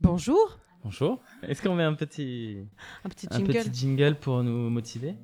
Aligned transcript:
Bonjour. 0.00 0.58
Bonjour. 0.84 1.20
Est-ce 1.42 1.60
qu'on 1.60 1.74
met 1.74 1.82
un 1.82 1.94
petit, 1.94 2.58
Un 3.04 3.08
petit 3.08 3.26
un 3.32 3.38
jingle. 3.38 3.52
petit 3.52 3.70
jingle 3.74 4.14
pour 4.14 4.44
nous 4.44 4.70
motiver? 4.70 5.16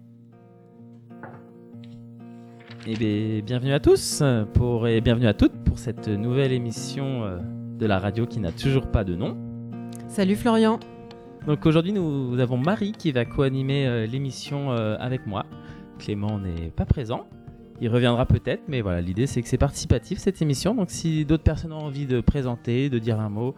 Eh 2.87 2.97
bien, 2.97 3.41
bienvenue 3.41 3.73
à 3.73 3.79
tous 3.79 4.23
pour, 4.53 4.89
et 4.89 5.01
bienvenue 5.01 5.29
à 5.29 5.35
toutes 5.35 5.53
pour 5.65 5.79
cette 5.79 6.09
nouvelle 6.09 6.51
émission 6.53 7.23
euh, 7.23 7.39
de 7.79 7.87
la 7.87 8.01
radio 8.01 8.27
qui 8.27 8.41
n'a 8.41 8.51
toujours 8.51 8.91
pas 8.91 9.05
de 9.05 9.15
nom. 9.15 9.37
Salut 10.09 10.35
Florian. 10.35 10.81
Donc 11.47 11.65
aujourd'hui, 11.67 11.93
nous 11.93 12.37
avons 12.41 12.59
Marie 12.59 12.93
qui 12.93 13.13
va 13.13 13.25
co-animer 13.25 13.87
euh, 13.87 14.07
l'émission 14.07 14.73
euh, 14.73 14.97
avec 14.99 15.25
moi. 15.25 15.47
Clément 16.01 16.41
n'est 16.41 16.71
pas 16.71 16.85
présent. 16.85 17.29
Il 17.81 17.91
reviendra 17.91 18.27
peut-être, 18.27 18.65
mais 18.67 18.81
voilà, 18.81 19.01
l'idée 19.01 19.29
c'est 19.29 19.41
que 19.41 19.49
c'est 19.49 19.57
participatif 19.57 20.19
cette 20.19 20.43
émission. 20.43 20.75
Donc 20.75 20.91
si 20.91 21.25
d'autres 21.25 21.45
personnes 21.45 21.73
ont 21.73 21.85
envie 21.85 22.07
de 22.07 22.21
présenter, 22.21 22.91
de 22.91 22.99
dire 22.99 23.21
un 23.21 23.29
mot, 23.29 23.55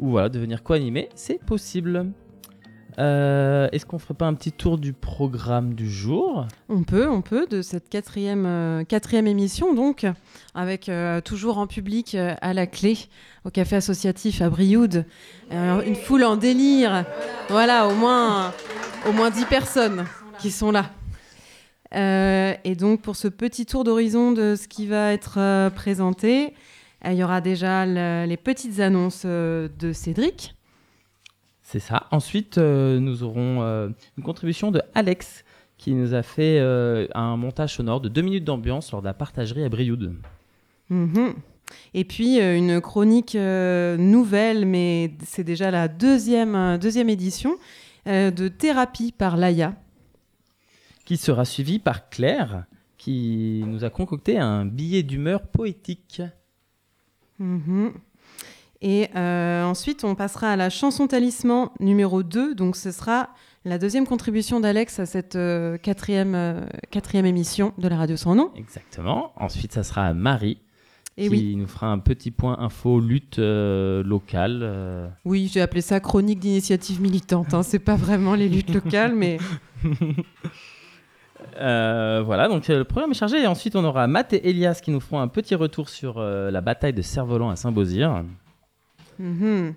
ou 0.00 0.10
voilà, 0.10 0.28
de 0.28 0.38
venir 0.38 0.62
co-animer, 0.62 1.08
c'est 1.14 1.42
possible. 1.44 2.12
Euh, 2.98 3.68
Est-ce 3.70 3.86
qu'on 3.86 3.98
ferait 3.98 4.14
pas 4.14 4.26
un 4.26 4.34
petit 4.34 4.50
tour 4.50 4.76
du 4.76 4.92
programme 4.92 5.74
du 5.74 5.88
jour? 5.88 6.46
On 6.68 6.82
peut, 6.82 7.08
on 7.08 7.22
peut, 7.22 7.46
de 7.46 7.62
cette 7.62 7.88
quatrième, 7.88 8.44
euh, 8.46 8.84
quatrième 8.84 9.28
émission, 9.28 9.72
donc, 9.72 10.04
avec 10.54 10.88
euh, 10.88 11.20
toujours 11.20 11.58
en 11.58 11.68
public 11.68 12.16
à 12.16 12.52
la 12.54 12.66
clé, 12.66 12.98
au 13.44 13.50
café 13.50 13.76
associatif 13.76 14.42
à 14.42 14.50
Brioude, 14.50 15.04
une 15.50 15.94
foule 15.94 16.24
en 16.24 16.36
délire. 16.36 17.04
Voilà, 17.48 17.86
au 17.86 17.94
moins, 17.94 18.52
au 19.08 19.12
moins 19.12 19.30
10 19.30 19.44
personnes 19.44 20.04
qui 20.40 20.50
sont 20.50 20.72
là. 20.72 20.90
Et 21.92 22.74
donc, 22.74 23.00
pour 23.00 23.16
ce 23.16 23.28
petit 23.28 23.64
tour 23.64 23.84
d'horizon 23.84 24.32
de 24.32 24.56
ce 24.56 24.66
qui 24.66 24.86
va 24.86 25.12
être 25.12 25.70
présenté, 25.70 26.52
il 27.04 27.14
y 27.14 27.22
aura 27.24 27.40
déjà 27.40 27.86
le- 27.86 28.26
les 28.26 28.36
petites 28.36 28.80
annonces 28.80 29.22
euh, 29.24 29.68
de 29.78 29.92
Cédric. 29.92 30.54
C'est 31.62 31.80
ça. 31.80 32.06
Ensuite, 32.10 32.58
euh, 32.58 32.98
nous 32.98 33.22
aurons 33.22 33.62
euh, 33.62 33.88
une 34.16 34.24
contribution 34.24 34.70
de 34.70 34.80
Alex 34.94 35.44
qui 35.76 35.92
nous 35.92 36.14
a 36.14 36.22
fait 36.22 36.58
euh, 36.58 37.06
un 37.14 37.36
montage 37.36 37.74
sonore 37.74 38.00
de 38.00 38.08
deux 38.08 38.22
minutes 38.22 38.44
d'ambiance 38.44 38.90
lors 38.90 39.00
de 39.02 39.06
la 39.06 39.14
partagerie 39.14 39.62
à 39.64 39.68
Brioude. 39.68 40.14
Mhm. 40.90 41.34
Et 41.92 42.04
puis 42.04 42.40
euh, 42.40 42.56
une 42.56 42.80
chronique 42.80 43.34
euh, 43.34 43.96
nouvelle, 43.98 44.64
mais 44.64 45.12
c'est 45.24 45.44
déjà 45.44 45.70
la 45.70 45.86
deuxième, 45.88 46.54
euh, 46.56 46.78
deuxième 46.78 47.10
édition 47.10 47.56
euh, 48.06 48.30
de 48.30 48.48
Thérapie 48.48 49.12
par 49.12 49.36
Laïa. 49.36 49.74
qui 51.04 51.16
sera 51.18 51.44
suivi 51.44 51.78
par 51.78 52.08
Claire, 52.08 52.64
qui 52.96 53.62
nous 53.66 53.84
a 53.84 53.90
concocté 53.90 54.38
un 54.38 54.64
billet 54.64 55.02
d'humeur 55.02 55.42
poétique. 55.42 56.22
Mhm. 57.38 57.92
Et 58.80 59.08
euh, 59.16 59.64
ensuite, 59.64 60.04
on 60.04 60.14
passera 60.14 60.50
à 60.52 60.56
la 60.56 60.70
chanson 60.70 61.08
talisman 61.08 61.70
numéro 61.80 62.22
2. 62.22 62.54
Donc, 62.54 62.76
ce 62.76 62.92
sera 62.92 63.30
la 63.64 63.78
deuxième 63.78 64.06
contribution 64.06 64.60
d'Alex 64.60 65.00
à 65.00 65.06
cette 65.06 65.34
euh, 65.34 65.78
quatrième, 65.78 66.34
euh, 66.34 66.60
quatrième 66.90 67.26
émission 67.26 67.72
de 67.78 67.88
la 67.88 67.96
radio 67.96 68.16
sans 68.16 68.34
nom. 68.36 68.52
Exactement. 68.56 69.32
Ensuite, 69.36 69.72
ça 69.72 69.82
sera 69.82 70.14
Marie, 70.14 70.58
Et 71.16 71.24
qui 71.24 71.30
oui, 71.30 71.56
nous 71.56 71.66
fera 71.66 71.88
un 71.88 71.98
petit 71.98 72.30
point 72.30 72.56
info 72.60 73.00
lutte 73.00 73.38
locale. 73.38 75.10
oui 75.24 75.50
j'ai 75.52 75.60
appelé 75.60 75.80
ça 75.80 75.98
chronique 75.98 76.38
d'initiative 76.38 77.00
militante. 77.00 77.54
Hein. 77.54 77.64
C'est 77.64 77.80
pas 77.80 77.96
vraiment 77.96 78.36
les 78.36 78.48
luttes 78.48 78.72
locales, 78.72 79.16
mais 79.16 79.38
Euh, 81.56 82.22
voilà, 82.24 82.48
donc 82.48 82.68
euh, 82.70 82.78
le 82.78 82.84
programme 82.84 83.10
est 83.10 83.14
chargé. 83.14 83.42
Et 83.42 83.46
ensuite, 83.46 83.76
on 83.76 83.84
aura 83.84 84.06
Matt 84.06 84.32
et 84.32 84.48
Elias 84.48 84.80
qui 84.82 84.90
nous 84.90 85.00
feront 85.00 85.20
un 85.20 85.28
petit 85.28 85.54
retour 85.54 85.88
sur 85.88 86.18
euh, 86.18 86.50
la 86.50 86.60
bataille 86.60 86.92
de 86.92 87.02
Cerf-Volant 87.02 87.50
à 87.50 87.56
Saint-Beauzire. 87.56 88.24
Mhm. 89.18 89.74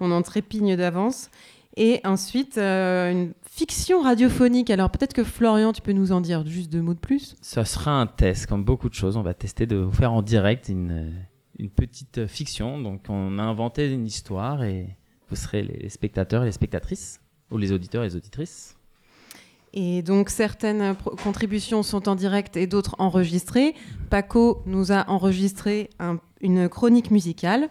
On 0.00 0.10
en 0.10 0.22
trépigne 0.22 0.76
d'avance. 0.76 1.30
Et 1.76 2.00
ensuite, 2.04 2.58
euh, 2.58 3.10
une 3.10 3.32
fiction 3.50 4.02
radiophonique. 4.02 4.70
Alors 4.70 4.90
peut-être 4.90 5.12
que 5.12 5.24
Florian, 5.24 5.72
tu 5.72 5.82
peux 5.82 5.92
nous 5.92 6.12
en 6.12 6.20
dire 6.20 6.46
juste 6.46 6.70
deux 6.70 6.82
mots 6.82 6.94
de 6.94 7.00
plus? 7.00 7.36
Ce 7.42 7.64
sera 7.64 8.00
un 8.00 8.06
test, 8.06 8.46
comme 8.46 8.64
beaucoup 8.64 8.88
de 8.88 8.94
choses. 8.94 9.16
On 9.16 9.22
va 9.22 9.34
tester 9.34 9.66
de 9.66 9.76
vous 9.76 9.92
faire 9.92 10.12
en 10.12 10.22
direct 10.22 10.68
une, 10.68 11.12
une 11.58 11.70
petite 11.70 12.26
fiction. 12.26 12.80
Donc, 12.80 13.06
on 13.08 13.38
a 13.38 13.42
inventé 13.42 13.90
une 13.92 14.06
histoire 14.06 14.62
et 14.62 14.96
vous 15.28 15.36
serez 15.36 15.62
les 15.62 15.88
spectateurs 15.88 16.42
et 16.42 16.46
les 16.46 16.52
spectatrices, 16.52 17.20
ou 17.50 17.56
les 17.56 17.72
auditeurs 17.72 18.04
et 18.04 18.08
les 18.08 18.16
auditrices. 18.16 18.76
Et 19.76 20.02
donc 20.02 20.30
certaines 20.30 20.94
contributions 21.24 21.82
sont 21.82 22.08
en 22.08 22.14
direct 22.14 22.56
et 22.56 22.68
d'autres 22.68 22.94
enregistrées. 23.00 23.74
Paco 24.08 24.62
nous 24.66 24.92
a 24.92 25.10
enregistré 25.10 25.90
un- 25.98 26.20
une 26.40 26.68
chronique 26.68 27.10
musicale 27.10 27.68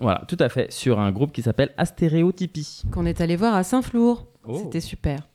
Voilà, 0.00 0.24
tout 0.26 0.36
à 0.40 0.48
fait, 0.48 0.72
sur 0.72 0.98
un 0.98 1.12
groupe 1.12 1.30
qui 1.30 1.42
s'appelle 1.42 1.72
Astéréotypie. 1.76 2.82
qu'on 2.90 3.06
est 3.06 3.20
allé 3.20 3.36
voir 3.36 3.54
à 3.54 3.62
Saint-Flour. 3.62 4.26
Oh. 4.44 4.56
C'était 4.58 4.80
super. 4.80 5.28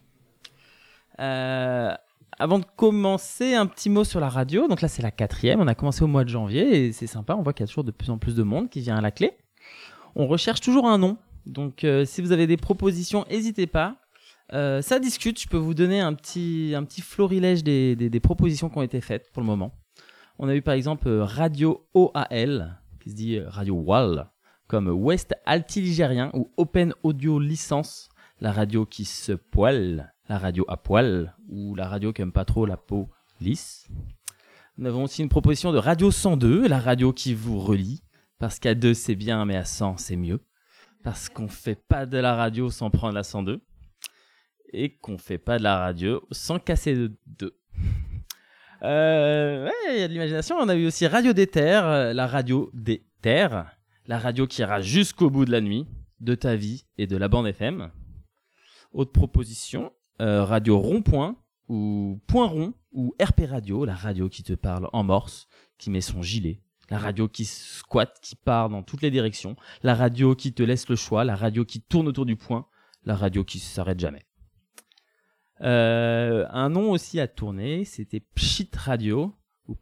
Euh, 1.19 1.93
avant 2.37 2.59
de 2.59 2.65
commencer, 2.75 3.53
un 3.53 3.65
petit 3.65 3.89
mot 3.89 4.03
sur 4.03 4.19
la 4.19 4.27
radio. 4.27 4.67
Donc 4.67 4.81
là, 4.81 4.87
c'est 4.89 5.01
la 5.01 5.11
quatrième. 5.11 5.61
On 5.61 5.67
a 5.67 5.75
commencé 5.75 6.03
au 6.03 6.07
mois 6.07 6.23
de 6.25 6.29
janvier 6.29 6.85
et 6.87 6.91
c'est 6.91 7.07
sympa. 7.07 7.35
On 7.35 7.43
voit 7.43 7.53
qu'il 7.53 7.63
y 7.63 7.65
a 7.65 7.67
toujours 7.67 7.83
de 7.85 7.91
plus 7.91 8.09
en 8.09 8.17
plus 8.17 8.35
de 8.35 8.43
monde 8.43 8.69
qui 8.69 8.81
vient 8.81 8.97
à 8.97 9.01
la 9.01 9.11
clé. 9.11 9.31
On 10.15 10.27
recherche 10.27 10.59
toujours 10.59 10.87
un 10.87 10.97
nom. 10.97 11.17
Donc 11.45 11.83
euh, 11.83 12.03
si 12.05 12.21
vous 12.21 12.31
avez 12.33 12.47
des 12.47 12.57
propositions, 12.57 13.25
n'hésitez 13.29 13.67
pas. 13.67 13.95
Euh, 14.53 14.81
ça 14.81 14.99
discute. 14.99 15.39
Je 15.39 15.47
peux 15.47 15.57
vous 15.57 15.73
donner 15.73 15.99
un 15.99 16.13
petit, 16.13 16.73
un 16.75 16.83
petit 16.83 17.01
florilège 17.01 17.63
des, 17.63 17.95
des, 17.95 18.19
propositions 18.19 18.69
qui 18.69 18.77
ont 18.77 18.83
été 18.83 19.01
faites 19.01 19.31
pour 19.31 19.41
le 19.41 19.47
moment. 19.47 19.73
On 20.37 20.47
a 20.47 20.55
eu 20.55 20.61
par 20.61 20.73
exemple 20.73 21.07
euh, 21.07 21.23
Radio 21.23 21.87
OAL, 21.93 22.81
qui 22.99 23.09
se 23.09 23.15
dit 23.15 23.37
euh, 23.37 23.49
Radio 23.49 23.75
WAL, 23.75 24.29
comme 24.67 24.87
West 24.87 25.33
Altiligérien 25.45 26.29
ou 26.33 26.51
Open 26.57 26.93
Audio 27.03 27.39
Licence, 27.39 28.09
la 28.41 28.51
radio 28.51 28.85
qui 28.85 29.05
se 29.05 29.31
poile, 29.31 30.13
la 30.27 30.37
radio 30.37 30.65
à 30.67 30.77
poil, 30.77 31.35
ou 31.47 31.73
la 31.75 31.87
radio 31.87 32.11
qui 32.11 32.21
aime 32.21 32.33
pas 32.33 32.45
trop 32.45 32.65
la 32.65 32.77
peau 32.77 33.09
lisse. 33.39 33.87
Nous 34.77 34.87
avons 34.87 35.05
aussi 35.05 35.21
une 35.21 35.29
proposition 35.29 35.71
de 35.71 35.77
Radio 35.77 36.11
102, 36.11 36.67
la 36.67 36.79
radio 36.79 37.13
qui 37.13 37.33
vous 37.33 37.59
relie, 37.59 38.03
parce 38.39 38.59
qu'à 38.59 38.75
deux 38.75 38.93
c'est 38.93 39.15
bien, 39.15 39.45
mais 39.45 39.55
à 39.55 39.63
100 39.63 39.97
c'est 39.97 40.17
mieux. 40.17 40.41
Parce 41.03 41.29
qu'on 41.29 41.47
fait 41.47 41.75
pas 41.75 42.05
de 42.05 42.17
la 42.17 42.35
radio 42.35 42.69
sans 42.69 42.89
prendre 42.89 43.13
la 43.13 43.23
102. 43.23 43.61
Et 44.77 44.89
qu'on 44.89 45.17
fait 45.17 45.37
pas 45.37 45.57
de 45.57 45.63
la 45.63 45.79
radio 45.79 46.21
sans 46.31 46.59
casser 46.59 46.95
de 46.95 47.15
deux. 47.25 47.57
Euh, 48.83 49.65
ouais, 49.65 49.95
il 49.95 49.99
y 50.01 50.03
a 50.03 50.07
de 50.09 50.11
l'imagination. 50.11 50.57
On 50.57 50.67
a 50.67 50.75
eu 50.75 50.85
aussi 50.85 51.07
Radio 51.07 51.31
des 51.31 51.47
Terres, 51.47 51.87
euh, 51.87 52.13
la 52.13 52.27
radio 52.27 52.69
des 52.73 53.05
Terres, 53.21 53.73
la 54.05 54.19
radio 54.19 54.47
qui 54.47 54.59
ira 54.61 54.81
jusqu'au 54.81 55.29
bout 55.29 55.45
de 55.45 55.51
la 55.51 55.61
nuit, 55.61 55.87
de 56.19 56.35
ta 56.35 56.57
vie 56.57 56.83
et 56.97 57.07
de 57.07 57.15
la 57.15 57.29
bande 57.29 57.47
FM. 57.47 57.89
Autre 58.91 59.13
proposition, 59.13 59.93
euh, 60.21 60.43
Radio 60.43 60.77
Rond-Point 60.77 61.37
ou 61.69 62.19
Point 62.27 62.47
Rond 62.47 62.73
ou 62.91 63.15
RP 63.21 63.43
Radio, 63.49 63.85
la 63.85 63.95
radio 63.95 64.27
qui 64.27 64.43
te 64.43 64.53
parle 64.53 64.89
en 64.91 65.03
morse, 65.03 65.47
qui 65.77 65.89
met 65.89 66.01
son 66.01 66.21
gilet. 66.21 66.59
La 66.89 66.97
radio 66.97 67.29
qui 67.29 67.45
squatte, 67.45 68.19
qui 68.21 68.35
part 68.35 68.69
dans 68.69 68.83
toutes 68.83 69.01
les 69.01 69.09
directions. 69.09 69.55
La 69.83 69.95
radio 69.95 70.35
qui 70.35 70.51
te 70.51 70.63
laisse 70.63 70.89
le 70.89 70.97
choix. 70.97 71.23
La 71.23 71.35
radio 71.35 71.63
qui 71.63 71.81
tourne 71.81 72.09
autour 72.09 72.25
du 72.25 72.35
point. 72.35 72.67
La 73.05 73.15
radio 73.15 73.43
qui 73.43 73.59
s'arrête 73.59 73.99
jamais. 73.99 74.25
Euh, 75.61 76.45
un 76.49 76.69
nom 76.69 76.91
aussi 76.91 77.19
à 77.19 77.27
tourner, 77.27 77.85
c'était 77.85 78.19
Pchit 78.19 78.69
Radio 78.75 79.33
ou 79.67 79.77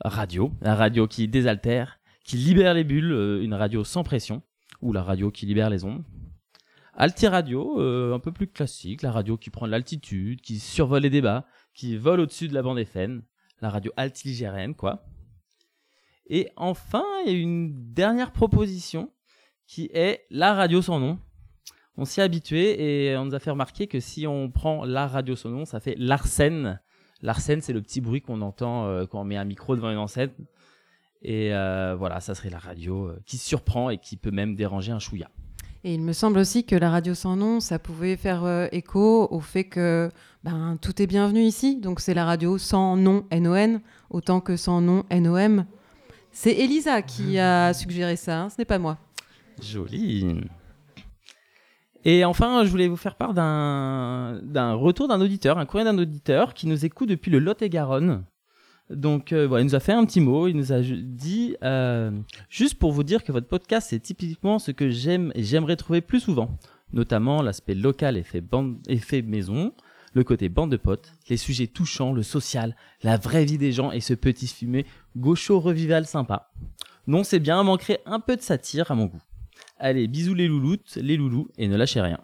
Radio, 0.00 0.52
la 0.60 0.74
radio 0.74 1.08
qui 1.08 1.26
désaltère, 1.26 1.98
qui 2.24 2.36
libère 2.36 2.74
les 2.74 2.84
bulles, 2.84 3.12
euh, 3.12 3.42
une 3.42 3.54
radio 3.54 3.82
sans 3.82 4.04
pression, 4.04 4.42
ou 4.80 4.92
la 4.92 5.02
radio 5.02 5.30
qui 5.30 5.46
libère 5.46 5.70
les 5.70 5.84
ondes. 5.84 6.04
Alti 6.94 7.26
Radio, 7.26 7.80
euh, 7.80 8.14
un 8.14 8.18
peu 8.18 8.32
plus 8.32 8.48
classique, 8.48 9.02
la 9.02 9.12
radio 9.12 9.36
qui 9.36 9.50
prend 9.50 9.66
de 9.66 9.72
l'altitude, 9.72 10.40
qui 10.40 10.58
survole 10.58 11.02
les 11.02 11.10
débats, 11.10 11.46
qui 11.74 11.96
vole 11.96 12.20
au-dessus 12.20 12.48
de 12.48 12.54
la 12.54 12.62
bande 12.62 12.78
FM, 12.78 13.22
la 13.60 13.70
radio 13.70 13.92
altiligérienne, 13.96 14.74
quoi. 14.74 15.04
Et 16.26 16.50
enfin, 16.56 17.04
il 17.24 17.32
y 17.32 17.34
a 17.34 17.38
une 17.38 17.92
dernière 17.92 18.32
proposition 18.32 19.12
qui 19.66 19.90
est 19.92 20.26
la 20.30 20.54
radio 20.54 20.82
sans 20.82 21.00
nom. 21.00 21.18
On 21.98 22.04
s'y 22.04 22.20
est 22.20 22.22
habitué 22.22 23.10
et 23.10 23.16
on 23.16 23.24
nous 23.26 23.34
a 23.34 23.40
fait 23.40 23.50
remarquer 23.50 23.88
que 23.88 23.98
si 23.98 24.26
on 24.26 24.50
prend 24.50 24.84
la 24.84 25.08
radio 25.08 25.34
sans 25.34 25.50
nom, 25.50 25.64
ça 25.64 25.80
fait 25.80 25.96
l'arsène. 25.98 26.80
L'arsène, 27.22 27.60
c'est 27.60 27.72
le 27.72 27.82
petit 27.82 28.00
bruit 28.00 28.22
qu'on 28.22 28.40
entend 28.40 28.86
euh, 28.86 29.04
quand 29.04 29.20
on 29.20 29.24
met 29.24 29.36
un 29.36 29.44
micro 29.44 29.74
devant 29.74 29.90
une 29.90 29.98
enceinte. 29.98 30.30
Et 31.22 31.52
euh, 31.52 31.96
voilà, 31.98 32.20
ça 32.20 32.34
serait 32.34 32.50
la 32.50 32.60
radio 32.60 33.06
euh, 33.06 33.20
qui 33.26 33.36
surprend 33.36 33.90
et 33.90 33.98
qui 33.98 34.16
peut 34.16 34.30
même 34.30 34.54
déranger 34.54 34.92
un 34.92 35.00
chouïa. 35.00 35.28
Et 35.84 35.94
il 35.94 36.00
me 36.00 36.12
semble 36.12 36.38
aussi 36.38 36.64
que 36.64 36.76
la 36.76 36.90
radio 36.90 37.14
sans 37.14 37.36
nom, 37.36 37.60
ça 37.60 37.78
pouvait 37.78 38.16
faire 38.16 38.44
euh, 38.44 38.66
écho 38.72 39.28
au 39.30 39.40
fait 39.40 39.64
que 39.64 40.10
ben, 40.44 40.78
tout 40.80 41.00
est 41.02 41.06
bienvenu 41.06 41.40
ici. 41.40 41.76
Donc 41.76 42.00
c'est 42.00 42.14
la 42.14 42.24
radio 42.24 42.58
sans 42.58 42.96
nom 42.96 43.24
NON, 43.32 43.80
autant 44.10 44.40
que 44.40 44.56
sans 44.56 44.80
nom 44.80 45.04
NOM. 45.10 45.64
C'est 46.30 46.52
Elisa 46.52 47.02
qui 47.02 47.38
a 47.38 47.74
suggéré 47.74 48.16
ça, 48.16 48.42
hein, 48.42 48.48
ce 48.50 48.56
n'est 48.58 48.64
pas 48.64 48.78
moi. 48.78 48.98
Joli. 49.60 50.40
Et 52.04 52.24
enfin, 52.24 52.64
je 52.64 52.70
voulais 52.70 52.88
vous 52.88 52.96
faire 52.96 53.16
part 53.16 53.34
d'un 53.34 54.40
d'un 54.42 54.74
retour 54.74 55.08
d'un 55.08 55.20
auditeur, 55.20 55.58
un 55.58 55.66
courrier 55.66 55.84
d'un 55.84 55.98
auditeur 55.98 56.54
qui 56.54 56.66
nous 56.66 56.84
écoute 56.84 57.08
depuis 57.08 57.30
le 57.30 57.38
Lot-et-Garonne. 57.38 58.24
Donc, 58.90 59.32
euh, 59.32 59.46
voilà, 59.46 59.62
il 59.62 59.66
nous 59.66 59.74
a 59.74 59.80
fait 59.80 59.92
un 59.92 60.04
petit 60.06 60.20
mot. 60.20 60.48
Il 60.48 60.56
nous 60.56 60.72
a 60.72 60.80
dit 60.80 61.56
euh, 61.62 62.10
juste 62.48 62.76
pour 62.76 62.92
vous 62.92 63.02
dire 63.02 63.22
que 63.24 63.32
votre 63.32 63.48
podcast 63.48 63.88
c'est 63.90 64.00
typiquement 64.00 64.58
ce 64.58 64.70
que 64.70 64.88
j'aime 64.90 65.32
et 65.34 65.42
j'aimerais 65.42 65.76
trouver 65.76 66.00
plus 66.00 66.20
souvent, 66.20 66.56
notamment 66.92 67.42
l'aspect 67.42 67.74
local, 67.74 68.16
effet 68.16 68.40
bande, 68.40 68.78
effet 68.88 69.22
maison, 69.22 69.72
le 70.14 70.24
côté 70.24 70.48
bande 70.48 70.70
de 70.70 70.76
potes, 70.76 71.12
les 71.28 71.36
sujets 71.36 71.66
touchants, 71.66 72.12
le 72.12 72.22
social, 72.22 72.76
la 73.02 73.16
vraie 73.16 73.44
vie 73.44 73.58
des 73.58 73.72
gens 73.72 73.92
et 73.92 74.00
ce 74.00 74.14
petit 74.14 74.46
fumé 74.46 74.86
gaucho 75.16 75.60
revival 75.60 76.06
sympa. 76.06 76.50
Non, 77.06 77.24
c'est 77.24 77.40
bien, 77.40 77.62
manquerait 77.62 78.00
un 78.06 78.20
peu 78.20 78.36
de 78.36 78.42
satire 78.42 78.90
à 78.90 78.94
mon 78.94 79.06
goût. 79.06 79.22
Allez, 79.78 80.08
bisous 80.08 80.34
les 80.34 80.48
louloutes, 80.48 80.96
les 80.96 81.16
loulous 81.16 81.48
et 81.56 81.68
ne 81.68 81.76
lâchez 81.76 82.00
rien. 82.00 82.18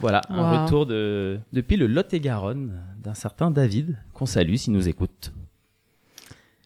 Voilà, 0.00 0.22
un 0.28 0.62
retour 0.64 0.86
de, 0.86 1.38
depuis 1.52 1.76
le 1.76 1.86
Lot-et-Garonne 1.86 2.80
d'un 3.02 3.14
certain 3.14 3.50
David, 3.50 3.96
qu'on 4.12 4.26
salue 4.26 4.56
s'il 4.56 4.72
nous 4.72 4.88
écoute. 4.88 5.32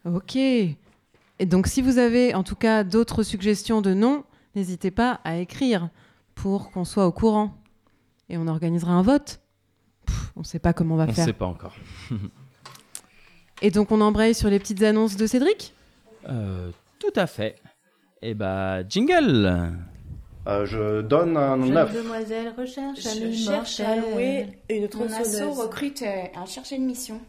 Ok. 0.04 0.36
Et 0.36 0.76
donc, 1.46 1.66
si 1.66 1.82
vous 1.82 1.98
avez 1.98 2.34
en 2.34 2.42
tout 2.42 2.56
cas 2.56 2.84
d'autres 2.84 3.22
suggestions 3.22 3.82
de 3.82 3.92
noms, 3.94 4.24
n'hésitez 4.54 4.90
pas 4.90 5.20
à 5.24 5.36
écrire 5.36 5.90
pour 6.34 6.70
qu'on 6.70 6.84
soit 6.84 7.06
au 7.06 7.12
courant. 7.12 7.54
Et 8.30 8.38
on 8.38 8.46
organisera 8.46 8.92
un 8.92 9.02
vote. 9.02 9.40
Pff, 10.06 10.32
on 10.36 10.40
ne 10.40 10.44
sait 10.44 10.58
pas 10.58 10.72
comment 10.72 10.94
on 10.94 10.98
va 10.98 11.04
On 11.04 11.08
ne 11.08 11.12
faire. 11.12 11.24
sait 11.24 11.32
pas 11.32 11.46
encore. 11.46 11.74
Et 13.62 13.70
donc, 13.70 13.90
on 13.90 14.00
embraye 14.00 14.34
sur 14.34 14.48
les 14.48 14.58
petites 14.58 14.82
annonces 14.82 15.16
de 15.16 15.26
Cédric? 15.26 15.74
Euh, 16.28 16.70
tout 16.98 17.12
à 17.16 17.26
fait. 17.26 17.56
Et 18.22 18.34
bah, 18.34 18.86
jingle 18.88 19.72
Euh, 20.48 20.64
je 20.64 21.02
donne 21.02 21.36
un 21.36 21.60
Jeune 21.60 21.74
9. 21.74 21.92
demoiselle 21.92 22.54
recherche 22.56 23.00
Je 23.02 23.32
cherche 23.32 23.80
à 23.80 23.96
louer 23.96 24.46
une 24.70 24.82
Mon 24.82 24.88
tronçonneuse. 24.88 25.42
asso 25.42 25.52
recrute 25.60 26.02
euh, 26.02 26.24
un 26.34 26.46
chercher 26.46 26.76
une 26.76 26.86
mission. 26.86 27.20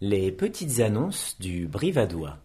Les 0.00 0.32
petites 0.32 0.80
annonces 0.80 1.36
du 1.38 1.66
Brivadois. 1.66 2.38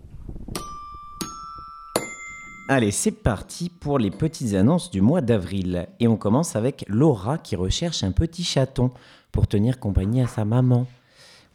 Allez, 2.68 2.91
c'est 2.91 3.12
parti 3.12 3.69
pour 3.69 4.00
les 4.00 4.12
petites 4.12 4.53
annonces 4.53 4.91
du 4.91 5.00
mois 5.00 5.21
d'avril. 5.21 5.88
Et 6.01 6.09
on 6.09 6.18
commence 6.18 6.57
avec 6.57 6.83
Laura 6.89 7.38
qui 7.38 7.56
recherche 7.56 8.03
un 8.03 8.12
petit 8.12 8.44
chaton 8.44 8.91
pour 9.31 9.47
tenir 9.47 9.80
compagnie 9.80 10.21
à 10.21 10.27
sa 10.27 10.44
maman. 10.44 10.80
Vous 10.80 10.88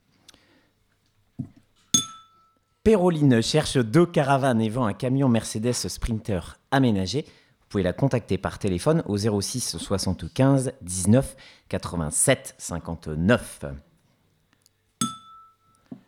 Péroline 2.83 3.43
cherche 3.43 3.77
deux 3.77 4.07
caravanes 4.07 4.59
et 4.59 4.69
vend 4.69 4.87
un 4.87 4.93
camion 4.93 5.29
Mercedes 5.29 5.73
Sprinter 5.73 6.57
aménagé. 6.71 7.25
Vous 7.27 7.67
pouvez 7.69 7.83
la 7.83 7.93
contacter 7.93 8.39
par 8.39 8.57
téléphone 8.57 9.03
au 9.05 9.17
06 9.17 9.77
75 9.77 10.73
19 10.81 11.35
87 11.69 12.55
59. 12.57 13.65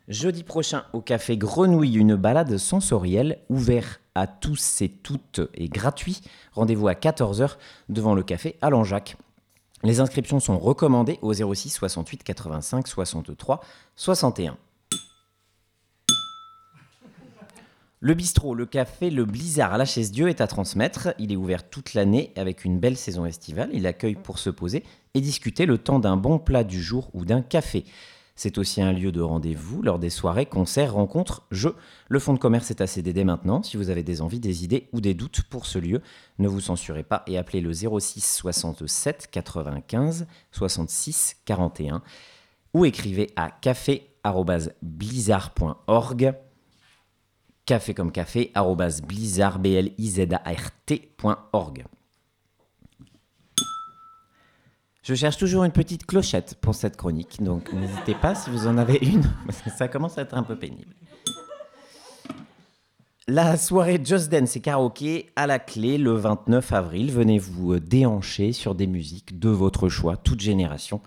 Jeudi 0.08 0.44
prochain 0.44 0.86
au 0.94 1.02
café 1.02 1.38
Grenouille, 1.38 1.94
une 1.94 2.16
balade 2.16 2.58
sensorielle 2.58 3.38
ouvert 3.50 4.02
à 4.16 4.26
tous 4.26 4.82
et 4.82 4.90
toutes 4.90 5.42
et 5.54 5.70
gratuit. 5.70 6.22
Rendez-vous 6.54 6.88
à 6.88 6.94
14h 6.94 7.58
devant 7.90 8.16
le 8.16 8.24
café 8.24 8.58
à 8.64 8.72
Langeac. 8.72 9.16
Les 9.84 10.00
inscriptions 10.00 10.40
sont 10.40 10.58
recommandées 10.58 11.20
au 11.22 11.34
06 11.34 11.70
68 11.70 12.24
85 12.24 12.88
63 12.88 13.62
61. 13.96 14.58
Le 18.06 18.16
bistrot, 18.16 18.54
le 18.54 18.66
café, 18.66 19.10
le 19.10 19.24
blizzard 19.24 19.74
à 19.74 19.78
la 19.78 19.86
chaise 19.86 20.12
Dieu 20.12 20.28
est 20.28 20.42
à 20.42 20.48
transmettre. 20.48 21.16
Il 21.20 21.32
est 21.32 21.38
ouvert 21.38 21.70
toute 21.70 21.94
l'année 21.94 22.34
avec 22.36 22.66
une 22.66 22.78
belle 22.78 22.98
saison 22.98 23.26
estivale. 23.26 23.70
Il 23.72 23.88
accueille 23.88 24.16
pour 24.16 24.40
se 24.40 24.50
poser 24.50 24.84
et 25.14 25.22
discuter 25.22 25.66
le 25.66 25.78
temps 25.78 26.00
d'un 26.00 26.18
bon 26.18 26.38
plat 26.38 26.66
du 26.66 26.84
jour 26.84 27.10
ou 27.14 27.24
d'un 27.24 27.42
café. 27.42 27.86
C'est 28.36 28.58
aussi 28.58 28.82
un 28.82 28.92
lieu 28.92 29.14
de 29.14 29.22
rendez-vous 29.22 29.82
lors 29.82 30.00
des 30.00 30.10
soirées, 30.10 30.46
concerts, 30.46 30.96
rencontres, 30.96 31.48
jeux. 31.50 31.78
Le 32.10 32.20
fonds 32.20 32.34
de 32.34 32.40
commerce 32.40 32.72
est 32.72 32.82
à 32.82 32.88
dès 33.02 33.24
maintenant. 33.24 33.64
Si 33.64 33.78
vous 33.78 33.90
avez 33.90 34.04
des 34.04 34.22
envies, 34.22 34.42
des 34.42 34.66
idées 34.66 34.90
ou 34.92 35.00
des 35.00 35.14
doutes 35.14 35.44
pour 35.44 35.66
ce 35.66 35.80
lieu, 35.80 36.02
ne 36.40 36.50
vous 36.50 36.60
censurez 36.60 37.04
pas 37.04 37.24
et 37.28 37.38
appelez 37.38 37.62
le 37.62 37.72
06 37.72 38.20
67 38.20 39.30
95 39.32 40.28
66 40.52 41.38
41 41.46 42.02
ou 42.74 42.84
écrivez 42.84 43.32
à 43.38 43.50
café@blizzard.org 43.50 46.34
café 47.66 47.94
comme 47.94 48.12
café, 48.12 48.52
arrobas 48.54 49.02
blizzard, 49.06 49.60
B-L-I-Z-A-R-T.org. 49.60 51.86
Je 55.04 55.16
cherche 55.16 55.38
toujours 55.38 55.64
une 55.66 55.72
petite 55.72 56.06
clochette 56.06 56.56
pour 56.62 56.76
cette 56.76 56.96
chronique, 56.96 57.44
donc 57.44 57.74
n'hésitez 57.74 58.16
pas 58.16 58.36
si 58.36 58.50
vous 58.50 58.68
en 58.68 58.78
avez 58.78 59.00
une, 59.02 59.24
parce 59.46 59.62
que 59.62 59.70
ça 59.70 59.90
commence 59.90 60.18
à 60.18 60.22
être 60.22 60.36
un 60.36 60.44
peu 60.44 60.58
pénible. 60.58 60.96
La 63.28 63.58
soirée 63.58 64.02
Just 64.04 64.30
Dance 64.30 64.58
et 64.58 64.62
karaoké 64.62 65.32
à 65.38 65.48
la 65.48 65.58
clé 65.58 65.98
le 65.98 66.12
29 66.12 66.74
avril. 66.74 67.10
Venez 67.10 67.40
vous 67.40 67.80
déhancher 67.80 68.52
sur 68.52 68.76
des 68.76 68.86
musiques 68.86 69.40
de 69.40 69.48
votre 69.48 69.88
choix, 69.88 70.18
toute 70.18 70.42
génération. 70.42 71.00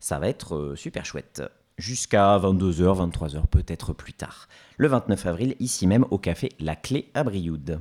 Ça 0.00 0.18
va 0.18 0.28
être 0.28 0.56
euh, 0.56 0.74
super 0.74 1.04
chouette. 1.04 1.44
Jusqu'à 1.80 2.38
22h, 2.38 3.10
23h, 3.10 3.46
peut-être 3.46 3.94
plus 3.94 4.12
tard. 4.12 4.48
Le 4.76 4.86
29 4.86 5.24
avril, 5.24 5.56
ici 5.60 5.86
même 5.86 6.04
au 6.10 6.18
café 6.18 6.50
La 6.60 6.76
Clé 6.76 7.10
à 7.14 7.24
Brioude. 7.24 7.80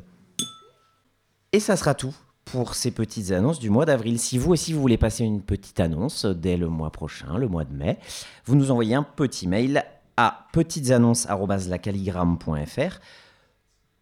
Et 1.52 1.60
ça 1.60 1.76
sera 1.76 1.94
tout 1.96 2.16
pour 2.46 2.76
ces 2.76 2.92
petites 2.92 3.32
annonces 3.32 3.60
du 3.60 3.70
mois 3.70 3.84
d'avril. 3.84 4.18
Si 4.18 4.38
vous 4.38 4.54
aussi 4.54 4.72
vous 4.72 4.80
voulez 4.80 4.98
passer 4.98 5.26
une 5.26 5.42
petite 5.42 5.82
annonce 5.82 6.26
dès 6.26 6.56
le 6.56 6.70
mois 6.70 6.92
prochain, 6.92 7.38
le 7.38 7.50
mois 7.50 7.66
de 7.66 7.74
mai, 7.74 8.00
vous 8.46 8.56
nous 8.56 8.72
envoyez 8.72 8.96
un 8.96 9.04
petit 9.04 9.50
mail 9.50 9.84
à 10.16 10.48
petitesannonces.lacalligramme.fr 10.54 13.00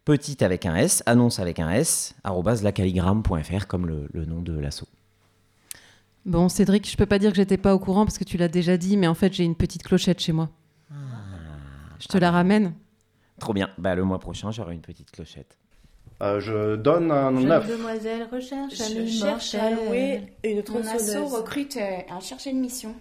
Petite 0.04 0.42
avec 0.42 0.64
un 0.64 0.76
S, 0.76 1.02
annonce 1.06 1.40
avec 1.40 1.58
un 1.58 1.70
S, 1.70 2.14
lacalligramme.fr 2.24 3.66
comme 3.66 3.88
le, 3.88 4.08
le 4.12 4.26
nom 4.26 4.42
de 4.42 4.56
l'assaut. 4.56 4.86
Bon, 6.28 6.50
Cédric, 6.50 6.86
je 6.90 6.94
peux 6.94 7.06
pas 7.06 7.18
dire 7.18 7.30
que 7.30 7.36
j'étais 7.36 7.56
pas 7.56 7.74
au 7.74 7.78
courant 7.78 8.04
parce 8.04 8.18
que 8.18 8.24
tu 8.24 8.36
l'as 8.36 8.48
déjà 8.48 8.76
dit, 8.76 8.98
mais 8.98 9.06
en 9.06 9.14
fait, 9.14 9.32
j'ai 9.32 9.44
une 9.44 9.54
petite 9.56 9.82
clochette 9.82 10.20
chez 10.20 10.32
moi. 10.32 10.50
Je 11.98 12.06
te 12.06 12.18
la 12.18 12.30
ramène. 12.30 12.74
Trop 13.40 13.54
bien. 13.54 13.70
Bah, 13.78 13.94
le 13.94 14.04
mois 14.04 14.18
prochain, 14.18 14.50
j'aurai 14.50 14.74
une 14.74 14.82
petite 14.82 15.10
clochette. 15.10 15.56
Euh, 16.20 16.38
je 16.38 16.76
donne 16.76 17.10
un 17.10 17.32
Jeune 17.34 17.48
9. 17.48 17.68
demoiselle 17.78 18.28
recherche 18.30 18.74
Je 18.76 19.06
cherche 19.06 19.54
à 19.54 19.70
louer 19.70 20.34
une 20.44 20.56
Mon 20.56 20.62
tronçonneuse. 20.62 21.32
recrute 21.32 21.78
euh, 21.78 21.98
un 22.10 22.20
chercher 22.20 22.50
une 22.50 22.60
mission. 22.60 22.94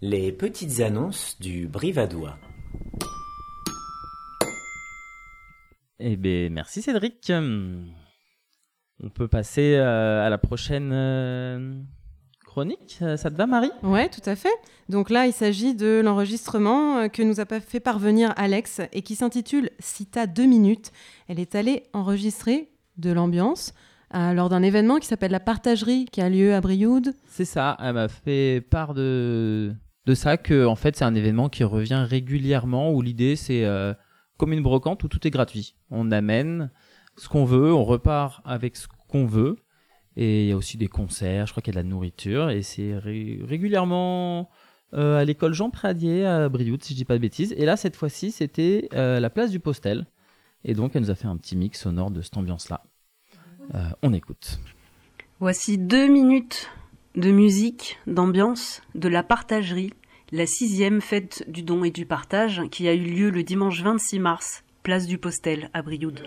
Les 0.00 0.30
petites 0.30 0.78
annonces 0.80 1.36
du 1.40 1.66
Brivadois. 1.66 2.36
Eh 5.98 6.16
bien, 6.16 6.48
merci 6.50 6.80
Cédric. 6.80 7.32
On 7.32 9.08
peut 9.10 9.28
passer 9.28 9.74
euh, 9.76 10.24
à 10.24 10.30
la 10.30 10.38
prochaine 10.38 10.90
euh, 10.92 11.74
chronique. 12.58 12.98
Euh, 13.02 13.16
Ça 13.16 13.30
te 13.30 13.36
va, 13.36 13.46
Marie? 13.46 13.70
Ouais, 13.82 14.08
tout 14.08 14.22
à 14.28 14.34
fait. 14.34 14.52
Donc 14.88 15.10
là, 15.10 15.26
il 15.26 15.32
s'agit 15.32 15.74
de 15.74 16.00
l'enregistrement 16.04 16.98
euh, 16.98 17.08
que 17.08 17.22
nous 17.22 17.38
a 17.40 17.44
fait 17.46 17.78
parvenir 17.80 18.32
Alex 18.36 18.80
et 18.92 19.02
qui 19.02 19.14
s'intitule 19.14 19.70
Cita 19.78 20.26
2 20.26 20.44
minutes. 20.44 20.90
Elle 21.28 21.38
est 21.38 21.54
allée 21.54 21.84
enregistrer 21.92 22.68
de 22.96 23.12
l'ambiance 23.12 23.74
euh, 24.14 24.32
lors 24.32 24.48
d'un 24.48 24.62
événement 24.62 24.96
qui 24.98 25.06
s'appelle 25.06 25.30
la 25.30 25.38
partagerie 25.40 26.06
qui 26.06 26.20
a 26.20 26.28
lieu 26.28 26.52
à 26.52 26.60
Brioude. 26.60 27.14
C'est 27.28 27.44
ça. 27.44 27.76
Elle 27.80 27.92
m'a 27.94 28.08
fait 28.08 28.60
part 28.68 28.92
de, 28.92 29.72
de 30.06 30.14
ça, 30.14 30.36
que 30.36 30.66
en 30.66 30.74
fait, 30.74 30.96
c'est 30.96 31.04
un 31.04 31.14
événement 31.14 31.48
qui 31.48 31.62
revient 31.62 32.04
régulièrement 32.08 32.90
où 32.92 33.02
l'idée, 33.02 33.36
c'est 33.36 33.64
euh, 33.66 33.94
comme 34.36 34.52
une 34.52 34.62
brocante 34.64 35.04
où 35.04 35.08
tout 35.08 35.24
est 35.26 35.30
gratuit. 35.30 35.76
On 35.90 36.10
amène 36.10 36.70
ce 37.16 37.28
qu'on 37.28 37.44
veut, 37.44 37.72
on 37.72 37.84
repart 37.84 38.40
avec 38.44 38.76
ce 38.76 38.88
qu'on 39.08 39.26
veut. 39.26 39.56
Et 40.20 40.42
il 40.42 40.48
y 40.48 40.52
a 40.52 40.56
aussi 40.56 40.76
des 40.76 40.88
concerts, 40.88 41.46
je 41.46 41.52
crois 41.52 41.62
qu'il 41.62 41.72
y 41.74 41.78
a 41.78 41.80
de 41.80 41.86
la 41.86 41.88
nourriture. 41.90 42.50
Et 42.50 42.62
c'est 42.62 42.96
ré- 42.98 43.38
régulièrement 43.46 44.50
euh, 44.94 45.16
à 45.20 45.24
l'école 45.24 45.54
Jean 45.54 45.70
Pradier 45.70 46.26
à 46.26 46.48
Brioude, 46.48 46.82
si 46.82 46.92
je 46.94 46.98
dis 46.98 47.04
pas 47.04 47.14
de 47.14 47.20
bêtises. 47.22 47.54
Et 47.56 47.64
là, 47.64 47.76
cette 47.76 47.94
fois-ci, 47.94 48.32
c'était 48.32 48.88
euh, 48.94 49.20
la 49.20 49.30
place 49.30 49.50
du 49.52 49.60
Postel. 49.60 50.06
Et 50.64 50.74
donc, 50.74 50.96
elle 50.96 51.02
nous 51.02 51.10
a 51.10 51.14
fait 51.14 51.28
un 51.28 51.36
petit 51.36 51.54
mix 51.56 51.80
sonore 51.82 52.10
de 52.10 52.20
cette 52.20 52.36
ambiance-là. 52.36 52.82
Euh, 53.76 53.78
on 54.02 54.12
écoute. 54.12 54.58
Voici 55.38 55.78
deux 55.78 56.08
minutes 56.08 56.68
de 57.14 57.30
musique, 57.30 57.98
d'ambiance, 58.08 58.82
de 58.96 59.08
la 59.08 59.22
partagerie, 59.22 59.92
la 60.32 60.46
sixième 60.46 61.00
fête 61.00 61.44
du 61.48 61.62
don 61.62 61.84
et 61.84 61.90
du 61.92 62.06
partage 62.06 62.62
qui 62.72 62.88
a 62.88 62.94
eu 62.94 63.04
lieu 63.04 63.30
le 63.30 63.44
dimanche 63.44 63.82
26 63.82 64.18
mars, 64.18 64.64
place 64.82 65.06
du 65.06 65.18
Postel 65.18 65.70
à 65.74 65.82
Brioude. 65.82 66.22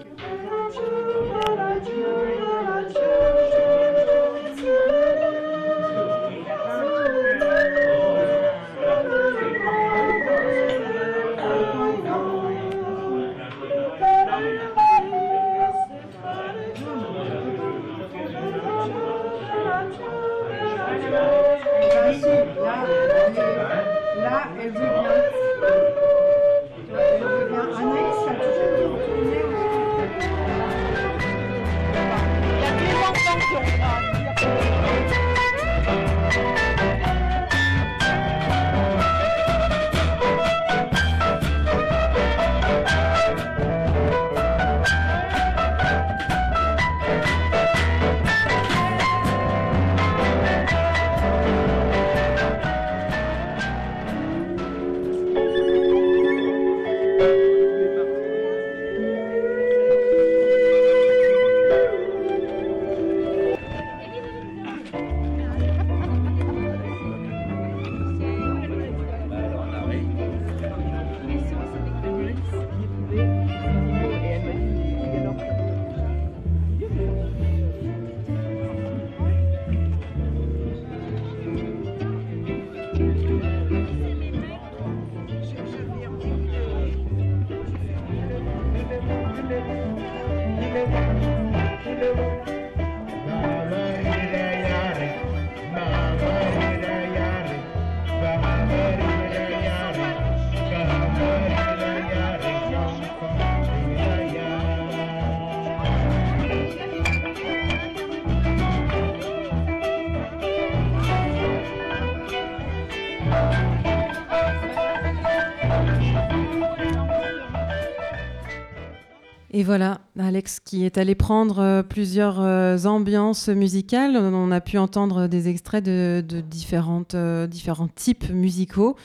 Voilà, 119.72 120.02
Alex 120.20 120.60
qui 120.60 120.84
est 120.84 120.98
allé 120.98 121.16
prendre 121.16 121.60
euh, 121.60 121.82
plusieurs 121.82 122.42
euh, 122.42 122.78
ambiances 122.84 123.48
musicales. 123.48 124.18
On 124.18 124.52
a 124.52 124.60
pu 124.60 124.78
entendre 124.78 125.28
des 125.28 125.48
extraits 125.48 125.82
de, 125.82 126.22
euh, 126.22 127.48
différents 127.48 127.88
types 127.96 128.30
musicaux. 128.32 128.98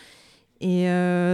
Et 0.61 0.88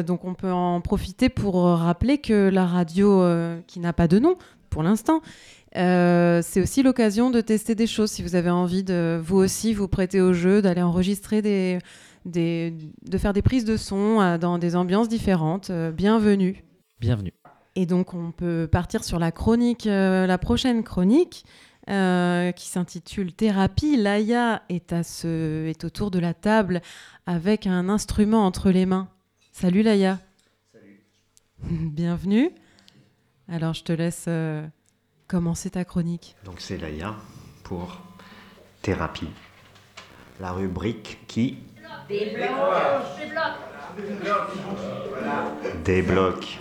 donc 0.07 0.27
on 0.27 0.35
peut 0.35 0.53
en 0.53 0.83
profiter 0.83 1.31
pour 1.31 1.65
rappeler 1.65 2.19
que 2.19 2.51
la 2.51 2.67
radio, 2.67 3.25
qui 3.69 3.81
n'a 3.81 3.95
pas 3.95 4.09
de 4.09 4.19
nom 4.19 4.37
pour 4.69 4.83
l'instant, 4.83 5.23
c'est 5.73 6.61
aussi 6.61 6.83
l'occasion 6.83 7.31
de 7.31 7.41
tester 7.41 7.75
des 7.75 7.87
choses. 7.87 8.11
Si 8.11 8.23
vous 8.23 8.35
avez 8.35 8.51
envie 8.51 8.83
de 8.83 9.19
vous 9.25 9.37
aussi 9.37 9.73
vous 9.73 9.87
prêter 9.87 10.21
au 10.21 10.33
jeu, 10.33 10.61
d'aller 10.61 10.83
enregistrer 10.83 11.41
des, 11.41 11.79
de 12.27 13.19
faire 13.19 13.33
des 13.33 13.43
prises 13.43 13.65
de 13.65 13.77
son 13.77 14.37
dans 14.39 14.59
des 14.59 14.75
ambiances 14.75 15.09
différentes, 15.09 15.71
bienvenue. 15.71 16.65
Bienvenue. 17.01 17.33
Et 17.75 17.87
donc, 17.87 18.15
on 18.15 18.33
peut 18.33 18.69
partir 18.71 19.03
sur 19.03 19.19
la 19.19 19.33
chronique, 19.33 19.87
euh, 19.87 20.27
la 20.27 20.39
prochaine 20.39 20.85
chronique, 20.85 21.45
euh, 21.89 22.53
qui 22.53 22.69
s'intitule 22.69 23.33
Thérapie. 23.33 23.97
Laïa 23.97 24.63
est, 24.69 24.93
à 24.93 25.03
ce, 25.03 25.67
est 25.67 25.85
autour 25.85 26.11
de 26.11 26.19
la 26.19 26.35
table 26.35 26.83
avec 27.27 27.67
un 27.67 27.89
instrument 27.89 28.45
entre 28.45 28.71
les 28.71 28.87
mains. 28.87 29.09
Salut 29.53 29.83
Laïa. 29.83 30.19
Salut. 30.73 31.01
Bienvenue. 31.91 32.51
Alors, 33.49 33.75
je 33.75 33.83
te 33.85 33.93
laisse 33.93 34.27
euh, 34.29 34.67
commencer 35.27 35.71
ta 35.71 35.85
chronique. 35.85 36.37
Donc 36.45 36.61
c'est 36.61 36.77
Laïa 36.77 37.17
pour 37.65 38.01
thérapie. 38.83 39.31
La 40.41 40.53
rubrique 40.53 41.21
qui 41.27 41.59
débloque. 45.85 46.59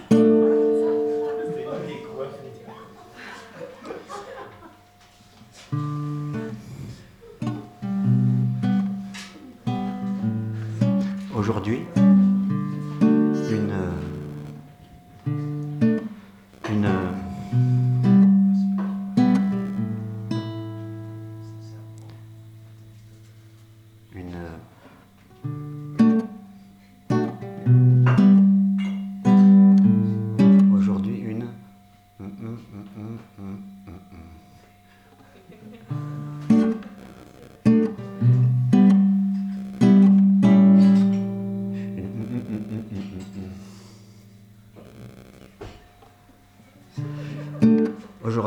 Aujourd'hui, 11.33 11.85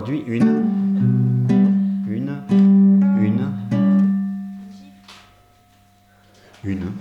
Aujourd'hui 0.04 0.36
une 0.36 1.48
une 2.06 2.42
une 3.18 3.52
une. 6.62 6.92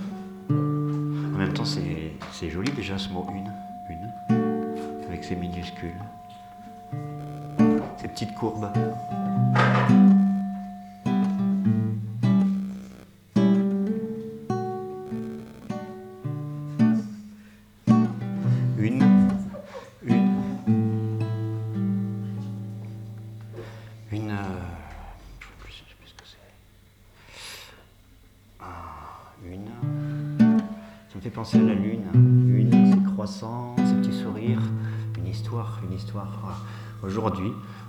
En 0.48 1.38
même 1.38 1.52
temps, 1.52 1.66
c'est 1.66 2.48
joli 2.48 2.72
déjà 2.72 2.96
ce 2.96 3.10
mot 3.10 3.26
une. 3.30 3.52
Une. 3.90 4.10
Avec 5.06 5.22
ses 5.22 5.36
minuscules. 5.36 5.92
Ces 7.98 8.08
petites 8.08 8.34
courbes. 8.34 8.70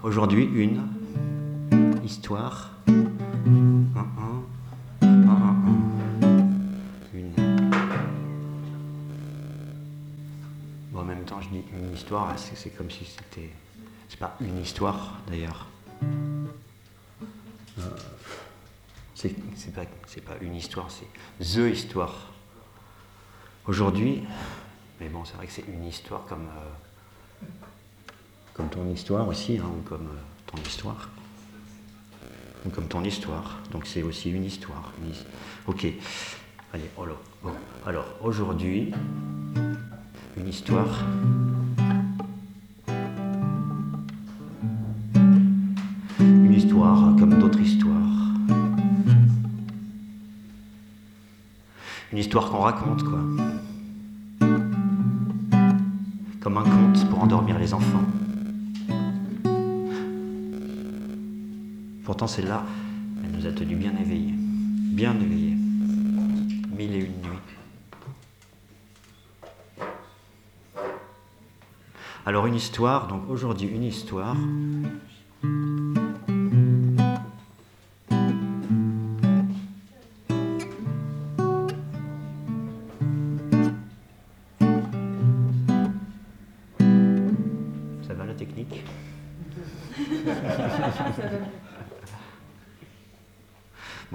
Aujourd'hui, 0.04 0.46
une 0.46 0.82
histoire. 2.04 2.72
Bon, 10.92 11.00
en 11.00 11.04
même 11.04 11.24
temps, 11.26 11.42
je 11.42 11.50
dis 11.50 11.64
une 11.74 11.94
histoire, 11.94 12.38
c'est 12.38 12.56
c'est 12.56 12.70
comme 12.70 12.92
si 12.92 13.06
c'était. 13.06 13.50
C'est 14.08 14.20
pas 14.20 14.36
une 14.40 14.60
histoire 14.60 15.20
d'ailleurs. 15.28 15.68
C'est 19.16 19.74
pas, 19.74 19.86
pas 19.86 20.38
une 20.42 20.56
histoire, 20.56 20.88
c'est 20.92 21.08
THE 21.40 21.72
histoire. 21.72 22.32
Aujourd'hui, 23.66 24.24
mais 25.00 25.10
bon, 25.10 25.26
c'est 25.26 25.36
vrai 25.36 25.48
que 25.48 25.52
c'est 25.52 25.66
une 25.68 25.86
histoire 25.86 26.26
comme, 26.26 26.48
euh, 26.48 26.70
comme 28.56 28.70
ton 28.70 28.90
histoire 28.90 29.28
aussi, 29.28 29.58
hein, 29.58 29.66
ou 29.68 29.82
comme 29.82 30.08
euh, 30.08 30.48
ton 30.48 30.58
histoire. 30.66 31.10
Ou 32.66 32.70
comme 32.70 32.88
ton 32.88 33.04
histoire. 33.04 33.60
Donc 33.72 33.86
c'est 33.86 34.02
aussi 34.02 34.32
une 34.32 34.46
histoire. 34.46 34.94
Ok. 35.68 35.86
Allez, 36.74 36.90
oh 36.98 37.06
là, 37.06 37.14
bon. 37.44 37.52
Alors, 37.86 38.06
aujourd'hui, 38.22 38.94
une 40.38 40.48
histoire. 40.48 41.04
Une 46.20 46.54
histoire 46.54 47.16
comme 47.18 47.38
d'autres 47.40 47.60
histoires. 47.60 47.94
Une 52.12 52.18
histoire 52.18 52.50
qu'on 52.50 52.60
raconte, 52.60 53.04
quoi. 53.04 53.20
Comme 56.40 56.58
un 56.58 56.64
conte 56.64 57.10
pour 57.10 57.22
endormir 57.22 57.60
les 57.60 57.74
enfants. 57.74 58.04
Pourtant, 62.06 62.28
celle-là, 62.28 62.64
elle 63.24 63.32
nous 63.32 63.48
a 63.48 63.52
tenus 63.52 63.80
bien 63.80 63.92
éveillés. 64.00 64.36
Bien 64.38 65.16
éveillés. 65.20 65.56
Mille 66.78 66.94
et 66.94 67.00
une 67.00 67.20
nuits. 67.22 67.40
Alors, 72.28 72.46
une 72.46 72.54
histoire, 72.54 73.08
donc 73.08 73.28
aujourd'hui, 73.28 73.68
une 73.68 73.84
histoire. 73.84 74.36
Ça 88.08 88.14
va 88.14 88.26
la 88.26 88.36
technique? 88.36 88.84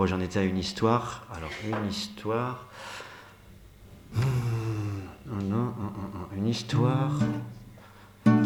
Bon, 0.00 0.06
j'en 0.06 0.20
étais 0.20 0.38
à 0.38 0.44
une 0.44 0.56
histoire. 0.56 1.26
Alors, 1.30 1.50
une 1.62 1.90
histoire. 1.90 2.64
Hmm, 4.14 4.22
un, 5.30 5.52
un, 5.52 5.58
un, 5.58 5.60
un, 5.60 6.20
un. 6.22 6.36
Une 6.38 6.46
histoire 6.46 7.18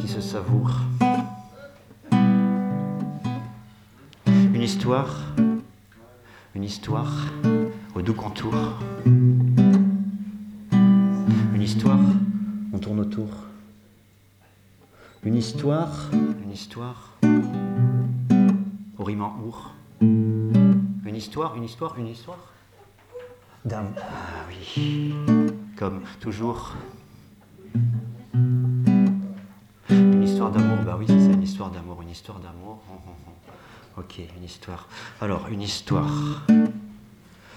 qui 0.01 0.09
se 0.09 0.21
savoure. 0.21 0.73
Une 4.27 4.63
histoire. 4.63 5.21
Une 6.57 6.65
histoire 6.65 7.13
au 7.95 8.03
doux 8.03 8.15
contour. 8.15 8.53
Une 9.07 9.63
histoire, 11.63 12.01
on 12.73 12.81
tourne 12.81 12.99
autour. 12.99 13.29
Une 15.23 15.37
histoire, 15.37 16.11
une 16.13 16.51
histoire 16.51 17.13
au 18.99 19.05
rime 19.05 19.23
en 19.23 19.39
our. 19.47 20.34
Une 21.15 21.19
histoire, 21.19 21.55
une 21.55 21.63
histoire, 21.63 21.97
une 21.97 22.09
histoire 22.09 22.39
Dame. 23.65 23.95
Ah 23.97 24.03
oui. 24.49 25.15
Comme 25.79 26.01
toujours. 26.19 26.73
Une 29.91 30.23
histoire 30.25 30.51
d'amour, 30.51 30.79
bah 30.85 30.97
oui, 30.99 31.05
c'est 31.07 31.21
ça, 31.21 31.31
une 31.31 31.43
histoire 31.45 31.71
d'amour, 31.71 32.03
une 32.03 32.11
histoire 32.11 32.41
d'amour. 32.41 32.83
Hum, 32.91 32.97
hum, 33.07 33.15
hum. 33.29 34.03
Ok, 34.03 34.19
une 34.37 34.43
histoire. 34.43 34.89
Alors, 35.21 35.47
une 35.53 35.63
histoire. 35.63 36.11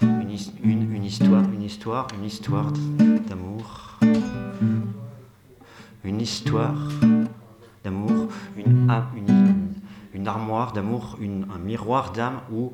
Une, 0.02 0.30
his- 0.30 0.52
une, 0.62 0.94
une 0.94 1.04
histoire, 1.04 1.42
une 1.52 1.62
histoire, 1.64 2.06
une 2.16 2.26
histoire 2.26 2.70
d'amour. 3.28 3.98
Une 6.04 6.20
histoire 6.20 6.76
d'amour, 7.82 8.28
une, 8.56 8.88
âme- 8.88 9.08
une, 9.16 9.74
une 10.14 10.28
armoire 10.28 10.70
d'amour, 10.72 11.18
un 11.20 11.58
miroir 11.58 12.12
d'âme 12.12 12.40
où 12.52 12.72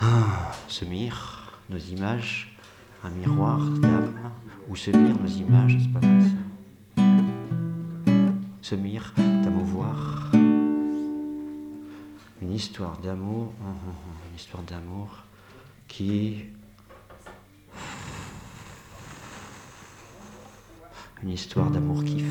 ah, 0.00 0.52
se 0.68 0.84
nos 0.84 1.78
images, 1.78 2.56
un 3.04 3.10
miroir 3.10 3.58
d'âme 3.58 4.30
où 4.68 4.76
se 4.76 4.90
mirent 4.90 5.20
nos 5.20 5.28
images, 5.28 5.76
c'est 5.80 5.92
pas 5.92 6.06
mal 6.06 6.22
ça. 6.22 7.02
Se 8.62 8.74
mirent 8.74 9.12
d'amouvoir. 9.16 10.30
Une 12.42 12.52
histoire 12.52 12.96
d'amour, 12.98 13.52
hum, 13.60 13.66
hum, 13.66 13.88
hum, 13.88 14.16
une 14.30 14.36
histoire 14.36 14.62
d'amour 14.62 15.24
qui 15.86 16.44
une 21.22 21.30
histoire 21.30 21.70
d'amour 21.70 22.02
kiff. 22.04 22.24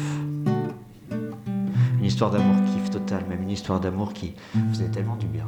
Une 1.99 2.05
histoire 2.05 2.31
d'amour 2.31 2.55
kiff 2.65 2.89
total, 2.89 3.25
même 3.27 3.43
une 3.43 3.51
histoire 3.51 3.79
d'amour 3.79 4.13
qui 4.13 4.33
faisait 4.71 4.89
tellement 4.89 5.15
du 5.15 5.27
bien. 5.27 5.47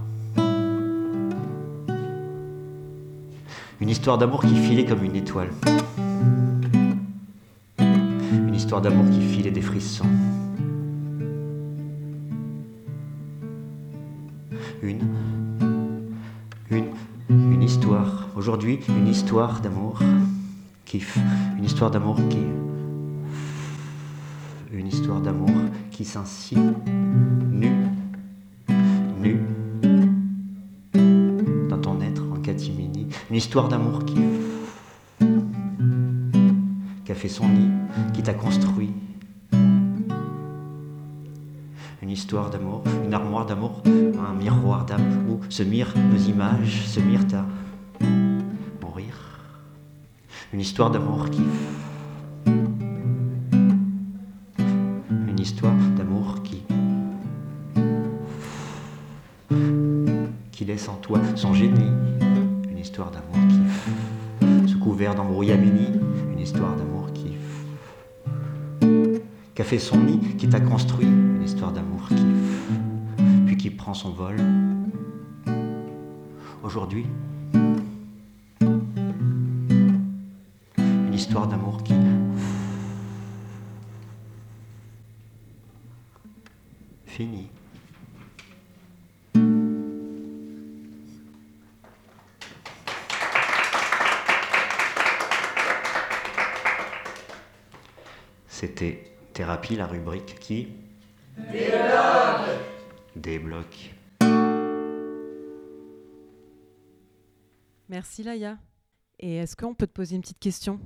Une 3.81 3.89
histoire 3.89 4.19
d'amour 4.19 4.41
qui 4.41 4.55
filait 4.55 4.85
comme 4.85 5.03
une 5.03 5.15
étoile. 5.15 5.49
Une 7.79 8.53
histoire 8.53 8.79
d'amour 8.79 9.09
qui 9.09 9.19
filait 9.21 9.49
des 9.49 9.61
frissons. 9.61 10.05
Une, 14.83 14.99
une, 16.69 16.85
une 17.27 17.63
histoire. 17.63 18.27
Aujourd'hui, 18.35 18.81
une 18.87 19.07
histoire 19.07 19.61
d'amour. 19.61 19.97
Kiff. 20.85 21.17
Une 21.57 21.65
histoire 21.65 21.89
d'amour 21.89 22.17
qui. 22.29 22.37
Une 24.71 24.87
histoire 24.87 25.21
d'amour 25.21 25.49
qui 25.89 26.05
s'inscrit 26.05 26.57
histoire 33.41 33.67
d'amour 33.69 34.05
qui. 34.05 34.13
qui 37.03 37.11
a 37.11 37.15
fait 37.15 37.27
son 37.27 37.47
nid, 37.47 37.71
qui 38.13 38.21
t'a 38.21 38.35
construit. 38.35 38.93
Une 42.03 42.11
histoire 42.11 42.51
d'amour, 42.51 42.83
une 43.03 43.15
armoire 43.15 43.47
d'amour, 43.47 43.81
un 43.87 44.33
miroir 44.35 44.85
d'âme 44.85 45.27
où 45.27 45.39
se 45.49 45.63
mirent 45.63 45.95
nos 45.97 46.19
images, 46.19 46.85
se 46.85 46.99
mirent 46.99 47.33
à 47.33 48.05
mourir. 48.85 49.15
Une 50.53 50.59
histoire 50.59 50.91
d'amour 50.91 51.31
qui. 51.31 51.41
Son 69.79 69.97
nid, 69.97 70.19
qui 70.37 70.47
t'a 70.49 70.59
construit. 70.59 71.07
Une 71.07 71.43
histoire 71.43 71.71
d'amour 71.71 72.07
qui. 72.09 72.25
puis 73.45 73.57
qui 73.57 73.69
prend 73.69 73.93
son 73.93 74.11
vol. 74.11 74.37
Aujourd'hui. 76.63 77.05
La 99.77 99.87
rubrique 99.87 100.37
qui 100.39 100.67
Débloque. 103.15 103.95
Merci 107.87 108.23
Laïa. 108.23 108.57
Et 109.19 109.37
est-ce 109.37 109.55
qu'on 109.55 109.73
peut 109.73 109.87
te 109.87 109.93
poser 109.93 110.15
une 110.15 110.21
petite 110.21 110.39
question? 110.39 110.79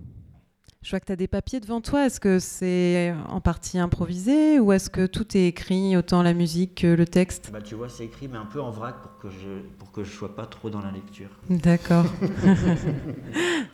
Je 0.83 0.91
vois 0.91 0.99
que 0.99 1.05
tu 1.05 1.11
as 1.11 1.15
des 1.15 1.27
papiers 1.27 1.59
devant 1.59 1.81
toi. 1.81 2.05
Est-ce 2.05 2.19
que 2.19 2.37
c'est 2.37 3.11
en 3.27 3.41
partie 3.41 3.79
improvisé 3.79 4.59
ou 4.59 4.71
est-ce 4.71 4.91
que 4.91 5.07
tout 5.07 5.35
est 5.35 5.47
écrit, 5.47 5.97
autant 5.97 6.21
la 6.21 6.35
musique 6.35 6.75
que 6.75 6.87
le 6.87 7.07
texte? 7.07 7.49
Bah, 7.51 7.61
tu 7.63 7.73
vois, 7.73 7.89
c'est 7.89 8.05
écrit, 8.05 8.27
mais 8.27 8.37
un 8.37 8.45
peu 8.45 8.61
en 8.61 8.69
vrac 8.69 9.01
pour 9.01 9.17
que 9.17 9.29
je 9.31 9.61
pour 9.79 9.91
que 9.91 10.03
je 10.03 10.11
sois 10.11 10.35
pas 10.35 10.45
trop 10.45 10.69
dans 10.69 10.81
la 10.81 10.91
lecture. 10.91 11.29
D'accord. 11.49 12.05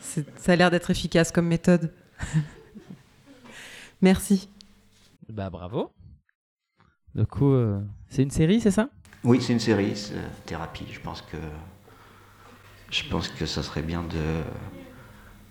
Ça 0.00 0.52
a 0.52 0.56
l'air 0.56 0.70
d'être 0.70 0.90
efficace 0.90 1.32
comme 1.32 1.48
méthode. 1.48 1.92
Merci. 4.00 4.48
Bah 5.32 5.48
bravo. 5.48 5.90
Du 7.14 7.24
coup, 7.26 7.52
euh, 7.52 7.80
c'est 8.10 8.22
une 8.22 8.30
série, 8.30 8.60
c'est 8.60 8.70
ça? 8.70 8.90
Oui, 9.24 9.40
c'est 9.40 9.54
une 9.54 9.60
série, 9.60 9.96
c'est, 9.96 10.14
euh, 10.14 10.28
thérapie. 10.44 10.84
Je 10.92 11.00
pense 11.00 11.22
que 11.22 11.38
je 12.90 13.08
pense 13.08 13.28
que 13.28 13.46
ça 13.46 13.62
serait 13.62 13.80
bien 13.80 14.02
de 14.02 14.42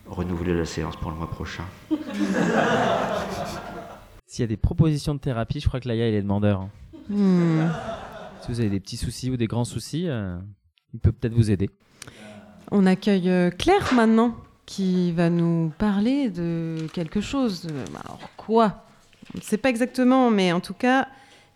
renouveler 0.06 0.54
la 0.56 0.66
séance 0.66 0.96
pour 0.98 1.10
le 1.10 1.18
mois 1.18 1.32
prochain. 1.32 1.64
S'il 4.28 4.44
y 4.44 4.46
a 4.46 4.48
des 4.48 4.58
propositions 4.58 5.16
de 5.16 5.20
thérapie, 5.20 5.60
je 5.60 5.68
crois 5.68 5.80
que 5.80 5.88
Laïa, 5.88 6.08
il 6.10 6.14
est 6.14 6.22
demandeur. 6.22 6.62
hein. 6.62 6.70
Hmm. 7.10 7.68
Si 8.42 8.52
vous 8.52 8.60
avez 8.60 8.70
des 8.70 8.80
petits 8.80 8.98
soucis 8.98 9.32
ou 9.32 9.38
des 9.38 9.48
grands 9.48 9.66
soucis, 9.66 10.08
euh, 10.08 10.38
il 10.94 11.00
peut 11.00 11.12
peut-être 11.12 11.34
vous 11.34 11.50
aider. 11.50 11.72
On 12.70 12.86
accueille 12.86 13.52
Claire 13.58 13.94
maintenant 13.96 14.36
qui 14.68 15.12
va 15.12 15.32
nous 15.32 15.74
parler 15.80 16.30
de 16.30 16.88
quelque 16.94 17.20
chose. 17.20 17.68
Alors 18.06 18.20
quoi? 18.38 18.86
On 19.34 19.38
ne 19.38 19.44
sait 19.44 19.58
pas 19.58 19.70
exactement, 19.70 20.30
mais 20.30 20.52
en 20.52 20.60
tout 20.60 20.74
cas, 20.74 21.08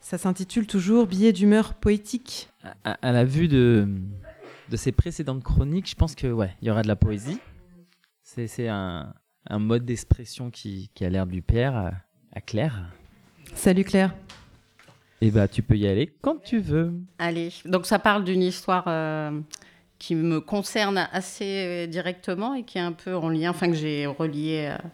ça 0.01 0.17
s'intitule 0.17 0.67
toujours 0.67 1.07
Billet 1.07 1.33
d'humeur 1.33 1.73
poétique. 1.73 2.49
À, 2.83 2.91
à 3.01 3.11
la 3.11 3.25
vue 3.25 3.47
de, 3.47 3.87
de 4.69 4.77
ses 4.77 4.91
précédentes 4.91 5.43
chroniques, 5.43 5.89
je 5.89 5.95
pense 5.95 6.15
que 6.15 6.27
ouais, 6.27 6.55
il 6.61 6.67
y 6.67 6.71
aura 6.71 6.83
de 6.83 6.87
la 6.87 6.95
poésie. 6.95 7.39
C'est 8.23 8.47
c'est 8.47 8.67
un, 8.67 9.13
un 9.49 9.59
mode 9.59 9.85
d'expression 9.85 10.49
qui, 10.51 10.89
qui 10.93 11.05
a 11.05 11.09
l'air 11.09 11.25
lui 11.25 11.41
plaire 11.41 11.75
à, 11.75 11.91
à 12.33 12.41
Claire. 12.41 12.91
Salut 13.53 13.83
Claire. 13.83 14.13
Et 15.21 15.31
bah 15.31 15.47
tu 15.47 15.61
peux 15.61 15.77
y 15.77 15.87
aller 15.87 16.13
quand 16.21 16.41
tu 16.41 16.59
veux. 16.59 16.93
Allez, 17.19 17.53
donc 17.65 17.85
ça 17.85 17.99
parle 17.99 18.23
d'une 18.23 18.41
histoire 18.43 18.83
euh, 18.87 19.39
qui 19.99 20.15
me 20.15 20.41
concerne 20.41 21.07
assez 21.11 21.87
directement 21.87 22.53
et 22.53 22.63
qui 22.63 22.77
est 22.77 22.81
un 22.81 22.91
peu 22.91 23.15
en 23.15 23.29
lien, 23.29 23.49
enfin 23.51 23.67
que 23.67 23.75
j'ai 23.75 24.05
relié 24.07 24.71
euh, 24.71 24.87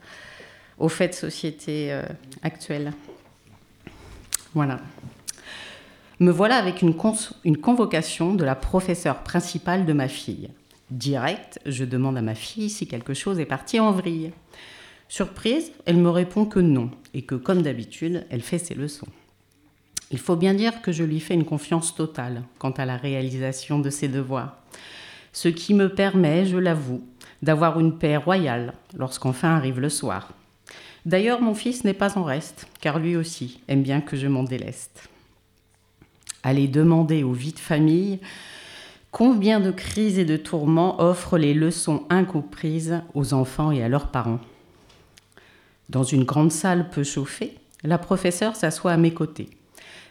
aux 0.82 0.90
faits 0.90 1.12
de 1.12 1.16
société 1.16 1.94
euh, 1.94 2.04
actuels. 2.42 2.92
Voilà. 4.54 4.80
Me 6.20 6.32
voilà 6.32 6.56
avec 6.56 6.82
une, 6.82 6.94
une 7.46 7.58
convocation 7.58 8.34
de 8.34 8.44
la 8.44 8.56
professeure 8.56 9.24
principale 9.24 9.86
de 9.86 9.94
ma 9.94 10.08
fille. 10.08 10.50
Direct, 10.90 11.60
je 11.66 11.86
demande 11.86 12.18
à 12.18 12.22
ma 12.22 12.36
fille 12.36 12.70
si 12.70 12.88
quelque 12.88 13.14
chose 13.14 13.40
est 13.40 13.46
parti 13.46 13.80
en 13.80 13.92
vrille. 13.92 14.32
Surprise, 15.08 15.72
elle 15.86 15.98
me 15.98 16.10
répond 16.10 16.46
que 16.46 16.60
non 16.60 16.90
et 17.14 17.22
que 17.22 17.36
comme 17.36 17.62
d'habitude, 17.62 18.26
elle 18.30 18.42
fait 18.42 18.60
ses 18.60 18.74
leçons. 18.74 19.08
Il 20.10 20.20
faut 20.20 20.36
bien 20.36 20.54
dire 20.54 20.82
que 20.82 20.92
je 20.92 21.04
lui 21.04 21.20
fais 21.20 21.36
une 21.36 21.46
confiance 21.46 21.96
totale 21.96 22.44
quant 22.60 22.72
à 22.72 22.86
la 22.86 22.98
réalisation 22.98 23.80
de 23.80 23.90
ses 23.90 24.08
devoirs. 24.08 24.58
Ce 25.32 25.48
qui 25.48 25.74
me 25.74 25.90
permet, 25.90 26.46
je 26.46 26.58
l'avoue, 26.58 27.04
d'avoir 27.42 27.80
une 27.80 27.98
paix 27.98 28.18
royale 28.18 28.74
lorsqu'enfin 28.98 29.56
arrive 29.56 29.80
le 29.80 29.90
soir. 29.90 30.34
D'ailleurs, 31.06 31.42
mon 31.42 31.56
fils 31.56 31.84
n'est 31.84 31.94
pas 31.94 32.18
en 32.18 32.24
reste, 32.24 32.68
car 32.80 33.00
lui 33.00 33.16
aussi 33.16 33.62
aime 33.68 33.82
bien 33.82 34.02
que 34.02 34.16
je 34.16 34.28
m'en 34.28 34.44
déleste. 34.44 35.10
Aller 36.44 36.68
demander 36.68 37.24
aux 37.24 37.34
vies 37.34 37.54
de 37.54 37.60
famille 37.60 38.20
combien 39.12 39.60
de 39.60 39.72
crises 39.72 40.20
et 40.20 40.26
de 40.26 40.38
tourments 40.38 41.02
offrent 41.02 41.38
les 41.38 41.54
leçons 41.54 42.04
incomprises 42.10 43.02
aux 43.14 43.34
enfants 43.34 43.72
et 43.72 43.84
à 43.84 43.90
leurs 43.90 44.08
parents. 44.08 44.40
Dans 45.90 46.04
une 46.04 46.24
grande 46.24 46.52
salle 46.52 46.90
peu 46.90 47.04
chauffée, 47.04 47.56
la 47.84 47.98
professeure 47.98 48.56
s'assoit 48.56 48.94
à 48.94 48.98
mes 48.98 49.14
côtés. 49.14 49.50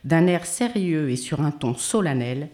D'un 0.05 0.27
air 0.27 0.45
sérieux 0.45 1.11
et 1.11 1.17
sur 1.17 1.41
un 1.41 1.51
ton 1.51 1.75
solennel, 1.75 2.49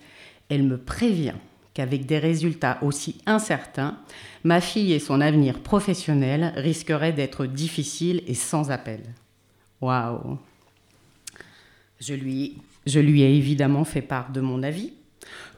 elle 0.49 0.63
me 0.63 0.79
prévient 0.79 1.35
qu'avec 1.77 2.07
des 2.07 2.19
résultats 2.19 2.79
aussi 2.81 3.19
incertains, 3.27 3.99
ma 4.45 4.63
fille 4.63 4.95
et 4.95 4.99
son 4.99 5.21
avenir 5.21 5.61
professionnel 5.61 6.55
risqueraient 6.57 7.13
d'être 7.13 7.45
difficiles 7.45 8.23
et 8.27 8.33
sans 8.33 8.71
appel. 8.71 9.01
Waouh 9.83 10.39
je 12.01 12.15
lui, 12.15 13.23
ai 13.23 13.37
évidemment 13.37 13.85
fait 13.85 14.01
part 14.01 14.33
de 14.33 14.41
mon 14.41 14.63
avis, 14.63 14.95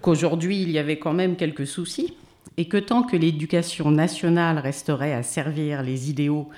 qu'aujourd'hui 0.01 0.61
il 0.63 0.71
y 0.71 0.79
avait 0.79 0.99
quand 0.99 1.13
même 1.13 1.37
quelques 1.37 1.67
soucis, 1.69 2.15
et 2.57 2.67
que 2.67 2.79
tant 2.79 3.05
que 3.05 3.17
l'éducation 3.17 3.93
nationale 3.93 4.59
resterait 4.59 5.13
à 5.13 5.23
servir 5.23 5.83
les 5.85 6.11
idéaux 6.11 6.49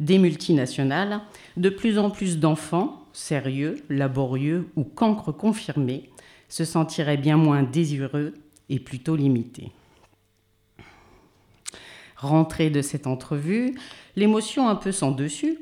des 0.00 0.18
multinationales, 0.18 1.20
de 1.56 1.68
plus 1.68 1.98
en 1.98 2.10
plus 2.10 2.40
d'enfants 2.40 3.04
sérieux, 3.12 3.76
laborieux 3.88 4.66
ou 4.74 4.82
cancre 4.82 5.30
confirmé, 5.30 6.10
se 6.48 6.64
sentirait 6.64 7.16
bien 7.16 7.36
moins 7.36 7.62
désireux 7.62 8.34
et 8.68 8.78
plutôt 8.78 9.16
limité. 9.16 9.72
Rentrée 12.16 12.70
de 12.70 12.80
cette 12.80 13.06
entrevue, 13.06 13.74
l'émotion 14.16 14.68
un 14.68 14.76
peu 14.76 14.92
sans 14.92 15.10
dessus, 15.10 15.58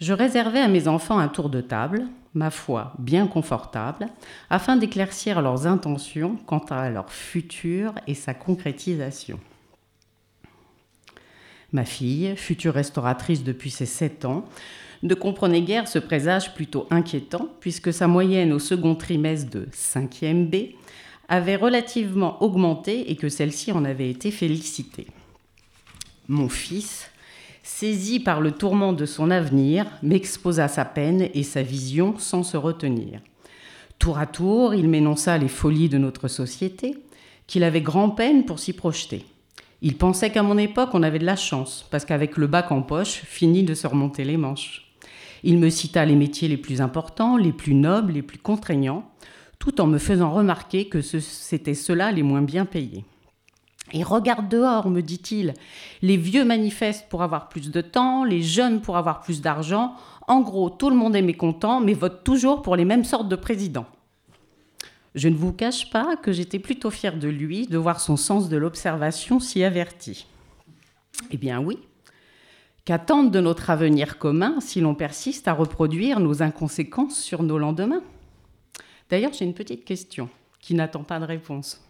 je 0.00 0.12
réservais 0.12 0.60
à 0.60 0.68
mes 0.68 0.88
enfants 0.88 1.18
un 1.18 1.28
tour 1.28 1.48
de 1.48 1.60
table, 1.60 2.06
ma 2.34 2.50
foi 2.50 2.92
bien 2.98 3.26
confortable, 3.26 4.08
afin 4.50 4.76
d'éclaircir 4.76 5.40
leurs 5.40 5.66
intentions 5.66 6.36
quant 6.46 6.64
à 6.70 6.90
leur 6.90 7.10
futur 7.10 7.94
et 8.06 8.14
sa 8.14 8.34
concrétisation. 8.34 9.40
Ma 11.72 11.84
fille, 11.84 12.36
future 12.36 12.74
restauratrice 12.74 13.42
depuis 13.42 13.70
ses 13.70 13.86
7 13.86 14.24
ans, 14.26 14.44
ne 15.02 15.14
comprenait 15.14 15.62
guère 15.62 15.88
ce 15.88 15.98
présage 15.98 16.54
plutôt 16.54 16.86
inquiétant, 16.90 17.48
puisque 17.60 17.92
sa 17.92 18.06
moyenne 18.06 18.52
au 18.52 18.58
second 18.58 18.94
trimestre 18.94 19.50
de 19.50 19.66
5e 19.72 20.46
B 20.46 20.74
avait 21.28 21.56
relativement 21.56 22.42
augmenté 22.42 23.10
et 23.10 23.16
que 23.16 23.28
celle-ci 23.28 23.72
en 23.72 23.84
avait 23.84 24.10
été 24.10 24.30
félicitée. 24.30 25.06
Mon 26.28 26.48
fils, 26.48 27.10
saisi 27.62 28.20
par 28.20 28.40
le 28.40 28.52
tourment 28.52 28.92
de 28.92 29.06
son 29.06 29.30
avenir, 29.30 29.86
m'exposa 30.02 30.68
sa 30.68 30.84
peine 30.84 31.28
et 31.34 31.42
sa 31.42 31.62
vision 31.62 32.18
sans 32.18 32.42
se 32.42 32.56
retenir. 32.56 33.20
Tour 33.98 34.18
à 34.18 34.26
tour, 34.26 34.74
il 34.74 34.88
m'énonça 34.88 35.38
les 35.38 35.48
folies 35.48 35.88
de 35.88 35.98
notre 35.98 36.28
société, 36.28 36.96
qu'il 37.46 37.64
avait 37.64 37.80
grand-peine 37.80 38.44
pour 38.44 38.58
s'y 38.58 38.72
projeter. 38.72 39.24
Il 39.82 39.96
pensait 39.96 40.30
qu'à 40.30 40.42
mon 40.42 40.56
époque, 40.56 40.90
on 40.94 41.02
avait 41.02 41.18
de 41.18 41.26
la 41.26 41.36
chance, 41.36 41.86
parce 41.90 42.04
qu'avec 42.04 42.36
le 42.36 42.46
bac 42.46 42.72
en 42.72 42.82
poche, 42.82 43.22
fini 43.24 43.62
de 43.62 43.74
se 43.74 43.86
remonter 43.86 44.24
les 44.24 44.36
manches. 44.36 44.94
Il 45.42 45.58
me 45.58 45.68
cita 45.68 46.06
les 46.06 46.16
métiers 46.16 46.48
les 46.48 46.56
plus 46.56 46.80
importants, 46.80 47.36
les 47.36 47.52
plus 47.52 47.74
nobles, 47.74 48.12
les 48.12 48.22
plus 48.22 48.38
contraignants, 48.38 49.04
tout 49.64 49.80
en 49.80 49.86
me 49.86 49.96
faisant 49.96 50.30
remarquer 50.30 50.90
que 50.90 51.00
c'était 51.00 51.72
ceux-là 51.72 52.12
les 52.12 52.22
moins 52.22 52.42
bien 52.42 52.66
payés. 52.66 53.02
Et 53.94 54.02
regarde 54.02 54.50
dehors, 54.50 54.90
me 54.90 55.00
dit-il, 55.00 55.54
les 56.02 56.18
vieux 56.18 56.44
manifestent 56.44 57.08
pour 57.08 57.22
avoir 57.22 57.48
plus 57.48 57.70
de 57.70 57.80
temps, 57.80 58.24
les 58.24 58.42
jeunes 58.42 58.82
pour 58.82 58.98
avoir 58.98 59.20
plus 59.20 59.40
d'argent. 59.40 59.94
En 60.28 60.42
gros, 60.42 60.68
tout 60.68 60.90
le 60.90 60.96
monde 60.96 61.16
est 61.16 61.22
mécontent, 61.22 61.80
mais 61.80 61.94
vote 61.94 62.24
toujours 62.24 62.60
pour 62.60 62.76
les 62.76 62.84
mêmes 62.84 63.04
sortes 63.04 63.30
de 63.30 63.36
présidents. 63.36 63.86
Je 65.14 65.28
ne 65.28 65.36
vous 65.36 65.54
cache 65.54 65.88
pas 65.88 66.16
que 66.16 66.30
j'étais 66.30 66.58
plutôt 66.58 66.90
fière 66.90 67.18
de 67.18 67.28
lui, 67.28 67.66
de 67.66 67.78
voir 67.78 68.00
son 68.00 68.18
sens 68.18 68.50
de 68.50 68.58
l'observation 68.58 69.40
si 69.40 69.64
averti. 69.64 70.26
Eh 71.30 71.38
bien 71.38 71.58
oui, 71.58 71.78
Qu'attendre 72.84 73.30
de 73.30 73.40
notre 73.40 73.70
avenir 73.70 74.18
commun 74.18 74.56
si 74.60 74.82
l'on 74.82 74.94
persiste 74.94 75.48
à 75.48 75.54
reproduire 75.54 76.20
nos 76.20 76.42
inconséquences 76.42 77.18
sur 77.18 77.42
nos 77.42 77.56
lendemains? 77.56 78.02
D'ailleurs, 79.10 79.32
j'ai 79.32 79.44
une 79.44 79.54
petite 79.54 79.84
question 79.84 80.28
qui 80.60 80.74
n'attend 80.74 81.04
pas 81.04 81.20
de 81.20 81.24
réponse. 81.24 81.82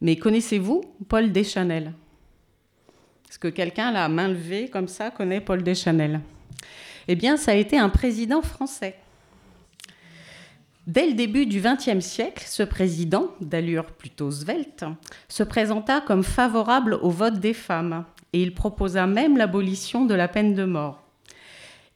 Mais 0.00 0.16
connaissez-vous 0.16 0.82
Paul 1.08 1.32
Deschanel? 1.32 1.92
Est-ce 3.28 3.38
que 3.38 3.48
quelqu'un, 3.48 3.92
la 3.92 4.08
main 4.08 4.28
levée 4.28 4.68
comme 4.68 4.88
ça, 4.88 5.10
connaît 5.10 5.40
Paul 5.40 5.62
Deschanel? 5.62 6.20
Eh 7.08 7.14
bien, 7.14 7.36
ça 7.36 7.52
a 7.52 7.54
été 7.54 7.78
un 7.78 7.88
président 7.88 8.42
français. 8.42 8.96
Dès 10.86 11.06
le 11.06 11.14
début 11.14 11.46
du 11.46 11.62
XXe 11.62 12.04
siècle, 12.04 12.44
ce 12.46 12.62
président, 12.62 13.30
d'allure 13.40 13.86
plutôt 13.86 14.30
svelte, 14.30 14.84
se 15.28 15.42
présenta 15.42 16.02
comme 16.02 16.22
favorable 16.22 16.98
au 17.00 17.08
vote 17.08 17.40
des 17.40 17.54
femmes 17.54 18.04
et 18.34 18.42
il 18.42 18.54
proposa 18.54 19.06
même 19.06 19.38
l'abolition 19.38 20.04
de 20.04 20.14
la 20.14 20.28
peine 20.28 20.54
de 20.54 20.64
mort. 20.64 21.03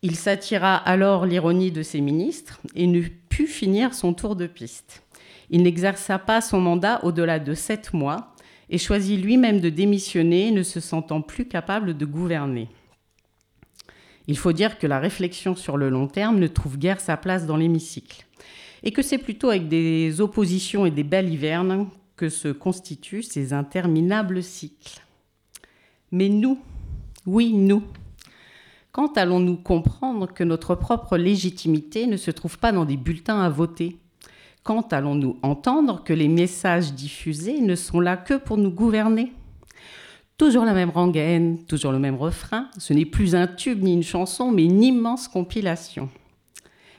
Il 0.02 0.14
s'attira 0.14 0.76
alors 0.76 1.26
l'ironie 1.26 1.72
de 1.72 1.82
ses 1.82 2.00
ministres 2.00 2.60
et 2.74 2.86
n'eut 2.86 3.10
pu 3.28 3.46
finir 3.46 3.94
son 3.94 4.14
tour 4.14 4.36
de 4.36 4.46
piste. 4.46 5.02
Il 5.50 5.62
n'exerça 5.62 6.18
pas 6.18 6.40
son 6.40 6.60
mandat 6.60 7.00
au-delà 7.04 7.38
de 7.38 7.54
sept 7.54 7.92
mois 7.92 8.34
et 8.70 8.78
choisit 8.78 9.20
lui-même 9.20 9.60
de 9.60 9.70
démissionner, 9.70 10.50
ne 10.50 10.62
se 10.62 10.78
sentant 10.78 11.22
plus 11.22 11.48
capable 11.48 11.96
de 11.96 12.04
gouverner. 12.04 12.68
Il 14.28 14.36
faut 14.36 14.52
dire 14.52 14.78
que 14.78 14.86
la 14.86 15.00
réflexion 15.00 15.56
sur 15.56 15.76
le 15.78 15.88
long 15.88 16.06
terme 16.06 16.38
ne 16.38 16.46
trouve 16.46 16.78
guère 16.78 17.00
sa 17.00 17.16
place 17.16 17.46
dans 17.46 17.56
l'hémicycle, 17.56 18.26
et 18.82 18.92
que 18.92 19.00
c'est 19.00 19.18
plutôt 19.18 19.48
avec 19.48 19.68
des 19.68 20.20
oppositions 20.20 20.84
et 20.84 20.90
des 20.90 21.02
balivernes 21.02 21.88
que 22.14 22.28
se 22.28 22.48
constituent 22.48 23.22
ces 23.22 23.54
interminables 23.54 24.42
cycles. 24.42 25.00
Mais 26.12 26.28
nous, 26.28 26.58
oui, 27.24 27.54
nous, 27.54 27.82
quand 28.98 29.16
allons-nous 29.16 29.54
comprendre 29.54 30.26
que 30.26 30.42
notre 30.42 30.74
propre 30.74 31.16
légitimité 31.16 32.08
ne 32.08 32.16
se 32.16 32.32
trouve 32.32 32.58
pas 32.58 32.72
dans 32.72 32.84
des 32.84 32.96
bulletins 32.96 33.40
à 33.40 33.48
voter? 33.48 33.96
Quand 34.64 34.92
allons-nous 34.92 35.38
entendre 35.42 36.02
que 36.02 36.12
les 36.12 36.26
messages 36.26 36.94
diffusés 36.94 37.60
ne 37.60 37.76
sont 37.76 38.00
là 38.00 38.16
que 38.16 38.34
pour 38.34 38.56
nous 38.56 38.72
gouverner? 38.72 39.32
Toujours 40.36 40.64
la 40.64 40.72
même 40.74 40.90
rengaine, 40.90 41.64
toujours 41.66 41.92
le 41.92 42.00
même 42.00 42.16
refrain. 42.16 42.66
Ce 42.76 42.92
n'est 42.92 43.04
plus 43.04 43.36
un 43.36 43.46
tube 43.46 43.84
ni 43.84 43.92
une 43.92 44.02
chanson, 44.02 44.50
mais 44.50 44.64
une 44.64 44.82
immense 44.82 45.28
compilation. 45.28 46.08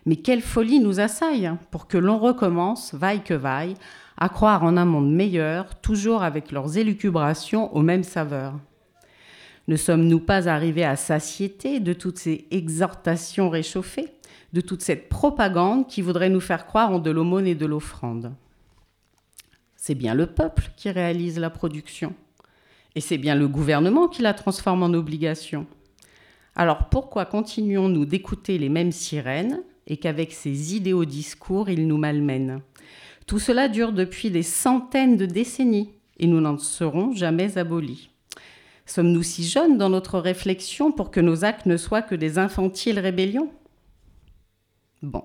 Mais 0.05 0.15
quelle 0.15 0.39
folie 0.39 0.79
nous 0.79 1.01
assaille 1.01 1.47
hein, 1.47 1.59
pour 1.69 1.85
que 1.88 1.97
l'on 1.97 2.17
recommence, 2.17 2.93
vaille 2.93 3.23
que 3.25 3.33
vaille, 3.33 3.73
à 4.15 4.29
croire 4.29 4.63
en 4.63 4.77
un 4.77 4.85
monde 4.85 5.13
meilleur, 5.13 5.81
toujours 5.81 6.23
avec 6.23 6.53
leurs 6.53 6.77
élucubrations 6.77 7.75
aux 7.75 7.81
mêmes 7.81 8.03
saveurs. 8.03 8.53
Ne 9.69 9.75
sommes-nous 9.75 10.19
pas 10.19 10.49
arrivés 10.49 10.84
à 10.84 10.95
satiété 10.95 11.79
de 11.79 11.93
toutes 11.93 12.17
ces 12.17 12.47
exhortations 12.49 13.51
réchauffées, 13.51 14.08
de 14.51 14.62
toute 14.62 14.82
cette 14.82 15.10
propagande 15.10 15.86
qui 15.86 16.01
voudrait 16.01 16.32
nous 16.32 16.39
faire 16.39 16.65
croire 16.65 16.91
en 16.91 16.97
de 16.97 17.12
l'aumône 17.12 17.45
et 17.45 17.53
de 17.53 17.67
l'offrande? 17.67 18.34
C'est 19.75 19.93
bien 19.93 20.15
le 20.15 20.25
peuple 20.25 20.71
qui 20.75 20.89
réalise 20.89 21.38
la 21.38 21.51
production. 21.51 22.15
Et 22.95 22.99
c'est 22.99 23.19
bien 23.19 23.36
le 23.36 23.47
gouvernement 23.47 24.08
qui 24.08 24.23
la 24.23 24.34
transforme 24.34 24.82
en 24.82 24.91
obligation. 24.95 25.67
Alors 26.55 26.89
pourquoi 26.89 27.25
continuons-nous 27.25 28.05
d'écouter 28.05 28.58
les 28.58 28.69
mêmes 28.69 28.91
sirènes 28.91 29.62
et 29.86 29.97
qu'avec 29.97 30.34
ces 30.34 30.75
idéaux 30.75 31.05
discours, 31.05 31.69
ils 31.69 31.88
nous 31.88 31.97
malmènent? 31.97 32.62
Tout 33.27 33.38
cela 33.38 33.69
dure 33.69 33.91
depuis 33.91 34.32
des 34.32 34.41
centaines 34.41 35.15
de 35.15 35.27
décennies 35.27 35.91
et 36.17 36.25
nous 36.25 36.41
n'en 36.41 36.58
serons 36.58 37.13
jamais 37.13 37.60
abolis. 37.60 38.10
Sommes-nous 38.89 39.21
si 39.21 39.47
jeunes 39.47 39.78
dans 39.78 39.89
notre 39.89 40.17
réflexion 40.17 40.91
pour 40.91 41.12
que 41.12 41.19
nos 41.19 41.45
actes 41.45 41.67
ne 41.67 41.78
soient 41.78 42.02
que 42.02 42.15
des 42.15 42.39
infantiles 42.39 42.97
rébellions? 42.97 43.52
Bon, 45.04 45.23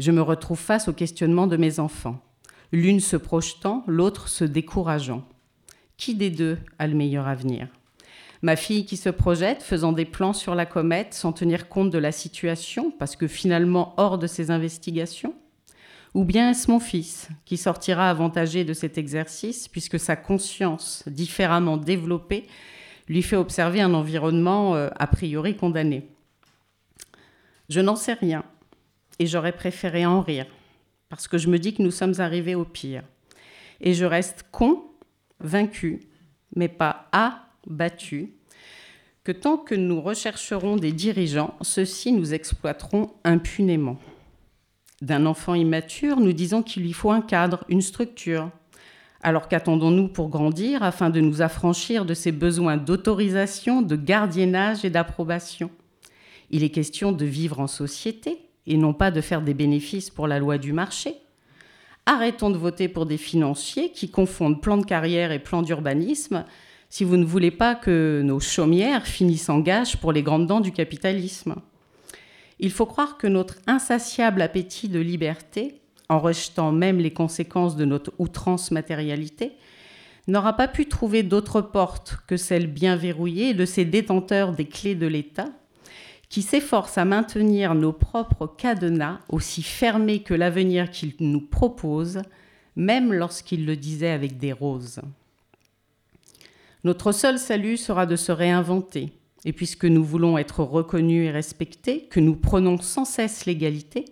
je 0.00 0.10
me 0.10 0.20
retrouve 0.20 0.58
face 0.58 0.88
au 0.88 0.92
questionnement 0.92 1.46
de 1.46 1.56
mes 1.56 1.78
enfants, 1.78 2.20
l'une 2.72 2.98
se 2.98 3.16
projetant, 3.16 3.84
l'autre 3.86 4.26
se 4.26 4.42
décourageant. 4.42 5.22
Qui 5.96 6.16
des 6.16 6.30
deux 6.30 6.58
a 6.80 6.88
le 6.88 6.96
meilleur 6.96 7.28
avenir? 7.28 7.68
Ma 8.42 8.56
fille 8.56 8.84
qui 8.84 8.96
se 8.96 9.10
projette, 9.10 9.62
faisant 9.62 9.92
des 9.92 10.04
plans 10.04 10.32
sur 10.32 10.56
la 10.56 10.66
comète 10.66 11.14
sans 11.14 11.32
tenir 11.32 11.68
compte 11.68 11.90
de 11.90 11.98
la 11.98 12.10
situation, 12.10 12.90
parce 12.90 13.14
que 13.14 13.28
finalement 13.28 13.94
hors 13.96 14.18
de 14.18 14.26
ses 14.26 14.50
investigations? 14.50 15.36
Ou 16.14 16.24
bien 16.24 16.50
est-ce 16.50 16.70
mon 16.70 16.80
fils 16.80 17.28
qui 17.44 17.56
sortira 17.56 18.10
avantagé 18.10 18.64
de 18.64 18.74
cet 18.74 18.98
exercice, 18.98 19.68
puisque 19.68 19.98
sa 19.98 20.14
conscience, 20.16 21.04
différemment 21.06 21.78
développée, 21.78 22.46
lui 23.08 23.22
fait 23.22 23.36
observer 23.36 23.80
un 23.80 23.94
environnement 23.94 24.76
euh, 24.76 24.88
a 24.96 25.06
priori 25.06 25.56
condamné. 25.56 26.08
Je 27.68 27.80
n'en 27.80 27.96
sais 27.96 28.12
rien 28.12 28.44
et 29.18 29.26
j'aurais 29.26 29.52
préféré 29.52 30.04
en 30.04 30.20
rire 30.20 30.46
parce 31.08 31.28
que 31.28 31.38
je 31.38 31.48
me 31.48 31.58
dis 31.58 31.74
que 31.74 31.82
nous 31.82 31.90
sommes 31.90 32.20
arrivés 32.20 32.54
au 32.54 32.64
pire. 32.64 33.02
Et 33.80 33.92
je 33.94 34.04
reste 34.04 34.46
con, 34.50 34.82
vaincu, 35.40 36.00
mais 36.56 36.68
pas 36.68 37.10
abattu, 37.12 38.32
que 39.24 39.32
tant 39.32 39.56
que 39.56 39.74
nous 39.74 40.00
rechercherons 40.00 40.76
des 40.76 40.92
dirigeants, 40.92 41.54
ceux-ci 41.60 42.12
nous 42.12 42.32
exploiteront 42.32 43.12
impunément. 43.24 43.98
D'un 45.02 45.26
enfant 45.26 45.54
immature, 45.54 46.20
nous 46.20 46.32
disons 46.32 46.62
qu'il 46.62 46.84
lui 46.84 46.92
faut 46.92 47.10
un 47.10 47.22
cadre, 47.22 47.64
une 47.68 47.82
structure, 47.82 48.50
alors 49.20 49.48
qu'attendons-nous 49.48 50.06
pour 50.06 50.28
grandir 50.28 50.84
afin 50.84 51.10
de 51.10 51.18
nous 51.18 51.42
affranchir 51.42 52.04
de 52.04 52.14
ces 52.14 52.30
besoins 52.30 52.76
d'autorisation, 52.76 53.82
de 53.82 53.96
gardiennage 53.96 54.84
et 54.84 54.90
d'approbation? 54.90 55.72
Il 56.50 56.62
est 56.62 56.70
question 56.70 57.10
de 57.10 57.24
vivre 57.24 57.58
en 57.58 57.66
société 57.66 58.38
et 58.68 58.76
non 58.76 58.94
pas 58.94 59.10
de 59.10 59.20
faire 59.20 59.42
des 59.42 59.54
bénéfices 59.54 60.08
pour 60.08 60.28
la 60.28 60.38
loi 60.38 60.56
du 60.56 60.72
marché. 60.72 61.16
Arrêtons 62.06 62.50
de 62.50 62.56
voter 62.56 62.86
pour 62.86 63.04
des 63.04 63.18
financiers 63.18 63.90
qui 63.90 64.08
confondent 64.08 64.62
plan 64.62 64.76
de 64.76 64.86
carrière 64.86 65.32
et 65.32 65.40
plan 65.40 65.62
d'urbanisme 65.62 66.44
si 66.90 67.02
vous 67.02 67.16
ne 67.16 67.24
voulez 67.24 67.50
pas 67.50 67.74
que 67.74 68.22
nos 68.22 68.38
chaumières 68.38 69.04
finissent 69.04 69.48
en 69.48 69.58
gage 69.58 69.96
pour 69.96 70.12
les 70.12 70.22
grandes 70.22 70.46
dents 70.46 70.60
du 70.60 70.70
capitalisme. 70.70 71.56
Il 72.62 72.70
faut 72.70 72.86
croire 72.86 73.18
que 73.18 73.26
notre 73.26 73.56
insatiable 73.66 74.40
appétit 74.40 74.88
de 74.88 75.00
liberté 75.00 75.82
en 76.12 76.18
rejetant 76.18 76.72
même 76.72 76.98
les 76.98 77.12
conséquences 77.12 77.74
de 77.74 77.86
notre 77.86 78.12
outrance 78.18 78.70
matérialité, 78.70 79.52
n'aura 80.28 80.52
pas 80.56 80.68
pu 80.68 80.86
trouver 80.86 81.22
d'autre 81.22 81.62
porte 81.62 82.18
que 82.26 82.36
celle 82.36 82.66
bien 82.66 82.96
verrouillée 82.96 83.54
de 83.54 83.64
ces 83.64 83.86
détenteurs 83.86 84.52
des 84.52 84.66
clés 84.66 84.94
de 84.94 85.06
l'État, 85.06 85.48
qui 86.28 86.42
s'efforce 86.42 86.98
à 86.98 87.04
maintenir 87.04 87.74
nos 87.74 87.92
propres 87.92 88.46
cadenas 88.46 89.20
aussi 89.28 89.62
fermés 89.62 90.22
que 90.22 90.34
l'avenir 90.34 90.90
qu'il 90.90 91.14
nous 91.20 91.40
propose, 91.40 92.22
même 92.76 93.12
lorsqu'il 93.12 93.66
le 93.66 93.76
disait 93.76 94.10
avec 94.10 94.38
des 94.38 94.52
roses. 94.52 95.00
Notre 96.84 97.12
seul 97.12 97.38
salut 97.38 97.76
sera 97.76 98.06
de 98.06 98.16
se 98.16 98.32
réinventer, 98.32 99.12
et 99.44 99.52
puisque 99.52 99.84
nous 99.84 100.04
voulons 100.04 100.38
être 100.38 100.60
reconnus 100.60 101.26
et 101.26 101.30
respectés, 101.30 102.06
que 102.10 102.20
nous 102.20 102.36
prenons 102.36 102.78
sans 102.78 103.04
cesse 103.04 103.46
l'égalité, 103.46 104.04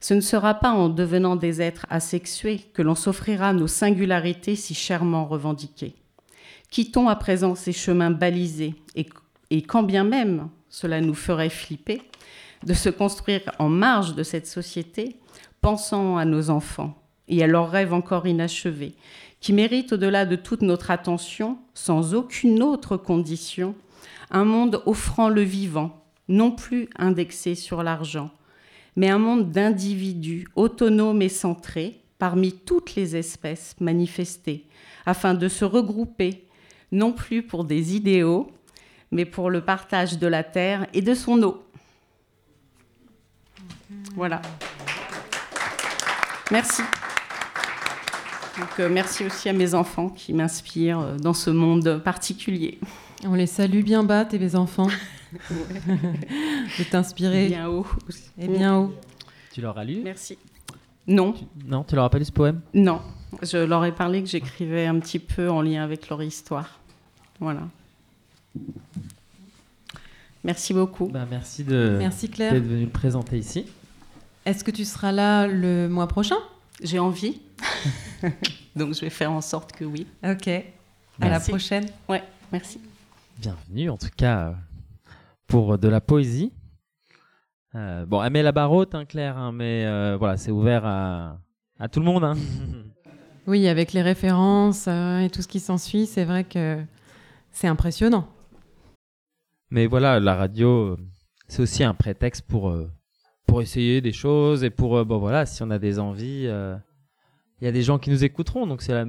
ce 0.00 0.14
ne 0.14 0.20
sera 0.20 0.54
pas 0.54 0.70
en 0.70 0.88
devenant 0.88 1.36
des 1.36 1.62
êtres 1.62 1.86
asexués 1.88 2.60
que 2.74 2.82
l'on 2.82 2.96
s'offrira 2.96 3.52
nos 3.52 3.68
singularités 3.68 4.56
si 4.56 4.74
chèrement 4.74 5.26
revendiquées. 5.26 5.94
Quittons 6.70 7.08
à 7.08 7.16
présent 7.16 7.54
ces 7.54 7.72
chemins 7.72 8.10
balisés 8.10 8.74
et, 8.96 9.62
quand 9.62 9.82
bien 9.82 10.04
même 10.04 10.48
cela 10.68 11.00
nous 11.00 11.14
ferait 11.14 11.50
flipper, 11.50 12.02
de 12.64 12.74
se 12.74 12.88
construire 12.88 13.42
en 13.58 13.68
marge 13.68 14.14
de 14.14 14.22
cette 14.22 14.46
société, 14.46 15.16
pensant 15.60 16.16
à 16.16 16.24
nos 16.24 16.50
enfants 16.50 16.94
et 17.28 17.42
à 17.42 17.46
leurs 17.46 17.70
rêves 17.70 17.92
encore 17.92 18.26
inachevés, 18.26 18.94
qui 19.40 19.52
méritent 19.52 19.92
au-delà 19.92 20.24
de 20.24 20.36
toute 20.36 20.62
notre 20.62 20.90
attention, 20.90 21.58
sans 21.74 22.14
aucune 22.14 22.62
autre 22.62 22.96
condition, 22.96 23.74
un 24.32 24.44
monde 24.44 24.82
offrant 24.86 25.28
le 25.28 25.42
vivant, 25.42 26.04
non 26.28 26.50
plus 26.50 26.88
indexé 26.96 27.54
sur 27.54 27.82
l'argent, 27.82 28.30
mais 28.96 29.08
un 29.08 29.18
monde 29.18 29.52
d'individus 29.52 30.48
autonomes 30.56 31.22
et 31.22 31.28
centrés 31.28 32.00
parmi 32.18 32.52
toutes 32.52 32.94
les 32.94 33.16
espèces 33.16 33.76
manifestées, 33.80 34.66
afin 35.06 35.34
de 35.34 35.48
se 35.48 35.64
regrouper, 35.64 36.46
non 36.90 37.12
plus 37.12 37.42
pour 37.42 37.64
des 37.64 37.94
idéaux, 37.94 38.50
mais 39.10 39.24
pour 39.24 39.50
le 39.50 39.60
partage 39.60 40.18
de 40.18 40.26
la 40.26 40.42
terre 40.42 40.86
et 40.94 41.02
de 41.02 41.14
son 41.14 41.42
eau. 41.42 41.64
Voilà. 44.14 44.40
Merci. 46.50 46.82
Euh, 48.78 48.88
merci 48.90 49.24
aussi 49.24 49.48
à 49.48 49.52
mes 49.52 49.74
enfants 49.74 50.08
qui 50.08 50.32
m'inspirent 50.32 51.00
euh, 51.00 51.16
dans 51.16 51.34
ce 51.34 51.50
monde 51.50 52.00
particulier. 52.04 52.78
On 53.24 53.34
les 53.34 53.46
salue 53.46 53.82
bien 53.82 54.02
bas, 54.04 54.24
tes 54.24 54.54
enfants. 54.56 54.88
de 55.88 56.84
t'inspirer. 56.90 57.48
Bien 57.48 57.68
haut. 57.68 57.86
Et 58.38 58.48
bien 58.48 58.76
haut. 58.78 58.94
Tu 59.52 59.60
leur 59.60 59.78
as 59.78 59.84
lu 59.84 60.00
Merci. 60.02 60.36
Non. 61.06 61.32
Tu- 61.32 61.44
Non, 61.66 61.84
tu 61.84 61.94
leur 61.94 62.04
as 62.04 62.10
pas 62.10 62.18
lu 62.18 62.24
ce 62.24 62.32
poème 62.32 62.60
Non. 62.74 63.00
Je 63.42 63.56
leur 63.58 63.84
ai 63.84 63.92
parlé 63.92 64.22
que 64.22 64.28
j'écrivais 64.28 64.86
un 64.86 64.98
petit 64.98 65.18
peu 65.18 65.48
en 65.50 65.62
lien 65.62 65.82
avec 65.82 66.08
leur 66.08 66.22
histoire. 66.22 66.78
Voilà. 67.40 67.62
Merci 70.44 70.74
beaucoup. 70.74 71.06
Bah, 71.06 71.26
merci 71.30 71.64
de 71.64 71.96
Merci 71.98 72.28
Claire. 72.28 72.52
d'être 72.52 72.66
venu 72.66 72.84
le 72.84 72.90
présenter 72.90 73.38
ici. 73.38 73.64
Est-ce 74.44 74.64
que 74.64 74.70
tu 74.72 74.84
seras 74.84 75.12
là 75.12 75.46
le 75.46 75.88
mois 75.88 76.08
prochain? 76.08 76.36
J'ai 76.82 76.98
envie. 76.98 77.40
Donc 78.76 78.94
je 78.94 79.00
vais 79.00 79.10
faire 79.10 79.30
en 79.32 79.40
sorte 79.40 79.72
que 79.72 79.84
oui. 79.84 80.06
Ok. 80.24 80.48
À 81.20 81.28
la 81.28 81.38
prochaine. 81.40 81.86
Ouais, 82.08 82.22
merci. 82.50 82.80
Bienvenue 83.38 83.90
en 83.90 83.96
tout 83.96 84.08
cas 84.16 84.48
euh, 84.48 84.52
pour 85.46 85.78
de 85.78 85.88
la 85.88 86.00
poésie. 86.00 86.52
Euh, 87.74 88.04
bon, 88.06 88.22
elle 88.22 88.32
met 88.32 88.42
la 88.42 88.52
barre 88.52 88.72
haute, 88.72 88.94
hein, 88.94 89.04
Claire, 89.04 89.36
hein, 89.38 89.52
mais 89.52 89.84
euh, 89.86 90.16
voilà, 90.18 90.36
c'est 90.36 90.50
ouvert 90.50 90.84
à, 90.84 91.38
à 91.78 91.88
tout 91.88 92.00
le 92.00 92.06
monde. 92.06 92.24
hein. 92.24 92.36
Oui, 93.48 93.66
avec 93.66 93.92
les 93.92 94.02
références 94.02 94.84
euh, 94.86 95.18
et 95.18 95.28
tout 95.28 95.42
ce 95.42 95.48
qui 95.48 95.58
s'ensuit, 95.58 96.06
c'est 96.06 96.24
vrai 96.24 96.44
que 96.44 96.80
c'est 97.50 97.66
impressionnant. 97.66 98.28
Mais 99.68 99.88
voilà, 99.88 100.20
la 100.20 100.36
radio, 100.36 100.68
euh, 100.92 100.96
c'est 101.48 101.60
aussi 101.60 101.82
un 101.82 101.92
prétexte 101.92 102.46
pour, 102.46 102.70
euh, 102.70 102.88
pour 103.48 103.60
essayer 103.60 104.00
des 104.00 104.12
choses 104.12 104.62
et 104.62 104.70
pour, 104.70 104.96
euh, 104.96 105.04
bon 105.04 105.18
voilà, 105.18 105.44
si 105.44 105.60
on 105.64 105.70
a 105.70 105.80
des 105.80 105.98
envies, 105.98 106.46
euh, 106.46 106.76
il 107.60 107.64
y 107.64 107.66
a 107.66 107.72
des 107.72 107.82
gens 107.82 107.98
qui 107.98 108.10
nous 108.10 108.22
écouteront, 108.22 108.64
donc 108.68 108.80
c'est 108.80 108.92
la- 108.94 109.06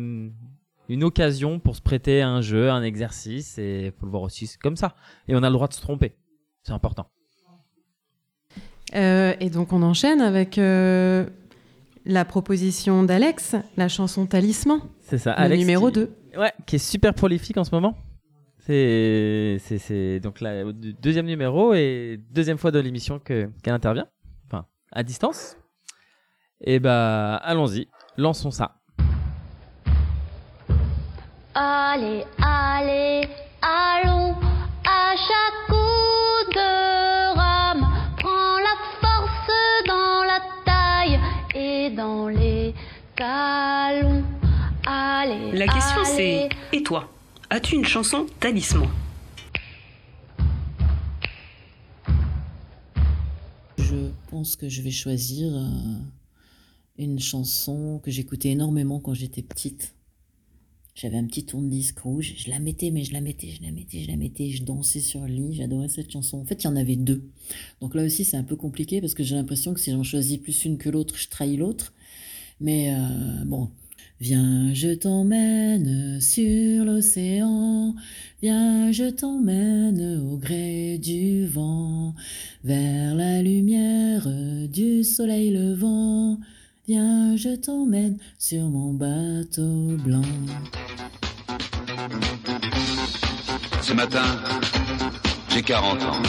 une 0.89 1.03
occasion 1.03 1.59
pour 1.59 1.75
se 1.75 1.81
prêter 1.81 2.21
à 2.21 2.29
un 2.29 2.41
jeu, 2.41 2.69
à 2.69 2.73
un 2.73 2.83
exercice, 2.83 3.57
et 3.57 3.93
faut 3.99 4.05
le 4.05 4.11
voir 4.11 4.23
aussi 4.23 4.49
comme 4.61 4.75
ça. 4.75 4.95
Et 5.27 5.35
on 5.35 5.43
a 5.43 5.49
le 5.49 5.53
droit 5.53 5.67
de 5.67 5.73
se 5.73 5.81
tromper, 5.81 6.15
c'est 6.63 6.73
important. 6.73 7.07
Euh, 8.95 9.33
et 9.39 9.49
donc 9.49 9.73
on 9.73 9.81
enchaîne 9.81 10.21
avec 10.21 10.57
euh, 10.57 11.25
la 12.05 12.25
proposition 12.25 13.03
d'Alex, 13.03 13.55
la 13.77 13.87
chanson 13.89 14.25
Talisman, 14.27 14.81
C'est 15.01 15.17
ça, 15.17 15.31
le 15.31 15.39
Alex. 15.39 15.59
numéro 15.59 15.87
qui- 15.87 15.93
2. 15.99 16.11
Ouais, 16.37 16.51
qui 16.67 16.75
est 16.75 16.79
super 16.79 17.13
prolifique 17.13 17.57
en 17.57 17.63
ce 17.63 17.73
moment. 17.73 17.97
C'est, 18.59 19.57
c'est, 19.59 19.77
c'est 19.77 20.19
donc 20.21 20.39
la 20.39 20.63
le 20.63 20.71
deuxième 20.73 21.25
numéro 21.25 21.73
et 21.73 22.17
deuxième 22.31 22.57
fois 22.57 22.71
de 22.71 22.79
l'émission 22.79 23.19
que, 23.19 23.49
qu'elle 23.61 23.73
intervient, 23.73 24.07
enfin 24.47 24.65
à 24.91 25.03
distance. 25.03 25.57
Et 26.61 26.79
bah 26.79 27.35
allons-y, 27.37 27.87
lançons 28.15 28.51
ça. 28.51 28.75
Allez, 31.55 32.23
allez, 32.39 33.27
allons 33.61 34.33
à 34.85 35.15
chaque 35.15 35.67
coup 35.67 36.51
de 36.51 37.35
rame. 37.37 37.87
Prends 38.17 38.57
la 38.57 38.75
force 38.99 39.51
dans 39.87 40.23
la 40.23 40.39
taille 40.65 41.19
et 41.53 41.91
dans 41.95 42.27
les 42.27 42.73
talons. 43.15 44.23
Allez. 44.87 45.51
La 45.51 45.67
question 45.67 46.01
allez. 46.01 46.49
c'est 46.49 46.49
Et 46.75 46.81
toi? 46.81 47.07
As-tu 47.51 47.75
une 47.75 47.85
chanson 47.85 48.25
talisman? 48.39 48.89
Je 53.77 54.09
pense 54.31 54.55
que 54.55 54.67
je 54.69 54.81
vais 54.81 54.89
choisir 54.89 55.53
euh, 55.53 55.99
une 56.97 57.19
chanson 57.19 58.01
que 58.03 58.09
j'écoutais 58.09 58.49
énormément 58.49 58.99
quand 58.99 59.13
j'étais 59.13 59.43
petite. 59.43 59.93
J'avais 60.95 61.17
un 61.17 61.25
petit 61.25 61.43
tourne-disque 61.43 61.99
rouge, 61.99 62.35
je 62.37 62.51
la 62.51 62.59
mettais, 62.59 62.91
mais 62.91 63.03
je 63.03 63.13
la 63.13 63.21
mettais, 63.21 63.49
je 63.49 63.63
la 63.63 63.71
mettais, 63.71 64.01
je 64.03 64.07
la 64.07 64.15
mettais, 64.15 64.49
je 64.51 64.63
dansais 64.63 64.99
sur 64.99 65.21
le 65.21 65.27
lit, 65.33 65.53
j'adorais 65.55 65.89
cette 65.89 66.11
chanson. 66.11 66.37
En 66.37 66.45
fait, 66.45 66.63
il 66.63 66.67
y 66.67 66.69
en 66.69 66.75
avait 66.75 66.95
deux. 66.95 67.23
Donc 67.81 67.95
là 67.95 68.03
aussi, 68.03 68.23
c'est 68.23 68.37
un 68.37 68.43
peu 68.43 68.55
compliqué 68.55 69.01
parce 69.01 69.15
que 69.15 69.23
j'ai 69.23 69.35
l'impression 69.35 69.73
que 69.73 69.79
si 69.79 69.89
j'en 69.91 70.03
choisis 70.03 70.37
plus 70.37 70.65
une 70.65 70.77
que 70.77 70.89
l'autre, 70.89 71.17
je 71.17 71.29
trahis 71.29 71.57
l'autre. 71.57 71.93
Mais 72.61 72.93
euh, 72.93 73.43
bon, 73.45 73.71
viens, 74.21 74.71
je 74.75 74.93
t'emmène 74.93 76.21
sur 76.21 76.85
l'océan, 76.85 77.95
viens, 78.43 78.91
je 78.91 79.09
t'emmène 79.09 80.21
au 80.21 80.37
gré 80.37 80.99
du 80.99 81.47
vent, 81.47 82.13
vers 82.63 83.15
la 83.15 83.41
lumière 83.41 84.27
du 84.69 85.03
soleil 85.03 85.49
levant. 85.49 86.37
Viens, 86.85 87.37
je 87.37 87.55
t'emmène 87.55 88.17
sur 88.37 88.63
mon 88.63 88.91
bateau 88.91 89.95
blanc. 90.03 90.21
Ce 93.81 93.93
matin, 93.93 94.25
j'ai 95.47 95.61
40 95.61 96.03
ans. 96.03 96.21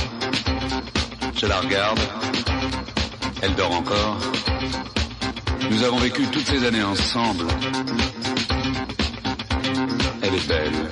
Je 1.34 1.46
la 1.46 1.58
regarde. 1.58 1.98
Elle 3.42 3.56
dort 3.56 3.72
encore. 3.72 4.20
Nous 5.72 5.82
avons 5.82 5.96
vécu 5.96 6.22
toutes 6.28 6.46
ces 6.46 6.64
années 6.64 6.84
ensemble. 6.84 7.46
Elle 10.22 10.34
est 10.34 10.48
belle. 10.48 10.90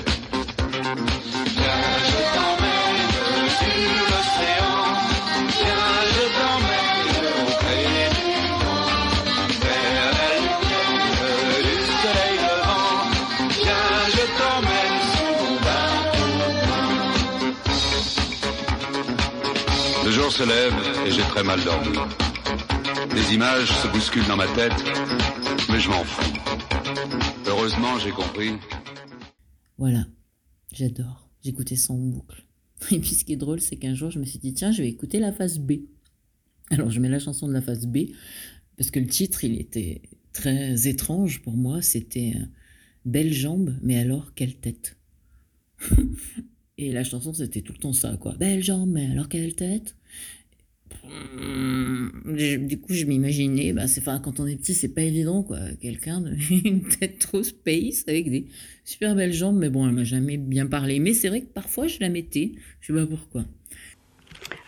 Jour 20.33 20.47
se 20.47 20.49
lève 20.49 21.07
et 21.07 21.11
j'ai 21.11 21.23
très 21.23 21.43
mal 21.43 21.63
dormi. 21.65 21.99
Des 23.15 23.35
images 23.35 23.69
se 23.69 23.89
bousculent 23.89 24.27
dans 24.27 24.37
ma 24.37 24.47
tête, 24.49 24.73
mais 25.71 25.81
je 25.81 25.89
m'en 25.89 26.05
fous. 26.05 26.33
Heureusement, 27.47 27.99
j'ai 27.99 28.11
compris. 28.11 28.53
Voilà, 29.79 30.07
j'adore. 30.73 31.29
J'écoutais 31.45 31.77
en 31.89 31.97
boucle. 31.97 32.45
Et 32.91 32.99
puis 33.01 33.11
ce 33.11 33.25
qui 33.25 33.33
est 33.33 33.37
drôle, 33.37 33.61
c'est 33.61 33.77
qu'un 33.77 33.95
jour, 33.95 34.11
je 34.11 34.19
me 34.19 34.25
suis 34.25 34.39
dit, 34.39 34.55
tiens, 34.55 34.73
je 34.73 34.83
vais 34.83 34.89
écouter 34.89 35.19
la 35.19 35.33
phase 35.33 35.59
B. 35.59 35.73
Alors 36.71 36.91
je 36.91 37.01
mets 37.01 37.09
la 37.09 37.19
chanson 37.19 37.49
de 37.49 37.53
la 37.53 37.63
phase 37.63 37.87
B, 37.87 38.11
parce 38.77 38.91
que 38.91 39.01
le 39.01 39.07
titre, 39.07 39.45
il 39.45 39.61
était 39.61 40.03
très 40.33 40.89
étrange 40.89 41.43
pour 41.43 41.57
moi. 41.57 41.83
C'était 41.83 42.35
euh, 42.37 42.45
Belle 43.05 43.33
jambe, 43.33 43.77
mais 43.83 43.99
alors 43.99 44.35
quelle 44.35 44.57
tête 44.57 44.97
Et 46.79 46.93
la 46.93 47.05
chanson, 47.05 47.33
c'était 47.35 47.61
tout 47.61 47.73
le 47.73 47.79
temps 47.79 47.93
ça, 47.93 48.17
quoi. 48.17 48.35
Belle 48.39 48.63
jambe, 48.63 48.91
mais 48.91 49.07
alors 49.07 49.29
quelle 49.29 49.55
tête 49.55 49.97
Du 52.25 52.81
coup, 52.81 52.95
je 52.95 53.05
m'imaginais, 53.05 53.73
bah, 53.73 53.89
c'est, 53.89 54.01
enfin, 54.01 54.19
quand 54.19 54.41
on 54.41 54.47
est 54.47 54.57
petit, 54.57 54.75
c'est 54.75 54.95
pas 54.95 55.03
évident, 55.03 55.43
quoi. 55.43 55.59
Quelqu'un 55.81 56.21
de 56.21 56.35
une 56.65 56.83
tête 56.83 57.19
trop 57.19 57.43
space 57.43 58.05
avec 58.07 58.31
des 58.31 58.47
super 58.85 59.15
belles 59.15 59.33
jambes, 59.33 59.59
mais 59.59 59.71
bon, 59.71 59.87
elle 59.87 59.95
m'a 59.95 60.05
jamais 60.05 60.37
bien 60.37 60.67
parlé. 60.67 60.99
Mais 60.99 61.15
c'est 61.15 61.29
vrai 61.29 61.43
que 61.43 61.53
parfois, 61.53 61.87
je 61.87 61.99
la 62.01 62.09
mettais, 62.09 62.53
je 62.81 62.89
sais 62.93 62.99
pas 62.99 63.07
pourquoi. 63.07 63.45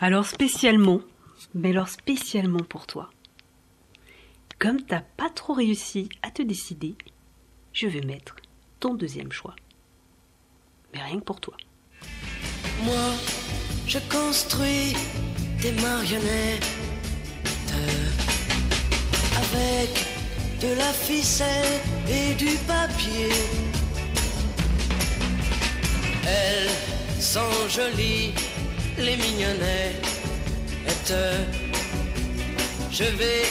Alors 0.00 0.26
spécialement, 0.26 1.00
mais 1.54 1.70
alors 1.70 1.88
spécialement 1.88 2.60
pour 2.68 2.86
toi, 2.86 3.10
comme 4.58 4.82
t'as 4.82 5.02
pas 5.16 5.30
trop 5.30 5.52
réussi 5.52 6.08
à 6.22 6.30
te 6.30 6.42
décider, 6.42 6.94
je 7.72 7.86
vais 7.86 8.02
mettre 8.02 8.36
ton 8.80 8.94
deuxième 8.94 9.32
choix. 9.32 9.56
Mais 10.92 11.02
rien 11.02 11.18
que 11.18 11.24
pour 11.24 11.40
toi. 11.40 11.56
Moi, 12.84 13.14
je 13.86 13.98
construis 14.10 14.94
des 15.64 15.72
marionnettes 15.80 16.68
avec 19.38 19.90
de 20.60 20.76
la 20.76 20.92
ficelle 20.92 21.80
et 22.06 22.34
du 22.34 22.54
papier. 22.66 23.30
Elles 26.26 26.68
sont 27.18 27.40
jolies, 27.70 28.34
les 28.98 29.16
mignonnettes. 29.16 30.04
Je 32.90 33.04
vais, 33.04 33.44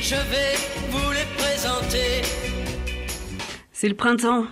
je 0.00 0.14
vais 0.14 0.56
vous 0.90 1.10
les 1.12 1.24
présenter. 1.38 2.20
C'est 3.72 3.88
le 3.88 3.96
printemps. 3.96 4.46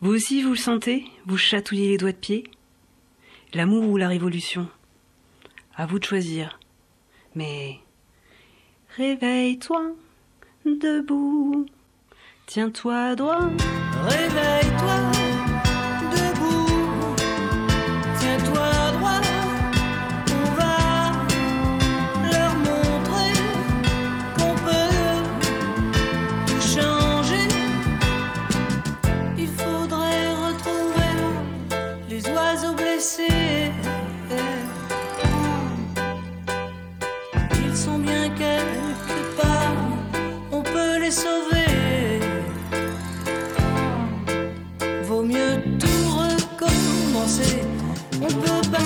Vous 0.00 0.14
aussi, 0.14 0.42
vous 0.42 0.52
le 0.52 0.56
sentez? 0.56 1.04
Vous 1.26 1.36
chatouillez 1.36 1.88
les 1.88 1.98
doigts 1.98 2.12
de 2.12 2.16
pied? 2.16 2.44
L'amour 3.52 3.86
ou 3.86 3.98
la 3.98 4.08
révolution? 4.08 4.66
À 5.78 5.86
vous 5.86 6.00
de 6.00 6.04
choisir. 6.04 6.58
Mais 7.36 7.78
réveille-toi, 8.96 9.92
debout, 10.66 11.66
tiens-toi 12.46 13.14
droit. 13.14 13.48
Réveille-toi, 14.02 14.77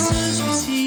peut 0.09 0.45
pas 0.45 0.82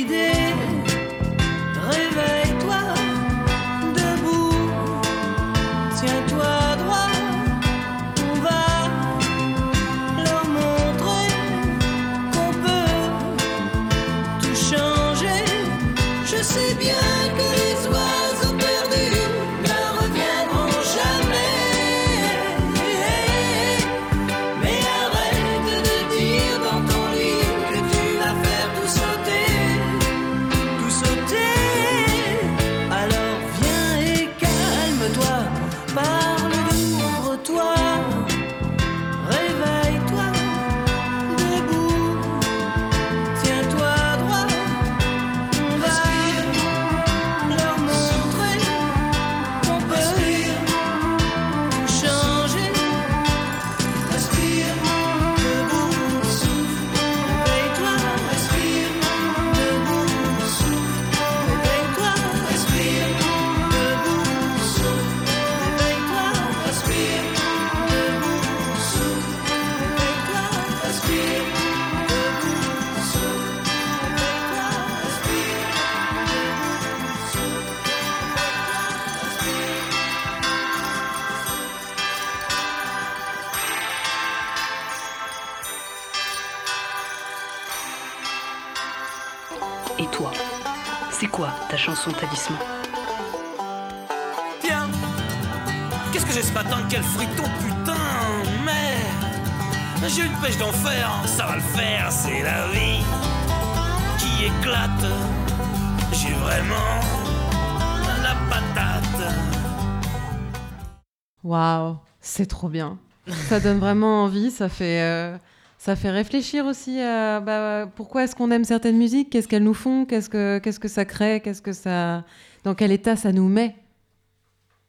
Waouh, 111.45 111.97
c'est 112.21 112.47
trop 112.47 112.69
bien. 112.69 112.97
Ça 113.27 113.59
donne 113.59 113.77
vraiment 113.77 114.23
envie, 114.23 114.49
ça 114.49 114.67
fait, 114.67 115.03
euh, 115.03 115.37
ça 115.77 115.95
fait 115.95 116.09
réfléchir 116.09 116.65
aussi 116.65 116.99
à 116.99 117.39
bah, 117.39 117.87
pourquoi 117.95 118.23
est-ce 118.23 118.35
qu'on 118.35 118.49
aime 118.49 118.63
certaines 118.63 118.97
musiques, 118.97 119.29
qu'est-ce 119.29 119.47
qu'elles 119.47 119.63
nous 119.63 119.75
font, 119.75 120.05
qu'est-ce 120.05 120.27
que, 120.27 120.57
qu'est-ce 120.57 120.79
que 120.79 120.87
ça 120.87 121.05
crée, 121.05 121.41
qu'est-ce 121.41 121.61
que 121.61 121.71
ça, 121.71 122.25
dans 122.63 122.73
quel 122.73 122.91
état 122.91 123.15
ça 123.15 123.31
nous 123.31 123.47
met? 123.47 123.75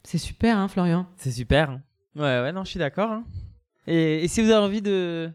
C'est 0.02 0.16
super, 0.16 0.56
hein, 0.56 0.68
Florian 0.68 1.06
C'est 1.18 1.30
super. 1.30 1.78
Ouais, 2.14 2.40
ouais, 2.40 2.52
non, 2.52 2.64
je 2.64 2.70
suis 2.70 2.78
d'accord. 2.78 3.10
hein. 3.10 3.24
Et, 3.86 4.26
si 4.26 4.40
vous 4.40 4.50
avez 4.50 4.64
envie 4.64 4.80
de, 4.80 5.30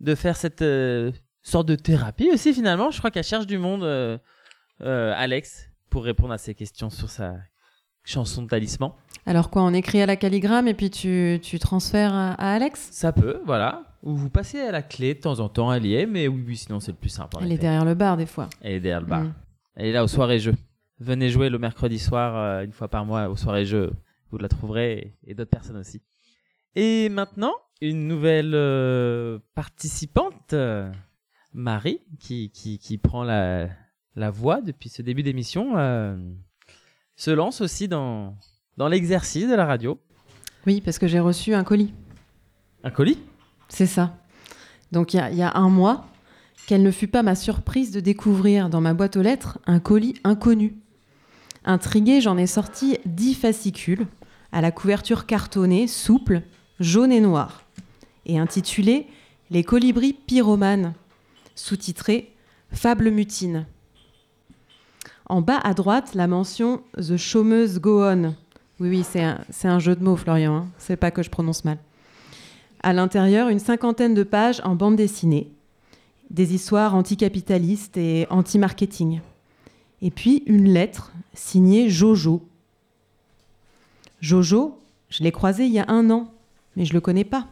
de 0.00 0.14
faire 0.16 0.36
cette 0.36 0.62
euh, 0.62 1.12
sorte 1.42 1.68
de 1.68 1.76
thérapie 1.76 2.30
aussi, 2.32 2.52
finalement, 2.52 2.90
je 2.90 2.98
crois 2.98 3.12
qu'elle 3.12 3.22
cherche 3.22 3.46
du 3.46 3.58
monde, 3.58 3.84
euh, 3.84 4.18
euh, 4.80 5.14
Alex, 5.16 5.70
pour 5.90 6.02
répondre 6.02 6.32
à 6.32 6.38
ces 6.38 6.56
questions 6.56 6.90
sur 6.90 7.08
sa 7.08 7.36
chanson 8.06 8.42
de 8.42 8.48
talisman. 8.48 8.92
Alors 9.26 9.50
quoi, 9.50 9.62
on 9.62 9.74
écrit 9.74 10.00
à 10.00 10.06
la 10.06 10.16
calligramme 10.16 10.68
et 10.68 10.74
puis 10.74 10.88
tu, 10.88 11.40
tu 11.42 11.58
transfères 11.58 12.14
à, 12.14 12.32
à 12.34 12.54
Alex? 12.54 12.88
Ça 12.92 13.12
peut, 13.12 13.40
voilà. 13.44 13.82
Ou 14.02 14.14
vous 14.14 14.30
passez 14.30 14.60
à 14.60 14.70
la 14.70 14.82
clé 14.82 15.14
de 15.14 15.20
temps 15.20 15.40
en 15.40 15.48
temps, 15.48 15.72
elle 15.72 15.84
y 15.84 15.94
est, 15.96 16.06
mais 16.06 16.28
oui, 16.28 16.44
oui, 16.46 16.56
sinon 16.56 16.78
c'est 16.78 16.92
le 16.92 16.96
plus 16.96 17.10
simple. 17.10 17.36
Elle 17.42 17.50
est 17.50 17.58
derrière 17.58 17.84
le 17.84 17.94
bar 17.94 18.16
des 18.16 18.26
fois. 18.26 18.48
Elle 18.62 18.74
est 18.74 18.80
derrière 18.80 19.00
le 19.00 19.06
bar. 19.06 19.22
Mm. 19.24 19.34
Elle 19.74 19.86
est 19.86 19.92
là 19.92 20.04
aux 20.04 20.08
soirées 20.08 20.38
jeux. 20.38 20.54
Venez 21.00 21.28
jouer 21.28 21.50
le 21.50 21.58
mercredi 21.58 21.98
soir, 21.98 22.36
euh, 22.36 22.64
une 22.64 22.72
fois 22.72 22.88
par 22.88 23.04
mois, 23.04 23.28
aux 23.28 23.36
soirées 23.36 23.66
jeux. 23.66 23.92
Vous 24.30 24.38
la 24.38 24.48
trouverez 24.48 24.92
et, 25.24 25.30
et 25.32 25.34
d'autres 25.34 25.50
personnes 25.50 25.76
aussi. 25.76 26.00
Et 26.76 27.08
maintenant, 27.08 27.52
une 27.80 28.06
nouvelle 28.06 28.52
euh, 28.54 29.38
participante, 29.54 30.52
euh, 30.52 30.90
Marie, 31.52 32.00
qui, 32.20 32.50
qui, 32.50 32.78
qui 32.78 32.96
prend 32.98 33.24
la, 33.24 33.68
la 34.14 34.30
voix 34.30 34.60
depuis 34.60 34.88
ce 34.88 35.02
début 35.02 35.22
d'émission, 35.22 35.76
se 37.16 37.30
lance 37.30 37.60
aussi 37.60 37.88
dans, 37.88 38.36
dans 38.76 38.88
l'exercice 38.88 39.48
de 39.48 39.54
la 39.54 39.66
radio. 39.66 39.98
Oui, 40.66 40.80
parce 40.80 40.98
que 40.98 41.06
j'ai 41.06 41.20
reçu 41.20 41.54
un 41.54 41.64
colis. 41.64 41.92
Un 42.84 42.90
colis? 42.90 43.18
C'est 43.68 43.86
ça. 43.86 44.16
Donc 44.92 45.14
il 45.14 45.16
y 45.16 45.20
a, 45.20 45.30
il 45.30 45.36
y 45.36 45.42
a 45.42 45.56
un 45.56 45.68
mois, 45.68 46.06
quelle 46.66 46.82
ne 46.82 46.90
fut 46.90 47.08
pas 47.08 47.22
ma 47.22 47.34
surprise 47.34 47.90
de 47.90 48.00
découvrir 48.00 48.68
dans 48.68 48.80
ma 48.80 48.94
boîte 48.94 49.16
aux 49.16 49.22
lettres 49.22 49.58
un 49.66 49.80
colis 49.80 50.14
inconnu. 50.24 50.76
Intriguée, 51.64 52.20
j'en 52.20 52.36
ai 52.36 52.46
sorti 52.46 52.98
dix 53.06 53.34
fascicules 53.34 54.06
à 54.52 54.60
la 54.60 54.70
couverture 54.70 55.26
cartonnée, 55.26 55.88
souple, 55.88 56.42
jaune 56.78 57.12
et 57.12 57.20
noire, 57.20 57.64
et 58.24 58.38
intitulé 58.38 59.06
Les 59.50 59.64
colibris 59.64 60.12
pyromanes, 60.12 60.94
sous-titré 61.54 62.32
Fable 62.72 63.10
mutine. 63.10 63.66
En 65.28 65.40
bas 65.40 65.58
à 65.58 65.74
droite, 65.74 66.14
la 66.14 66.28
mention 66.28 66.80
The 66.96 67.16
chômeuse 67.16 67.80
go 67.80 68.02
on. 68.04 68.34
Oui, 68.78 68.90
oui, 68.90 69.04
c'est 69.04 69.68
un, 69.68 69.78
jeu 69.78 69.96
de 69.96 70.04
mots, 70.04 70.16
Florian. 70.16 70.54
hein. 70.54 70.66
C'est 70.78 70.96
pas 70.96 71.10
que 71.10 71.22
je 71.22 71.30
prononce 71.30 71.64
mal. 71.64 71.78
À 72.82 72.92
l'intérieur, 72.92 73.48
une 73.48 73.58
cinquantaine 73.58 74.14
de 74.14 74.22
pages 74.22 74.60
en 74.64 74.76
bande 74.76 74.96
dessinée, 74.96 75.50
des 76.30 76.54
histoires 76.54 76.94
anticapitalistes 76.94 77.96
et 77.96 78.26
anti-marketing. 78.30 79.20
Et 80.02 80.10
puis 80.10 80.44
une 80.46 80.68
lettre 80.68 81.12
signée 81.34 81.88
Jojo. 81.88 82.42
Jojo, 84.20 84.78
je 85.08 85.24
l'ai 85.24 85.32
croisé 85.32 85.64
il 85.64 85.72
y 85.72 85.78
a 85.78 85.86
un 85.88 86.10
an, 86.10 86.30
mais 86.76 86.84
je 86.84 86.92
le 86.92 87.00
connais 87.00 87.24
pas. 87.24 87.46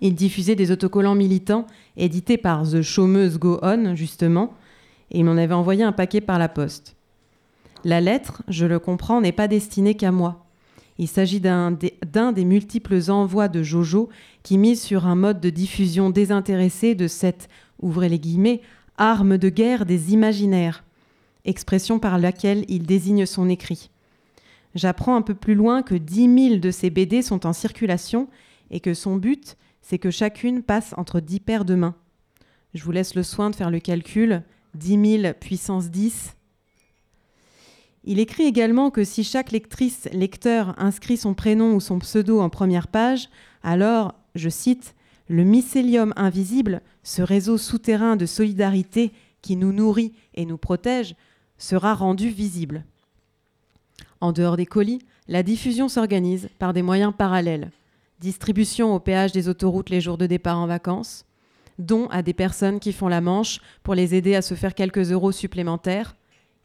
Il 0.00 0.14
diffusait 0.14 0.56
des 0.56 0.70
autocollants 0.70 1.14
militants 1.14 1.66
édités 1.96 2.38
par 2.38 2.62
The 2.62 2.80
Chômeuse 2.80 3.38
Go 3.38 3.58
On, 3.62 3.94
justement, 3.96 4.54
et 5.10 5.18
il 5.18 5.24
m'en 5.24 5.36
avait 5.36 5.54
envoyé 5.54 5.82
un 5.82 5.92
paquet 5.92 6.20
par 6.20 6.38
la 6.38 6.48
poste. 6.48 6.96
La 7.84 8.00
lettre, 8.00 8.42
je 8.48 8.66
le 8.66 8.78
comprends, 8.78 9.20
n'est 9.20 9.32
pas 9.32 9.48
destinée 9.48 9.94
qu'à 9.94 10.12
moi. 10.12 10.46
Il 10.98 11.08
s'agit 11.08 11.40
d'un 11.40 11.70
des, 11.70 12.44
multiples 12.44 13.10
envois 13.10 13.48
de 13.48 13.62
Jojo 13.62 14.10
qui 14.42 14.58
mise 14.58 14.82
sur 14.82 15.06
un 15.06 15.14
mode 15.14 15.40
de 15.40 15.48
diffusion 15.48 16.10
désintéressé 16.10 16.94
de 16.94 17.08
cette, 17.08 17.48
ouvrez 17.80 18.10
les 18.10 18.18
guillemets, 18.18 18.60
arme 18.98 19.38
de 19.38 19.48
guerre 19.48 19.86
des 19.86 20.12
imaginaires, 20.12 20.84
expression 21.46 21.98
par 21.98 22.18
laquelle 22.18 22.66
il 22.68 22.84
désigne 22.84 23.24
son 23.24 23.48
écrit. 23.48 23.90
J'apprends 24.74 25.16
un 25.16 25.22
peu 25.22 25.34
plus 25.34 25.54
loin 25.54 25.82
que 25.82 25.94
10 25.94 26.48
000 26.48 26.60
de 26.60 26.70
ces 26.70 26.90
BD 26.90 27.22
sont 27.22 27.46
en 27.46 27.54
circulation 27.54 28.28
et 28.70 28.80
que 28.80 28.92
son 28.92 29.16
but, 29.16 29.56
c'est 29.80 29.98
que 29.98 30.10
chacune 30.10 30.62
passe 30.62 30.94
entre 30.98 31.20
10 31.20 31.40
paires 31.40 31.64
de 31.64 31.74
mains. 31.74 31.96
Je 32.74 32.84
vous 32.84 32.92
laisse 32.92 33.14
le 33.14 33.22
soin 33.22 33.48
de 33.50 33.56
faire 33.56 33.70
le 33.70 33.80
calcul. 33.80 34.42
10 34.74 35.20
000 35.22 35.34
puissance 35.34 35.90
10. 35.90 36.34
Il 38.04 38.18
écrit 38.18 38.44
également 38.44 38.90
que 38.90 39.04
si 39.04 39.24
chaque 39.24 39.52
lectrice, 39.52 40.08
lecteur 40.12 40.74
inscrit 40.78 41.16
son 41.16 41.34
prénom 41.34 41.74
ou 41.74 41.80
son 41.80 41.98
pseudo 41.98 42.40
en 42.40 42.48
première 42.48 42.88
page, 42.88 43.28
alors, 43.62 44.14
je 44.34 44.48
cite, 44.48 44.94
le 45.28 45.44
mycélium 45.44 46.12
invisible, 46.16 46.80
ce 47.02 47.22
réseau 47.22 47.58
souterrain 47.58 48.16
de 48.16 48.26
solidarité 48.26 49.12
qui 49.42 49.56
nous 49.56 49.72
nourrit 49.72 50.12
et 50.34 50.46
nous 50.46 50.58
protège, 50.58 51.14
sera 51.58 51.94
rendu 51.94 52.30
visible. 52.30 52.84
En 54.20 54.32
dehors 54.32 54.56
des 54.56 54.66
colis, 54.66 55.00
la 55.28 55.42
diffusion 55.42 55.88
s'organise 55.88 56.48
par 56.58 56.72
des 56.72 56.82
moyens 56.82 57.12
parallèles. 57.16 57.70
Distribution 58.18 58.94
au 58.94 58.98
péage 58.98 59.32
des 59.32 59.48
autoroutes 59.48 59.90
les 59.90 60.00
jours 60.00 60.18
de 60.18 60.26
départ 60.26 60.58
en 60.58 60.66
vacances, 60.66 61.24
dons 61.80 62.06
à 62.08 62.22
des 62.22 62.34
personnes 62.34 62.78
qui 62.78 62.92
font 62.92 63.08
la 63.08 63.20
manche 63.20 63.60
pour 63.82 63.94
les 63.94 64.14
aider 64.14 64.34
à 64.34 64.42
se 64.42 64.54
faire 64.54 64.74
quelques 64.74 65.10
euros 65.10 65.32
supplémentaires. 65.32 66.16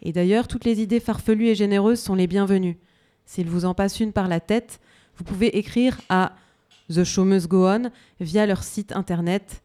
Et 0.02 0.12
d'ailleurs, 0.12 0.48
toutes 0.48 0.66
les 0.66 0.82
idées 0.82 1.00
farfelues 1.00 1.48
et 1.48 1.56
généreuses 1.56 2.00
sont 2.00 2.16
les 2.16 2.28
bienvenues. 2.28 2.78
S'il 3.26 3.50
vous 3.50 3.66
en 3.66 3.74
passe 3.74 4.00
une 4.00 4.14
par 4.14 4.28
la 4.28 4.40
tête, 4.40 4.80
vous 5.18 5.24
pouvez 5.24 5.58
écrire 5.58 6.00
à 6.10 6.36
The 6.94 7.04
Chômeuse 7.04 7.48
Go 7.48 7.68
On 7.68 7.90
via 8.20 8.46
leur 8.46 8.64
site 8.64 8.96
internet 8.96 9.64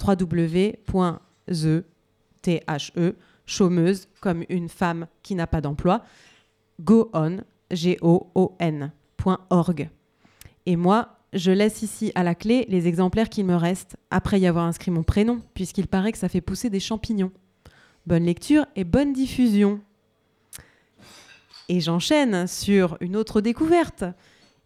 www.the 0.00 1.84
T-H-E, 2.42 3.16
chômeuse 3.44 4.08
comme 4.20 4.44
une 4.48 4.68
femme 4.68 5.08
qui 5.22 5.34
n'a 5.34 5.46
pas 5.46 5.60
d'emploi, 5.60 6.04
go. 6.80 7.10
Et 10.66 10.76
moi, 10.76 11.15
je 11.36 11.50
laisse 11.50 11.82
ici 11.82 12.12
à 12.14 12.22
la 12.22 12.34
clé 12.34 12.66
les 12.68 12.88
exemplaires 12.88 13.28
qu'il 13.28 13.44
me 13.44 13.54
reste 13.54 13.96
après 14.10 14.40
y 14.40 14.46
avoir 14.46 14.64
inscrit 14.64 14.90
mon 14.90 15.02
prénom, 15.02 15.40
puisqu'il 15.54 15.86
paraît 15.86 16.12
que 16.12 16.18
ça 16.18 16.28
fait 16.28 16.40
pousser 16.40 16.70
des 16.70 16.80
champignons. 16.80 17.30
Bonne 18.06 18.24
lecture 18.24 18.66
et 18.74 18.84
bonne 18.84 19.12
diffusion. 19.12 19.80
Et 21.68 21.80
j'enchaîne 21.80 22.46
sur 22.46 22.96
une 23.00 23.16
autre 23.16 23.40
découverte. 23.40 24.04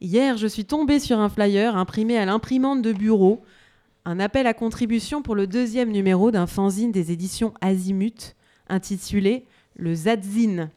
Hier, 0.01 0.37
je 0.37 0.47
suis 0.47 0.65
tombée 0.65 1.01
sur 1.01 1.19
un 1.19 1.29
flyer 1.29 1.77
imprimé 1.77 2.17
à 2.19 2.25
l'imprimante 2.25 2.83
de 2.83 2.93
bureau, 2.93 3.43
un 4.05 4.21
appel 4.21 4.47
à 4.47 4.55
contribution 4.55 5.23
pour 5.23 5.35
le 5.35 5.47
deuxième 5.47 5.91
numéro 5.91 6.31
d'un 6.31 6.47
fanzine 6.47 6.93
des 6.93 7.13
éditions 7.13 7.53
Azimut, 7.61 8.37
intitulé 8.69 9.45
Le 9.75 9.95
Zadzine. 9.95 10.71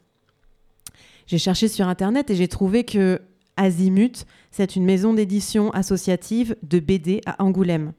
J'ai 1.27 1.37
cherché 1.37 1.67
sur 1.67 1.87
internet 1.87 2.29
et 2.31 2.35
j'ai 2.35 2.47
trouvé 2.47 2.83
que 2.83 3.21
Azimut, 3.55 4.25
c'est 4.53 4.75
une 4.75 4.85
maison 4.85 5.13
d'édition 5.15 5.71
associative 5.71 6.55
de 6.61 6.79
BD 6.79 7.21
à 7.25 7.43
Angoulême. 7.43 7.93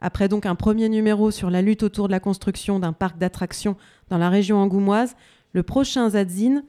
Après 0.00 0.28
donc 0.28 0.44
un 0.44 0.56
premier 0.56 0.88
numéro 0.88 1.30
sur 1.30 1.50
la 1.50 1.62
lutte 1.62 1.84
autour 1.84 2.08
de 2.08 2.12
la 2.12 2.18
construction 2.18 2.80
d'un 2.80 2.92
parc 2.92 3.16
d'attractions 3.16 3.76
dans 4.08 4.18
la 4.18 4.28
région 4.28 4.58
angoumoise, 4.58 5.14
le 5.52 5.62
prochain 5.62 6.10
Zadzine 6.10 6.64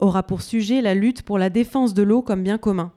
aura 0.00 0.24
pour 0.24 0.42
sujet 0.42 0.80
la 0.80 0.96
lutte 0.96 1.22
pour 1.22 1.38
la 1.38 1.50
défense 1.50 1.94
de 1.94 2.02
l'eau 2.02 2.20
comme 2.20 2.42
bien 2.42 2.58
commun. 2.58 2.90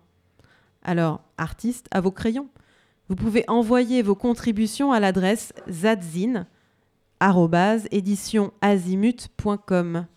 Alors, 0.81 1.21
artistes, 1.37 1.85
à 1.91 2.01
vos 2.01 2.09
crayons. 2.09 2.47
Vous 3.07 3.15
pouvez 3.15 3.43
envoyer 3.47 4.01
vos 4.01 4.15
contributions 4.15 4.91
à 4.91 4.99
l'adresse 4.99 5.53
zadzine 5.69 6.47
éditionazimut.com 7.91 10.07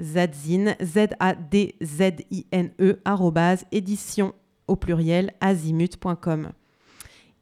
zadzine 0.00 0.76
z 0.82 1.06
a 1.20 1.36
d 1.36 1.76
z 1.80 2.24
i 2.32 2.46
n 2.50 2.72
e 2.80 2.98
arrobase, 3.04 3.64
édition 3.70 4.34
au 4.68 4.76
pluriel 4.76 5.32
azimut.com 5.40 6.50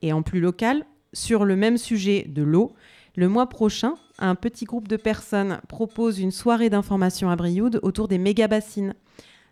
et 0.02 0.12
en 0.12 0.22
plus 0.22 0.40
local 0.40 0.86
sur 1.12 1.44
le 1.44 1.56
même 1.56 1.78
sujet 1.78 2.26
de 2.28 2.42
l'eau 2.42 2.72
le 3.16 3.28
mois 3.28 3.48
prochain 3.48 3.94
un 4.18 4.34
petit 4.34 4.64
groupe 4.64 4.88
de 4.88 4.96
personnes 4.96 5.60
propose 5.68 6.18
une 6.18 6.30
soirée 6.30 6.70
d'information 6.70 7.30
à 7.30 7.36
Brioude 7.36 7.80
autour 7.82 8.08
des 8.08 8.18
méga-bassines 8.18 8.94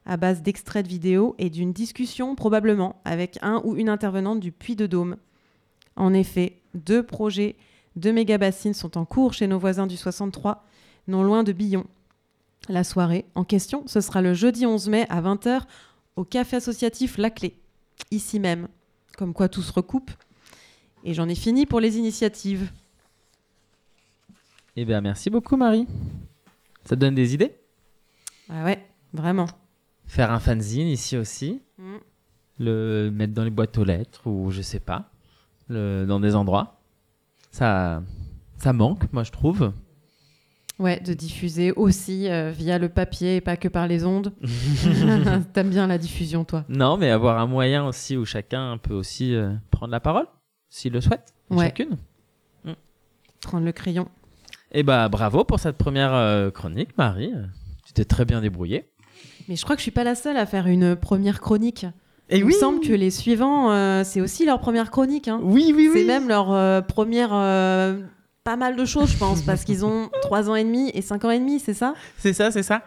à 0.07 0.17
base 0.17 0.43
d'extraits 0.43 0.85
de 0.85 0.91
vidéos 0.91 1.35
et 1.39 1.51
d'une 1.51 1.73
discussion 1.73 2.35
probablement 2.35 3.01
avec 3.05 3.39
un 3.43 3.61
ou 3.65 3.77
une 3.77 3.89
intervenante 3.89 4.41
du 4.41 4.53
Puy 4.53 4.77
de 4.77 4.87
Dôme. 4.87 5.17
En 5.97 6.13
effet, 6.13 6.59
deux 6.75 7.03
projets 7.03 7.57
de 7.97 8.11
méga-bassines 8.11 8.75
sont 8.75 8.99
en 8.99 9.05
cours 9.05 9.35
chez 9.35 9.47
nos 9.47 9.59
voisins 9.59 9.87
du 9.87 9.97
63, 9.97 10.65
non 11.09 11.23
loin 11.23 11.45
de 11.45 11.53
Billon. 11.53 11.85
La 12.69 12.85
soirée 12.85 13.27
en 13.35 13.45
question, 13.45 13.85
ce 13.87 14.01
sera 14.01 14.23
le 14.23 14.35
jeudi 14.35 14.67
11 14.67 14.89
mai 14.89 15.07
à 15.09 15.21
20h 15.21 15.63
au 16.17 16.25
café 16.25 16.57
associatif 16.57 17.19
La 17.19 17.31
Clé, 17.31 17.55
ici 18.11 18.41
même. 18.41 18.69
Comme 19.17 19.35
quoi 19.35 19.49
tout 19.49 19.63
se 19.63 19.73
recoupe. 19.73 20.11
Et 21.05 21.15
j'en 21.15 21.29
ai 21.29 21.35
fini 21.35 21.67
pour 21.67 21.81
les 21.81 21.99
initiatives. 21.99 22.71
Eh 24.77 24.85
bien, 24.85 25.01
merci 25.01 25.29
beaucoup, 25.29 25.57
Marie. 25.57 25.87
Ça 26.85 26.97
te 26.97 27.01
donne 27.01 27.15
des 27.15 27.35
idées? 27.35 27.55
Ah 28.49 28.65
ouais, 28.65 28.85
vraiment. 29.13 29.47
Faire 30.07 30.31
un 30.31 30.41
fanzine 30.41 30.89
ici 30.89 31.17
aussi. 31.17 31.61
Mm. 31.79 31.97
Le 32.59 33.11
mettre 33.11 33.35
dans 33.35 33.45
les 33.45 33.51
boîtes 33.51 33.77
aux 33.79 33.85
lettres 33.85 34.27
ou 34.27 34.51
je 34.51 34.63
sais 34.63 34.81
pas. 34.81 35.11
Le, 35.69 36.05
dans 36.07 36.21
des 36.21 36.35
endroits. 36.35 36.81
Ça, 37.51 38.03
ça 38.59 38.73
manque, 38.73 39.13
moi, 39.13 39.25
je 39.25 39.33
trouve. 39.33 39.73
Ouais, 40.79 40.99
de 41.01 41.13
diffuser 41.15 41.71
aussi 41.73 42.29
euh, 42.29 42.51
via 42.51 42.79
le 42.79 42.89
papier 42.89 43.37
et 43.37 43.41
pas 43.41 43.57
que 43.57 43.69
par 43.69 43.87
les 43.87 44.05
ondes. 44.05 44.33
T'aimes 45.53 45.71
bien 45.71 45.87
la 45.87 45.99
diffusion, 45.99 46.45
toi? 46.45 46.65
Non, 46.69 46.97
mais 46.97 47.11
avoir 47.11 47.39
un 47.39 47.47
moyen 47.47 47.87
aussi 47.87 48.17
où 48.17 48.25
chacun 48.25 48.79
peut 48.79 48.95
aussi 48.95 49.35
euh, 49.35 49.53
prendre 49.71 49.93
la 49.93 50.01
parole, 50.01 50.27
s'il 50.71 50.93
le 50.93 51.01
souhaite. 51.01 51.35
Ouais. 51.51 51.67
Chacune. 51.67 51.97
Prendre 53.43 53.65
le 53.65 53.73
crayon. 53.73 54.09
Eh 54.73 54.83
bah, 54.83 55.09
bravo 55.09 55.45
pour 55.45 55.59
cette 55.61 55.77
première 55.77 56.15
euh, 56.15 56.51
chronique, 56.51 56.97
Marie. 56.97 57.33
Tu 57.87 57.93
t'es 57.93 58.05
très 58.05 58.25
bien 58.25 58.41
débrouillée. 58.41 58.89
Mais 59.49 59.57
je 59.57 59.63
crois 59.65 59.75
que 59.77 59.81
je 59.81 59.85
suis 59.85 59.91
pas 59.91 60.05
la 60.05 60.15
seule 60.15 60.37
à 60.37 60.47
faire 60.47 60.67
une 60.69 60.97
première 60.97 61.41
chronique. 61.41 61.85
Et 62.31 62.39
Il 62.39 62.45
oui. 62.45 62.55
me 62.55 62.59
semble 62.59 62.81
que 62.81 62.93
les 62.93 63.11
suivants, 63.11 64.03
c'est 64.05 64.21
aussi 64.21 64.47
leur 64.47 64.61
première 64.61 64.91
chronique. 64.91 65.29
hein. 65.29 65.41
Oui, 65.43 65.73
oui, 65.77 65.91
C'est 65.93 66.05
même 66.05 66.29
leur 66.29 66.87
première. 66.87 67.31
Pas 68.45 68.57
mal 68.57 68.77
de 68.77 68.85
choses, 68.85 69.11
je 69.13 69.17
pense, 69.19 69.43
parce 69.43 69.65
qu'ils 69.65 69.85
ont 69.85 70.11
3 70.23 70.51
ans 70.51 70.55
et 70.55 70.65
demi 70.65 70.91
et 70.95 71.03
5 71.03 71.25
ans 71.25 71.31
et 71.31 71.39
demi, 71.39 71.61
c'est 71.61 71.75
ça? 71.75 71.95
C'est 72.19 72.33
ça, 72.33 72.51
c'est 72.51 72.63
ça. 72.63 72.83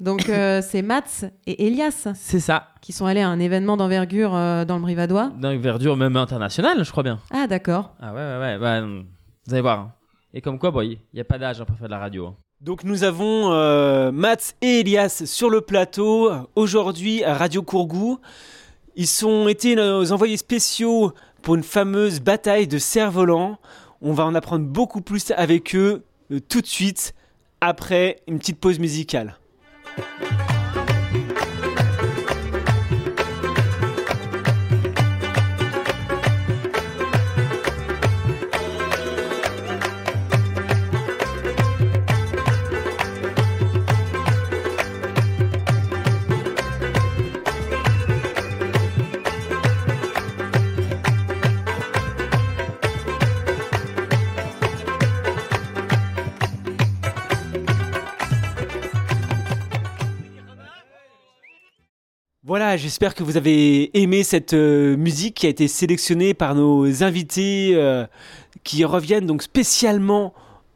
Donc 0.00 0.28
euh, 0.28 0.62
c'est 0.62 0.82
Mats 0.82 1.24
et 1.46 1.66
Elias 1.66 2.06
C'est 2.14 2.38
ça. 2.38 2.68
qui 2.80 2.92
sont 2.92 3.06
allés 3.06 3.20
à 3.22 3.28
un 3.28 3.40
événement 3.40 3.76
d'envergure 3.76 4.32
euh, 4.36 4.64
dans 4.64 4.76
le 4.76 4.82
Brivadois. 4.82 5.32
D'un 5.40 5.56
verdure 5.58 5.96
même 5.96 6.16
internationale, 6.16 6.84
je 6.84 6.90
crois 6.92 7.02
bien. 7.02 7.18
Ah 7.32 7.48
d'accord. 7.48 7.94
Ah 8.00 8.12
ouais, 8.14 8.20
ouais, 8.20 8.38
ouais. 8.38 8.58
bah, 8.58 8.80
vous 8.80 9.52
allez 9.52 9.60
voir. 9.62 9.78
hein. 9.80 9.92
Et 10.34 10.40
comme 10.40 10.58
quoi, 10.60 10.72
il 10.84 10.98
n'y 11.12 11.20
a 11.20 11.24
pas 11.24 11.38
d'âge 11.38 11.60
hein, 11.60 11.64
pour 11.64 11.76
faire 11.76 11.88
de 11.88 11.92
la 11.92 11.98
radio. 11.98 12.26
hein. 12.28 12.36
Donc 12.60 12.84
nous 12.84 13.02
avons 13.02 13.50
euh, 13.52 14.12
Mats 14.12 14.52
et 14.62 14.80
Elias 14.80 15.22
sur 15.26 15.50
le 15.50 15.62
plateau 15.62 16.30
aujourd'hui 16.54 17.24
à 17.24 17.34
Radio 17.34 17.62
Courgou. 17.62 18.20
Ils 18.94 19.06
sont 19.08 19.48
été 19.48 19.74
nos 19.74 20.12
envoyés 20.12 20.36
spéciaux 20.36 21.12
pour 21.42 21.56
une 21.56 21.62
fameuse 21.64 22.20
bataille 22.20 22.68
de 22.68 22.78
cerfs-volants. 22.78 23.58
On 24.00 24.12
va 24.12 24.24
en 24.24 24.34
apprendre 24.34 24.64
beaucoup 24.64 25.00
plus 25.00 25.32
avec 25.32 25.74
eux 25.74 26.04
euh, 26.30 26.40
tout 26.40 26.60
de 26.60 26.66
suite 26.66 27.14
après 27.60 28.20
une 28.28 28.38
petite 28.38 28.60
pause 28.60 28.78
musicale. 28.78 29.36
J'espère 62.78 63.14
que 63.14 63.22
vous 63.22 63.36
avez 63.36 63.96
aimé 64.00 64.22
cette 64.22 64.54
euh, 64.54 64.96
musique 64.96 65.34
qui 65.34 65.46
a 65.46 65.48
été 65.48 65.68
sélectionnée 65.68 66.32
par 66.32 66.54
nos 66.54 67.02
invités 67.02 67.72
euh, 67.74 68.06
qui 68.64 68.84
reviennent 68.84 69.26
donc 69.26 69.42
spécialement 69.42 70.32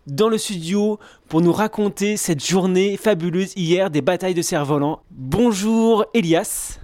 dans 0.06 0.28
le 0.28 0.36
studio 0.36 0.98
pour 1.28 1.40
nous 1.40 1.52
raconter 1.52 2.16
cette 2.16 2.44
journée 2.44 2.96
fabuleuse 2.96 3.52
hier 3.56 3.88
des 3.88 4.02
batailles 4.02 4.34
de 4.34 4.42
cerfs-volants. 4.42 5.00
Bonjour 5.10 6.04
Elias. 6.12 6.78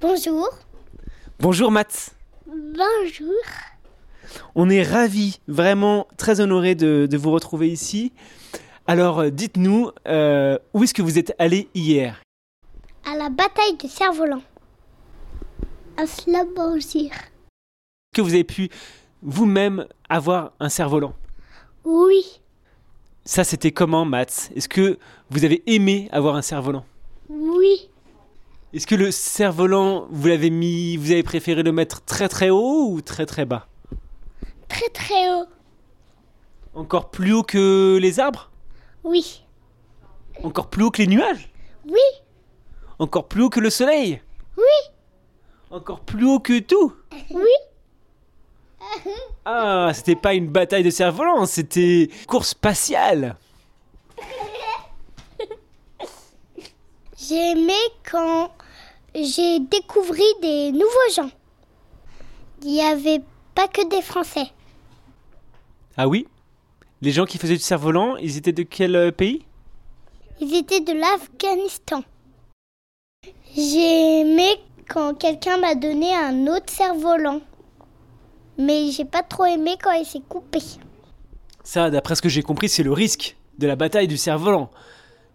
Bonjour. 0.00 0.48
Bonjour 1.40 1.70
Matt. 1.70 2.14
Bonjour. 2.46 3.32
On 4.54 4.68
est 4.70 4.82
ravis, 4.82 5.40
vraiment 5.48 6.06
très 6.18 6.40
honorés 6.40 6.74
de, 6.74 7.08
de 7.10 7.16
vous 7.16 7.30
retrouver 7.30 7.68
ici. 7.68 8.12
Alors 8.86 9.20
euh, 9.20 9.30
dites-nous, 9.30 9.90
euh, 10.06 10.58
où 10.74 10.84
est-ce 10.84 10.94
que 10.94 11.02
vous 11.02 11.18
êtes 11.18 11.34
allé 11.38 11.68
hier? 11.74 12.20
À 13.10 13.16
la 13.16 13.30
bataille 13.30 13.76
de 13.82 13.88
cerfs-volants. 13.88 14.42
À 15.96 16.06
Slabozir. 16.06 17.10
Que 18.14 18.22
vous 18.22 18.32
avez 18.34 18.44
pu 18.44 18.70
vous-même 19.22 19.86
avoir 20.08 20.52
un 20.60 20.68
cerf-volant 20.68 21.14
Oui. 21.84 22.40
Ça, 23.24 23.44
c'était 23.44 23.70
comment, 23.70 24.04
Matt 24.04 24.50
Est-ce 24.56 24.68
que 24.68 24.98
vous 25.30 25.44
avez 25.44 25.62
aimé 25.66 26.08
avoir 26.10 26.36
un 26.36 26.42
cerf-volant? 26.42 26.84
Oui. 27.28 27.90
Est-ce 28.72 28.86
que 28.86 28.94
le 28.94 29.10
cerf-volant, 29.10 30.06
vous 30.10 30.28
l'avez 30.28 30.50
mis, 30.50 30.96
vous 30.96 31.10
avez 31.10 31.22
préféré 31.22 31.62
le 31.62 31.72
mettre 31.72 32.02
très 32.02 32.28
très 32.28 32.50
haut 32.50 32.88
ou 32.90 33.00
très 33.02 33.26
très 33.26 33.44
bas? 33.44 33.66
Très 34.68 34.88
très 34.88 35.28
haut. 35.34 35.46
Encore 36.74 37.10
plus 37.10 37.32
haut 37.32 37.42
que 37.42 37.98
les 38.00 38.20
arbres? 38.20 38.50
Oui. 39.04 39.42
Encore 40.42 40.70
plus 40.70 40.84
haut 40.84 40.90
que 40.90 41.02
les 41.02 41.08
nuages? 41.08 41.50
Oui. 41.86 41.98
Encore 42.98 43.28
plus 43.28 43.42
haut 43.42 43.50
que 43.50 43.60
le 43.60 43.70
soleil? 43.70 44.22
Oui. 44.56 44.92
Encore 45.70 46.00
plus 46.00 46.26
haut 46.26 46.40
que 46.40 46.58
tout 46.58 46.92
Oui. 47.30 47.50
Ah, 49.44 49.92
c'était 49.94 50.16
pas 50.16 50.34
une 50.34 50.48
bataille 50.48 50.82
de 50.82 50.90
cerfs-volants, 50.90 51.46
c'était 51.46 52.08
course 52.26 52.50
spatiale. 52.50 53.36
J'ai 57.16 57.52
aimé 57.52 57.76
quand 58.10 58.50
j'ai 59.14 59.60
découvert 59.60 60.24
des 60.42 60.72
nouveaux 60.72 61.12
gens. 61.14 61.30
Il 62.62 62.72
n'y 62.72 62.82
avait 62.82 63.20
pas 63.54 63.68
que 63.68 63.88
des 63.88 64.02
Français. 64.02 64.50
Ah 65.96 66.08
oui? 66.08 66.26
Les 67.02 67.12
gens 67.12 67.24
qui 67.24 67.38
faisaient 67.38 67.54
du 67.54 67.62
cerf-volant, 67.62 68.16
ils 68.16 68.36
étaient 68.36 68.52
de 68.52 68.62
quel 68.62 68.96
euh, 68.96 69.12
pays? 69.12 69.44
Ils 70.40 70.54
étaient 70.54 70.80
de 70.80 70.92
l'Afghanistan. 70.92 72.02
J'ai 73.54 74.20
aimé 74.20 74.56
quand 74.90 75.14
quelqu'un 75.14 75.56
m'a 75.56 75.76
donné 75.76 76.12
un 76.14 76.48
autre 76.48 76.68
cerf-volant. 76.68 77.40
Mais 78.58 78.90
j'ai 78.90 79.04
pas 79.04 79.22
trop 79.22 79.44
aimé 79.44 79.76
quand 79.80 79.92
il 79.92 80.04
s'est 80.04 80.22
coupé. 80.28 80.58
Ça, 81.62 81.90
d'après 81.90 82.16
ce 82.16 82.22
que 82.22 82.28
j'ai 82.28 82.42
compris, 82.42 82.68
c'est 82.68 82.82
le 82.82 82.92
risque 82.92 83.36
de 83.58 83.66
la 83.68 83.76
bataille 83.76 84.08
du 84.08 84.16
cerf-volant. 84.16 84.70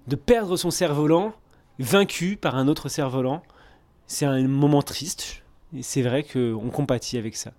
De 0.07 0.17
perdre 0.17 0.57
son 0.57 0.71
cerf-volant, 0.71 1.33
vaincu 1.79 2.35
par 2.35 2.55
un 2.55 2.67
autre 2.67 2.89
cerf-volant. 2.89 3.41
C'est 4.07 4.25
un 4.25 4.45
moment 4.47 4.81
triste, 4.81 5.41
et 5.75 5.81
c'est 5.81 6.01
vrai 6.01 6.23
qu'on 6.23 6.69
compatit 6.69 7.17
avec 7.17 7.35
ça. 7.37 7.51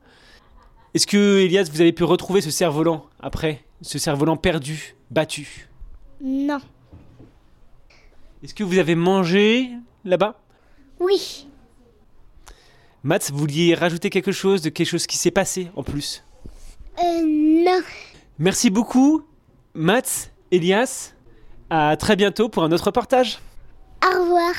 Est-ce 0.94 1.06
que, 1.06 1.38
Elias, 1.38 1.68
vous 1.72 1.80
avez 1.80 1.92
pu 1.92 2.04
retrouver 2.04 2.42
ce 2.42 2.50
cerf-volant 2.50 3.06
après 3.20 3.64
Ce 3.80 3.98
cerf-volant 3.98 4.36
perdu, 4.36 4.96
battu? 5.10 5.68
Non. 6.20 6.60
Est-ce 8.42 8.54
que 8.54 8.64
vous 8.64 8.78
avez 8.78 8.94
mangé 8.94 9.70
là-bas? 10.04 10.38
Oui. 11.00 11.48
Matt, 13.06 13.30
vous 13.30 13.38
vouliez 13.38 13.76
rajouter 13.76 14.10
quelque 14.10 14.32
chose 14.32 14.62
de 14.62 14.68
quelque 14.68 14.88
chose 14.88 15.06
qui 15.06 15.16
s'est 15.16 15.30
passé 15.30 15.70
en 15.76 15.84
plus? 15.84 16.24
Euh, 16.98 17.22
non. 17.24 17.80
Merci 18.36 18.68
beaucoup, 18.68 19.22
Matt, 19.74 20.32
Elias. 20.50 21.12
À 21.70 21.96
très 21.96 22.16
bientôt 22.16 22.48
pour 22.48 22.64
un 22.64 22.72
autre 22.72 22.86
reportage. 22.86 23.38
Au 24.04 24.22
revoir. 24.22 24.54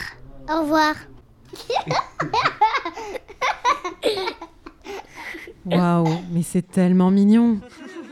Au 0.49 0.61
revoir. 0.61 0.95
Waouh, 5.65 6.07
mais 6.31 6.41
c'est 6.41 6.61
tellement 6.71 7.11
mignon. 7.11 7.59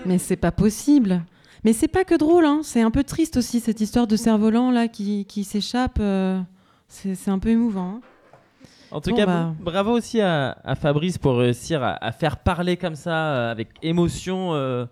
Mais 0.05 0.17
c'est 0.17 0.35
pas 0.35 0.51
possible. 0.51 1.23
Mais 1.63 1.71
c'est 1.71 1.87
pas 1.87 2.03
que 2.03 2.15
drôle, 2.15 2.43
hein. 2.43 2.59
c'est 2.61 2.81
un 2.81 2.91
peu 2.91 3.05
triste 3.05 3.37
aussi 3.37 3.61
cette 3.61 3.79
histoire 3.79 4.05
de 4.05 4.17
cerf-volant 4.17 4.69
là 4.69 4.89
qui, 4.89 5.23
qui 5.23 5.45
s'échappe. 5.45 5.97
euh, 6.01 6.41
c'est 6.89 7.15
c'est 7.15 7.31
un 7.31 7.39
peu 7.39 7.49
émouvant. 7.49 7.95
hein. 7.95 8.01
En 8.91 9.01
tout 9.01 9.09
Bon, 9.11 9.15
cas, 9.17 9.25
bah. 9.25 9.53
bravo 9.59 9.91
aussi 9.91 10.21
à, 10.21 10.57
à 10.63 10.75
Fabrice 10.75 11.17
pour 11.17 11.37
réussir 11.37 11.83
à, 11.83 11.93
à 12.03 12.11
faire 12.11 12.37
parler 12.37 12.77
comme 12.77 12.95
ça, 12.95 13.33
euh, 13.33 13.51
avec 13.51 13.69
émotion, 13.81 14.53
euh, 14.53 14.85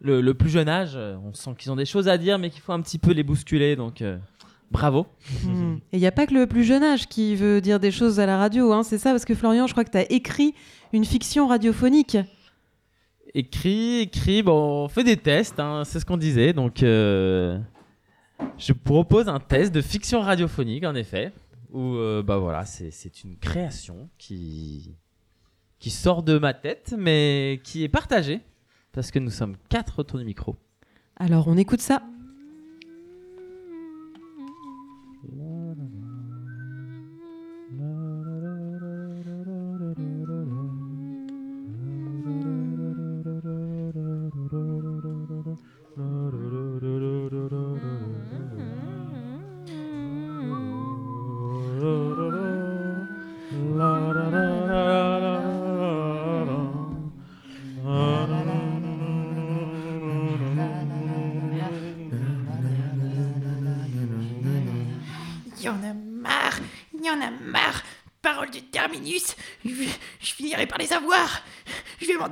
le, 0.00 0.20
le 0.20 0.34
plus 0.34 0.50
jeune 0.50 0.68
âge. 0.68 0.96
On 1.24 1.32
sent 1.34 1.50
qu'ils 1.58 1.70
ont 1.70 1.76
des 1.76 1.84
choses 1.86 2.08
à 2.08 2.18
dire, 2.18 2.38
mais 2.38 2.50
qu'il 2.50 2.60
faut 2.62 2.72
un 2.72 2.80
petit 2.80 2.98
peu 2.98 3.12
les 3.12 3.22
bousculer. 3.22 3.76
Donc, 3.76 4.02
euh, 4.02 4.18
bravo. 4.70 5.06
Hmm. 5.44 5.76
Et 5.92 5.96
il 5.98 6.00
n'y 6.00 6.06
a 6.06 6.12
pas 6.12 6.26
que 6.26 6.34
le 6.34 6.46
plus 6.46 6.64
jeune 6.64 6.82
âge 6.82 7.06
qui 7.06 7.36
veut 7.36 7.60
dire 7.60 7.78
des 7.80 7.90
choses 7.90 8.18
à 8.20 8.26
la 8.26 8.36
radio, 8.38 8.72
hein, 8.72 8.82
c'est 8.82 8.98
ça 8.98 9.10
Parce 9.10 9.24
que 9.24 9.34
Florian, 9.34 9.66
je 9.66 9.72
crois 9.72 9.84
que 9.84 9.90
tu 9.90 9.98
as 9.98 10.10
écrit 10.10 10.54
une 10.92 11.04
fiction 11.04 11.46
radiophonique. 11.46 12.16
Écrit, 13.34 14.00
écrit, 14.00 14.42
bon, 14.42 14.84
on 14.84 14.88
fait 14.88 15.04
des 15.04 15.16
tests, 15.18 15.60
hein, 15.60 15.82
c'est 15.84 16.00
ce 16.00 16.06
qu'on 16.06 16.16
disait. 16.16 16.52
Donc, 16.54 16.82
euh, 16.82 17.58
je 18.56 18.72
propose 18.72 19.28
un 19.28 19.40
test 19.40 19.74
de 19.74 19.82
fiction 19.82 20.20
radiophonique, 20.22 20.84
en 20.84 20.94
effet, 20.94 21.32
où, 21.72 21.96
euh, 21.96 22.22
bah 22.22 22.38
voilà, 22.38 22.64
c'est 22.64 23.24
une 23.24 23.36
création 23.36 24.08
qui, 24.18 24.94
qui 25.78 25.90
sort 25.90 26.22
de 26.22 26.38
ma 26.38 26.54
tête, 26.54 26.94
mais 26.96 27.60
qui 27.64 27.84
est 27.84 27.88
partagée, 27.88 28.40
parce 28.92 29.10
que 29.10 29.18
nous 29.18 29.30
sommes 29.30 29.56
quatre 29.68 30.00
autour 30.00 30.18
du 30.18 30.24
micro. 30.24 30.56
Alors 31.16 31.48
on 31.48 31.56
écoute 31.56 31.80
ça. 31.80 32.02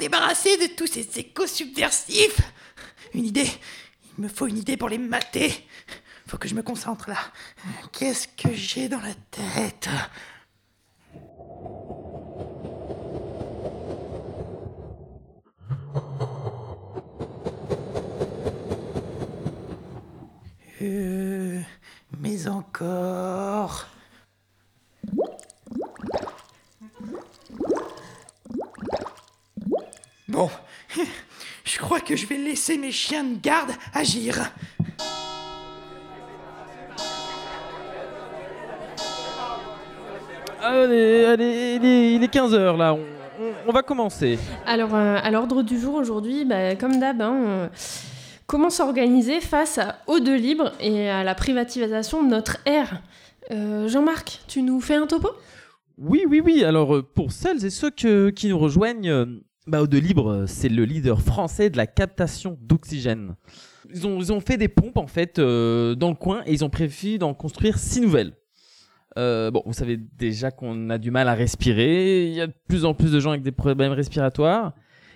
Débarrasser 0.05 0.59
de 0.59 0.67
tous 0.75 0.87
ces 0.87 1.19
échos 1.19 1.47
subversifs. 1.47 2.41
Une 3.15 3.25
idée, 3.25 3.49
il 4.19 4.25
me 4.25 4.29
faut 4.29 4.47
une 4.47 4.59
idée 4.59 4.77
pour 4.77 4.91
les 4.91 4.99
mater. 4.99 5.51
Faut 6.27 6.37
que 6.37 6.47
je 6.47 6.55
me 6.55 6.63
concentre 6.63 7.09
là. 7.09 7.17
Qu'est-ce 7.91 8.29
que 8.29 8.53
j'ai 8.53 8.91
dans 8.91 9.01
la 9.01 9.15
tête 9.31 9.89
Euh, 20.83 21.61
mais 22.21 22.47
encore. 22.47 23.87
Bon, 30.35 30.51
je 31.65 31.79
crois 31.79 32.01
que 32.01 32.17
je 32.17 32.27
vais 32.27 32.39
laisser 32.75 32.79
mes 32.79 32.93
chiens 32.93 33.25
de 33.25 33.39
garde 33.41 33.70
agir. 33.93 34.51
Allez, 40.62 41.25
allez, 41.27 41.79
il 41.81 41.85
est, 41.85 42.14
il 42.14 42.22
est 42.22 42.33
15h 42.33 42.77
là, 42.77 42.95
on, 42.95 42.99
on- 42.99 43.53
on 43.68 43.72
va 43.72 43.83
commencer. 43.83 44.39
Alors, 44.66 44.95
euh, 44.95 45.18
à 45.22 45.31
l'ordre 45.31 45.62
du 45.62 45.79
jour 45.79 45.95
aujourd'hui, 45.95 46.45
bah, 46.45 46.75
comme 46.77 46.99
d'hab, 46.99 47.20
hein, 47.20 47.35
euh, 47.47 47.68
comment 48.47 48.70
s'organiser 48.70 49.41
face 49.41 49.79
à 49.79 49.97
Eau 50.07 50.20
de 50.20 50.33
Libre 50.33 50.72
et 50.81 51.11
à 51.11 51.22
la 51.25 51.35
privatisation 51.35 52.22
de 52.22 52.29
notre 52.29 52.59
air? 52.66 53.03
Euh, 53.51 53.89
Jean-Marc, 53.89 54.41
tu 54.49 54.62
nous 54.62 54.81
fais 54.81 54.95
un 54.95 55.07
topo? 55.07 55.29
Oui, 55.99 56.25
oui, 56.29 56.41
oui. 56.43 56.64
Alors, 56.64 56.97
euh, 56.97 57.03
pour 57.03 57.31
celles 57.31 57.64
et 57.66 57.70
ceux 57.70 57.91
que- 57.91 58.31
qui 58.31 58.49
nous 58.49 58.59
rejoignent, 58.59 59.11
euh, 59.11 59.27
bah, 59.67 59.87
de 59.87 59.99
Libre, 59.99 60.31
euh, 60.31 60.47
c'est 60.47 60.69
le 60.69 60.85
leader 60.85 61.21
français 61.21 61.71
de 61.71 61.77
la 61.77 61.87
captation 61.87 62.59
d'oxygène. 62.61 63.35
Ils 63.93 64.07
ont, 64.07 64.19
ils 64.21 64.33
ont 64.33 64.41
fait 64.41 64.57
des 64.57 64.69
pompes, 64.69 64.97
en 64.99 65.07
fait, 65.07 65.39
euh, 65.39 65.95
dans 65.95 66.09
le 66.09 66.15
coin 66.15 66.43
et 66.47 66.53
ils 66.53 66.65
ont 66.65 66.71
prévu 66.71 67.19
d'en 67.19 67.35
construire 67.35 67.79
six 67.79 68.01
nouvelles. 68.01 68.33
Euh, 69.17 69.51
bon, 69.51 69.62
vous 69.65 69.73
savez 69.73 69.97
déjà 69.97 70.51
qu'on 70.51 70.91
a 70.91 70.99
du 70.99 71.11
mal 71.11 71.29
à 71.29 71.35
respirer. 71.35 72.27
Il 72.27 72.35
y 72.35 72.41
a 72.41 72.47
de 72.49 72.55
plus 72.69 72.85
en 72.85 72.95
plus 72.95 73.12
de 73.12 73.21
gens 73.21 73.31
avec 73.31 73.43
des 73.43 73.53
problèmes 73.53 73.93
respiratoires. 73.93 74.73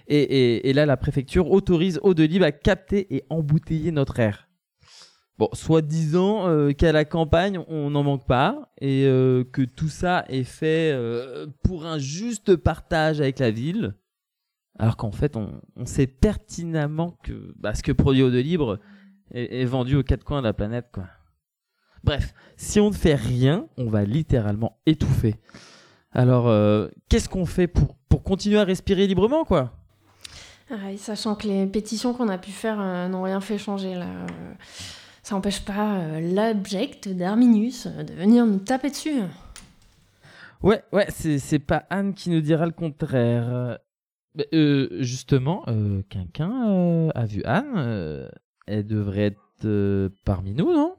Et, 0.07 0.21
et- 0.23 0.69
et 0.71 0.73
là, 0.73 0.87
la 0.87 0.97
préfecture 0.97 1.51
autorise 1.51 1.99
Eau 2.03 2.15
de 2.15 2.23
Libre 2.23 2.45
à 2.47 2.53
capter 2.53 3.15
et 3.15 3.25
embouteiller 3.29 3.91
notre 3.91 4.21
air. 4.21 4.49
Bon, 5.37 5.49
soi-disant 5.53 6.49
euh, 6.49 6.73
qu'à 6.73 6.93
la 6.93 7.05
campagne, 7.05 7.61
on 7.69 7.91
n'en 7.91 8.03
manque 8.03 8.27
pas 8.27 8.73
et 8.81 9.05
euh, 9.07 9.45
que 9.45 9.63
tout 9.63 9.89
ça 9.89 10.25
est 10.29 10.43
fait 10.45 10.91
euh, 10.93 11.47
pour 11.63 11.85
un 11.87 11.99
juste 11.99 12.57
partage 12.57 13.21
avec 13.21 13.39
la 13.39 13.51
ville. 13.51 13.95
Alors 14.79 14.97
qu'en 14.97 15.11
fait, 15.11 15.37
on, 15.37 15.61
on 15.77 15.87
sait 15.87 16.07
pertinemment 16.07 17.19
que 17.23 17.53
bah, 17.59 17.75
ce 17.75 17.83
que 17.83 17.93
produit 17.93 18.23
Eau 18.23 18.31
de 18.31 18.39
Libre 18.39 18.79
est, 19.33 19.63
est 19.63 19.65
vendu 19.65 19.97
aux 19.97 20.05
quatre 20.05 20.25
coins 20.25 20.41
de 20.41 20.47
la 20.47 20.53
planète. 20.53 20.87
Quoi. 20.93 21.05
Bref, 22.05 22.33
si 22.57 22.79
on 22.79 22.91
ne 22.91 22.95
fait 22.95 23.17
rien, 23.17 23.67
on 23.77 23.91
va 23.91 24.05
littéralement 24.05 24.79
étouffer. 24.87 25.35
Alors, 26.13 26.49
euh, 26.49 26.89
qu'est-ce 27.09 27.29
qu'on 27.29 27.45
fait 27.45 27.67
pour, 27.67 27.97
pour 28.09 28.23
continuer 28.23 28.59
à 28.59 28.65
respirer 28.65 29.07
librement, 29.07 29.45
quoi? 29.45 29.73
Sachant 30.97 31.35
que 31.35 31.49
les 31.49 31.67
pétitions 31.67 32.15
qu'on 32.15 32.29
a 32.29 32.39
pu 32.39 32.51
faire 32.51 32.79
euh, 32.79 33.09
n'ont 33.09 33.23
rien 33.23 33.41
fait 33.41 33.59
changer 33.59 33.95
là. 33.95 34.07
euh, 34.07 34.27
ça 35.23 35.35
n'empêche 35.35 35.65
pas 35.65 36.21
l'abject 36.21 37.09
d'Arminus 37.09 37.87
euh, 37.87 38.03
de 38.03 38.13
venir 38.13 38.47
nous 38.47 38.59
taper 38.59 38.91
dessus. 38.91 39.21
Ouais, 40.63 40.83
ouais, 40.93 41.07
c'est 41.11 41.59
pas 41.59 41.85
Anne 41.91 42.15
qui 42.15 42.31
nous 42.31 42.41
dira 42.41 42.65
le 42.67 42.73
contraire. 42.73 43.79
Bah, 44.35 44.45
euh, 44.55 44.89
justement, 45.01 45.65
euh, 45.69 46.03
quelqu'un 46.09 46.69
euh, 46.71 47.11
a 47.15 47.27
vu 47.27 47.43
Anne. 47.45 47.73
euh, 47.77 48.29
elle 48.67 48.87
devrait 48.87 49.23
être 49.27 49.41
euh, 49.65 50.11
parmi 50.25 50.53
nous, 50.55 50.73
non? 50.73 50.95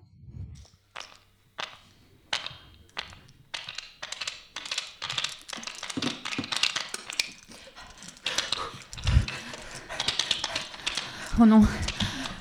Oh 11.39 11.45
non, 11.45 11.61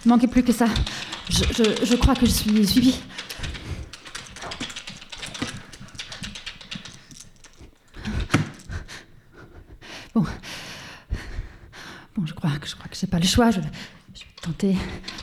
manquait 0.04 0.26
plus 0.26 0.42
que 0.42 0.52
ça. 0.52 0.66
Je, 1.28 1.44
je- 1.44 1.84
je 1.84 1.94
crois 1.96 2.14
que 2.14 2.26
je 2.26 2.30
suis 2.32 2.66
suivie. 2.66 3.00
Bon. 10.14 10.24
Bon, 12.16 12.26
je 12.26 12.34
crois 12.34 12.50
que 12.58 12.66
je 12.66 12.74
crois 12.74 12.88
que 12.88 12.96
j'ai 12.96 13.06
le 13.18 13.26
choix. 13.26 13.50
Je, 13.50 13.60
vais- 13.60 13.66
je 14.14 14.20
vais 14.20 14.26
tenter, 14.42 14.76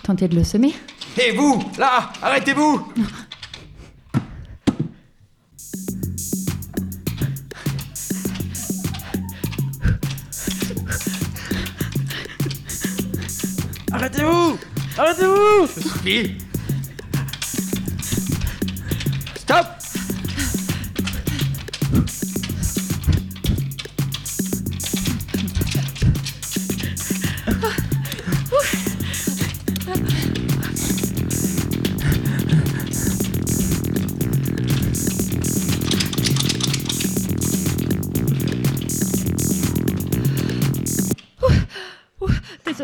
tenter 0.04 0.28
de 0.28 0.36
le 0.36 0.44
semer. 0.44 0.74
Et 1.18 1.32
vous, 1.32 1.64
là, 1.78 2.12
arrêtez-vous 2.22 2.92
Arrêtez-vous 13.92 14.58
Arrêtez-vous 14.98 15.68
Ça 15.68 15.82
suffit 15.82 16.38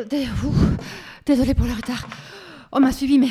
Désolée, 0.10 0.30
désolée 1.26 1.54
pour 1.54 1.66
le 1.66 1.74
retard. 1.74 2.08
On 2.72 2.80
m'a 2.80 2.92
suivi, 2.92 3.20
mais, 3.20 3.30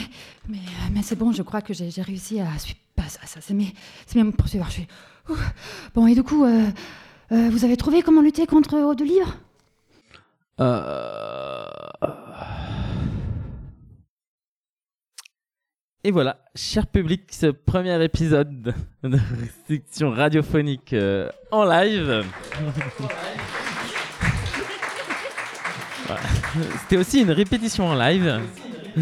mais, 0.49 0.59
mais 0.93 1.03
c'est 1.03 1.17
bon, 1.17 1.33
je 1.33 1.43
crois 1.43 1.63
que 1.63 1.73
j'ai 1.73 1.91
réussi 2.03 2.41
à 2.41 2.59
suivre. 2.59 2.79
Bah, 2.97 3.05
ça, 3.09 3.21
ça, 3.25 3.41
c'est 3.41 3.55
mes, 3.55 3.73
c'est 4.07 4.23
mes 4.23 4.31
poursuivants. 4.33 4.67
Je 4.67 4.73
suis. 4.73 4.87
Bon, 5.95 6.07
et 6.07 6.15
du 6.15 6.23
coup, 6.23 6.45
euh, 6.45 6.67
euh, 7.33 7.49
vous 7.51 7.65
avez 7.65 7.77
trouvé 7.77 8.03
comment 8.03 8.21
lutter 8.23 8.47
contre 8.47 8.77
Eau 8.79 8.95
de 8.95 9.05
Livre 9.05 9.37
Euh, 10.61 11.65
Et 16.03 16.13
voilà, 16.13 16.39
cher 16.55 16.87
public, 16.87 17.25
ce 17.31 17.47
premier 17.49 18.03
épisode 18.03 18.75
de 19.05 19.19
restriction 19.39 20.11
radiophonique 20.11 20.95
euh, 20.95 21.29
en 21.51 21.65
live. 21.65 22.25
Voilà. 26.11 26.21
C'était 26.83 26.97
aussi 26.97 27.21
une 27.23 27.31
répétition 27.31 27.87
en 27.87 27.95
live. 27.95 28.41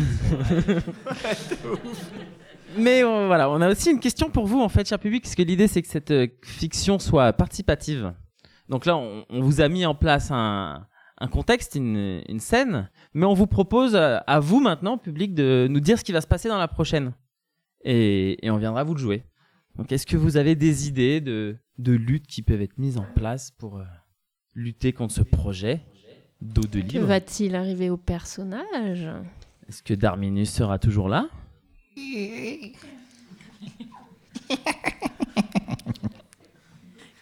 Mais 2.77 3.03
euh, 3.03 3.27
voilà, 3.27 3.51
on 3.51 3.61
a 3.61 3.71
aussi 3.71 3.91
une 3.91 4.01
question 4.01 4.31
pour 4.31 4.47
vous 4.47 4.61
en 4.61 4.69
fait, 4.69 4.87
cher 4.87 4.99
public, 4.99 5.23
parce 5.23 5.35
que 5.35 5.43
l'idée 5.43 5.69
c'est 5.69 5.81
que 5.83 5.89
cette 5.89 6.11
euh, 6.11 6.27
fiction 6.45 6.99
soit 6.99 7.33
participative. 7.33 8.13
Donc 8.69 8.85
là, 8.85 8.97
on, 8.97 9.25
on 9.31 9.41
vous 9.41 9.61
a 9.63 9.69
mis 9.69 9.87
en 9.87 9.95
place 9.95 10.31
un, 10.31 10.87
un 11.19 11.29
contexte, 11.29 11.75
une, 11.75 12.23
une 12.29 12.41
scène, 12.41 12.91
mais 13.15 13.25
on 13.25 13.33
vous 13.33 13.47
propose 13.47 13.95
euh, 13.95 14.19
à 14.27 14.41
vous 14.41 14.61
maintenant, 14.61 14.99
public, 14.99 15.35
de 15.35 15.67
nous 15.71 15.81
dire 15.81 15.99
ce 15.99 16.05
qui 16.05 16.13
va 16.13 16.21
se 16.21 16.27
passer 16.27 16.49
dans 16.49 16.59
la 16.59 16.69
prochaine. 16.69 17.15
Et, 17.85 18.45
et 18.47 18.51
on 18.51 18.59
viendra 18.59 18.85
vous 18.85 18.95
le 18.95 19.01
jouer. 19.01 19.25
Donc 19.77 19.91
est-ce 19.93 20.07
que 20.07 20.17
vous 20.17 20.37
avez 20.37 20.55
des 20.55 20.89
idées 20.89 21.21
de, 21.23 21.57
de 21.79 21.93
luttes 21.93 22.27
qui 22.27 22.43
peuvent 22.43 22.61
être 22.61 22.77
mises 22.77 22.99
en 22.99 23.07
place 23.15 23.51
pour 23.53 23.79
euh, 23.79 23.85
lutter 24.55 24.93
contre 24.93 25.15
ce 25.15 25.23
projet? 25.23 25.81
D'eau 26.41 26.63
de 26.63 26.81
Que 26.81 26.99
va-t-il 26.99 27.55
arriver 27.55 27.91
au 27.91 27.97
personnage? 27.97 29.09
Est-ce 29.69 29.83
que 29.83 29.95
Darminus 29.95 30.51
sera 30.51 30.79
toujours 30.79 31.09
là? 31.09 31.29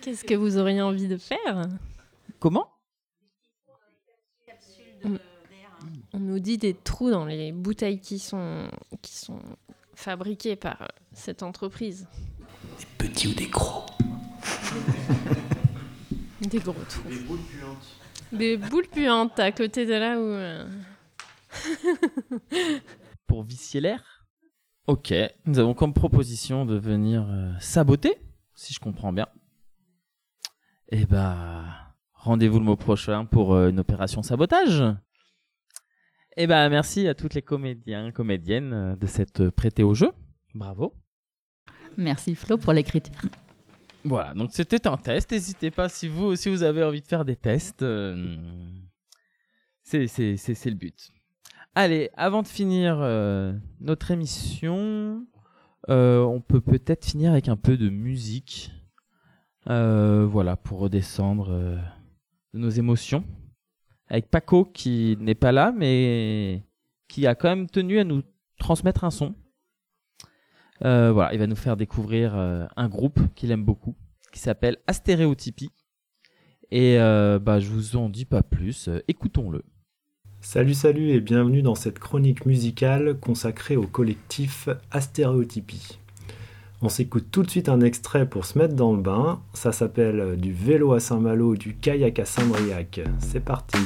Qu'est-ce 0.00 0.24
que 0.24 0.34
vous 0.34 0.58
auriez 0.58 0.82
envie 0.82 1.08
de 1.08 1.16
faire? 1.16 1.62
Comment? 2.38 2.68
On, 5.04 5.18
on 6.12 6.18
nous 6.20 6.38
dit 6.38 6.58
des 6.58 6.74
trous 6.74 7.10
dans 7.10 7.24
les 7.24 7.52
bouteilles 7.52 8.00
qui 8.00 8.18
sont, 8.18 8.68
qui 9.02 9.16
sont 9.16 9.40
fabriquées 9.94 10.56
par 10.56 10.88
cette 11.12 11.42
entreprise. 11.42 12.06
Petit 12.98 13.28
ou 13.28 13.34
des 13.34 13.48
gros? 13.48 13.84
Des 16.40 16.58
gros 16.58 16.74
trous. 16.88 17.08
Des 17.08 17.18
boules 17.20 17.38
puantes 17.40 17.96
à 19.38 19.52
côté 19.52 19.86
de 19.86 19.94
là 19.94 20.18
où. 20.18 20.24
euh, 20.24 20.68
Pour 23.26 23.42
vicier 23.44 23.80
l'air? 23.80 24.26
Ok, 24.86 25.12
nous 25.46 25.58
avons 25.58 25.74
comme 25.74 25.92
proposition 25.92 26.64
de 26.64 26.76
venir 26.76 27.26
euh, 27.28 27.52
saboter, 27.58 28.16
si 28.54 28.72
je 28.72 28.78
comprends 28.78 29.12
bien. 29.12 29.26
Eh 30.90 31.04
ben, 31.06 31.64
rendez-vous 32.12 32.58
le 32.60 32.64
mois 32.64 32.76
prochain 32.76 33.24
pour 33.24 33.54
euh, 33.54 33.70
une 33.70 33.80
opération 33.80 34.22
sabotage. 34.22 34.84
Eh 36.36 36.46
ben, 36.46 36.68
merci 36.68 37.08
à 37.08 37.14
toutes 37.14 37.34
les 37.34 37.42
comédiens, 37.42 38.12
comédiennes 38.12 38.94
de 38.94 39.06
s'être 39.06 39.48
prêtés 39.48 39.82
au 39.82 39.94
jeu. 39.94 40.12
Bravo. 40.54 40.94
Merci 41.96 42.34
Flo 42.34 42.58
pour 42.58 42.72
l'écriture. 42.72 43.14
Voilà, 44.06 44.34
donc 44.34 44.50
c'était 44.52 44.86
un 44.86 44.96
test. 44.96 45.32
N'hésitez 45.32 45.72
pas 45.72 45.88
si 45.88 46.06
vous 46.06 46.26
aussi 46.26 46.48
vous 46.48 46.62
avez 46.62 46.84
envie 46.84 47.00
de 47.00 47.06
faire 47.08 47.24
des 47.24 47.34
tests. 47.34 47.82
euh, 47.82 48.36
c'est 49.82 50.06
le 50.66 50.74
but. 50.74 51.10
Allez, 51.74 52.10
avant 52.16 52.42
de 52.42 52.46
finir 52.46 52.98
euh, 53.00 53.52
notre 53.80 54.12
émission, 54.12 55.26
euh, 55.88 56.20
on 56.20 56.40
peut 56.40 56.60
peut-être 56.60 57.04
finir 57.04 57.32
avec 57.32 57.48
un 57.48 57.56
peu 57.56 57.76
de 57.76 57.88
musique. 57.88 58.70
Voilà, 59.66 60.54
pour 60.54 60.78
redescendre 60.78 61.50
de 61.50 62.58
nos 62.58 62.70
émotions. 62.70 63.24
Avec 64.08 64.30
Paco 64.30 64.64
qui 64.66 65.16
n'est 65.18 65.34
pas 65.34 65.50
là, 65.50 65.72
mais 65.76 66.62
qui 67.08 67.26
a 67.26 67.34
quand 67.34 67.48
même 67.48 67.68
tenu 67.68 67.98
à 67.98 68.04
nous 68.04 68.22
transmettre 68.56 69.02
un 69.02 69.10
son. 69.10 69.34
Euh, 70.84 71.12
voilà, 71.12 71.32
il 71.32 71.38
va 71.38 71.46
nous 71.46 71.56
faire 71.56 71.76
découvrir 71.76 72.36
euh, 72.36 72.66
un 72.76 72.88
groupe 72.88 73.20
qu'il 73.34 73.50
aime 73.50 73.64
beaucoup, 73.64 73.94
qui 74.32 74.40
s'appelle 74.40 74.78
Astéréotypie. 74.86 75.70
Et 76.70 76.98
euh, 76.98 77.38
bah, 77.38 77.60
je 77.60 77.70
vous 77.70 77.96
en 77.96 78.08
dis 78.08 78.24
pas 78.24 78.42
plus, 78.42 78.90
écoutons-le. 79.08 79.62
Salut 80.40 80.74
salut 80.74 81.10
et 81.10 81.20
bienvenue 81.20 81.62
dans 81.62 81.74
cette 81.74 81.98
chronique 81.98 82.46
musicale 82.46 83.18
consacrée 83.18 83.76
au 83.76 83.86
collectif 83.86 84.68
Astéréotypie. 84.90 85.98
On 86.82 86.88
s'écoute 86.88 87.28
tout 87.32 87.42
de 87.42 87.50
suite 87.50 87.68
un 87.68 87.80
extrait 87.80 88.28
pour 88.28 88.44
se 88.44 88.58
mettre 88.58 88.74
dans 88.74 88.94
le 88.94 89.00
bain. 89.00 89.40
Ça 89.54 89.72
s'appelle 89.72 90.36
Du 90.36 90.52
vélo 90.52 90.92
à 90.92 91.00
Saint-Malo, 91.00 91.56
du 91.56 91.74
kayak 91.74 92.18
à 92.18 92.26
Saint-Briac. 92.26 93.00
C'est 93.18 93.40
parti. 93.40 93.78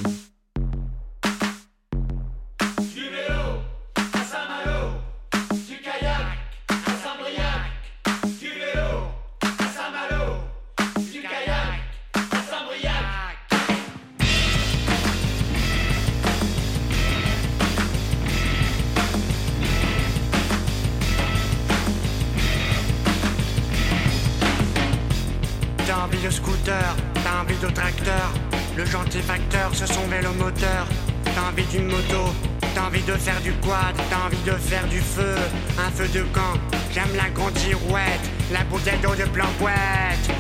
De 34.45 34.53
faire 34.53 34.87
du 34.89 35.01
feu, 35.01 35.35
un 35.79 35.91
feu 35.91 36.09
de 36.09 36.23
camp. 36.33 36.55
J'aime 36.93 37.15
la 37.17 37.29
grande 37.31 37.57
girouette, 37.59 38.31
la 38.53 38.65
bouteille 38.65 38.99
d'eau 39.03 39.15
de 39.15 39.29
planquette. 39.29 40.31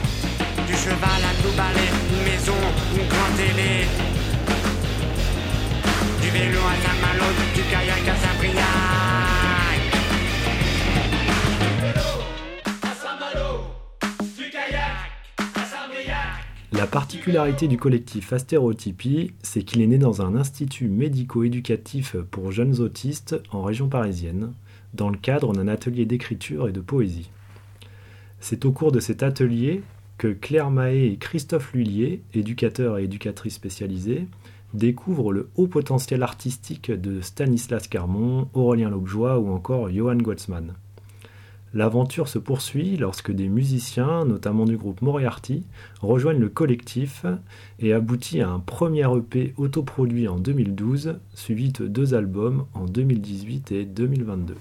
Du 0.66 0.74
cheval 0.74 1.22
à 1.22 1.42
tout 1.42 1.54
balai, 1.56 1.88
une 2.12 2.24
maison, 2.24 2.60
une 2.94 3.08
grande 3.08 3.36
télé. 3.36 3.86
Du 6.22 6.30
vélo 6.30 6.60
à 6.60 6.76
Saint-Malo, 6.82 7.26
du 7.54 7.62
kayak 7.62 8.08
à 8.08 8.16
Saint-Briac. 8.16 9.39
Particularité 16.90 17.68
du 17.68 17.78
collectif 17.78 18.32
Astérotypie, 18.32 19.32
c'est 19.42 19.62
qu'il 19.62 19.80
est 19.80 19.86
né 19.86 19.96
dans 19.96 20.22
un 20.22 20.34
institut 20.34 20.88
médico-éducatif 20.88 22.16
pour 22.32 22.50
jeunes 22.50 22.80
autistes 22.80 23.40
en 23.52 23.62
région 23.62 23.88
parisienne, 23.88 24.52
dans 24.92 25.08
le 25.08 25.16
cadre 25.16 25.52
d'un 25.52 25.68
atelier 25.68 26.04
d'écriture 26.04 26.68
et 26.68 26.72
de 26.72 26.80
poésie. 26.80 27.30
C'est 28.40 28.64
au 28.64 28.72
cours 28.72 28.90
de 28.90 28.98
cet 28.98 29.22
atelier 29.22 29.82
que 30.18 30.28
Claire 30.28 30.70
Mahé 30.70 31.12
et 31.12 31.16
Christophe 31.16 31.72
Lullier, 31.74 32.22
éducateurs 32.34 32.98
et 32.98 33.04
éducatrices 33.04 33.54
spécialisés, 33.54 34.26
découvrent 34.74 35.32
le 35.32 35.48
haut 35.54 35.68
potentiel 35.68 36.24
artistique 36.24 36.90
de 36.90 37.20
Stanislas 37.20 37.86
Carmon, 37.86 38.48
Aurélien 38.52 38.90
Lobjoie 38.90 39.38
ou 39.38 39.52
encore 39.52 39.90
Johann 39.90 40.22
Goltzmann. 40.22 40.74
L'aventure 41.72 42.26
se 42.26 42.40
poursuit 42.40 42.96
lorsque 42.96 43.30
des 43.30 43.48
musiciens, 43.48 44.24
notamment 44.24 44.64
du 44.64 44.76
groupe 44.76 45.02
Moriarty, 45.02 45.64
rejoignent 46.00 46.40
le 46.40 46.48
collectif 46.48 47.24
et 47.78 47.92
aboutit 47.92 48.40
à 48.40 48.50
un 48.50 48.58
premier 48.58 49.06
EP 49.16 49.54
autoproduit 49.56 50.26
en 50.26 50.38
2012, 50.38 51.20
suivi 51.34 51.70
de 51.70 51.86
deux 51.86 52.14
albums 52.14 52.66
en 52.74 52.86
2018 52.86 53.70
et 53.70 53.84
2022. 53.84 54.56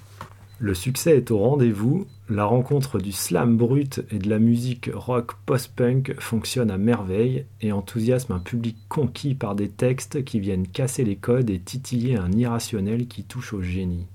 Le 0.62 0.74
succès 0.74 1.16
est 1.16 1.32
au 1.32 1.40
rendez-vous, 1.40 2.06
la 2.30 2.44
rencontre 2.44 3.00
du 3.00 3.14
slam 3.14 3.58
brut 3.58 4.02
et 4.12 4.20
de 4.20 4.30
la 4.30 4.40
musique 4.40 4.92
rock 4.94 5.32
post-punk 5.46 6.16
fonctionne 6.20 6.70
à 6.70 6.78
merveille 6.78 7.46
et 7.62 7.72
enthousiasme 7.72 8.34
un 8.34 8.40
public 8.40 8.76
conquis 8.90 9.36
par 9.36 9.56
des 9.56 9.70
textes 9.70 10.24
qui 10.26 10.42
viennent 10.42 10.68
casser 10.68 11.06
les 11.06 11.16
codes 11.16 11.50
et 11.50 11.60
titiller 11.60 12.18
un 12.18 12.32
irrationnel 12.34 13.08
qui 13.08 13.24
touche 13.24 13.54
au 13.54 13.62
génie. 13.62 14.06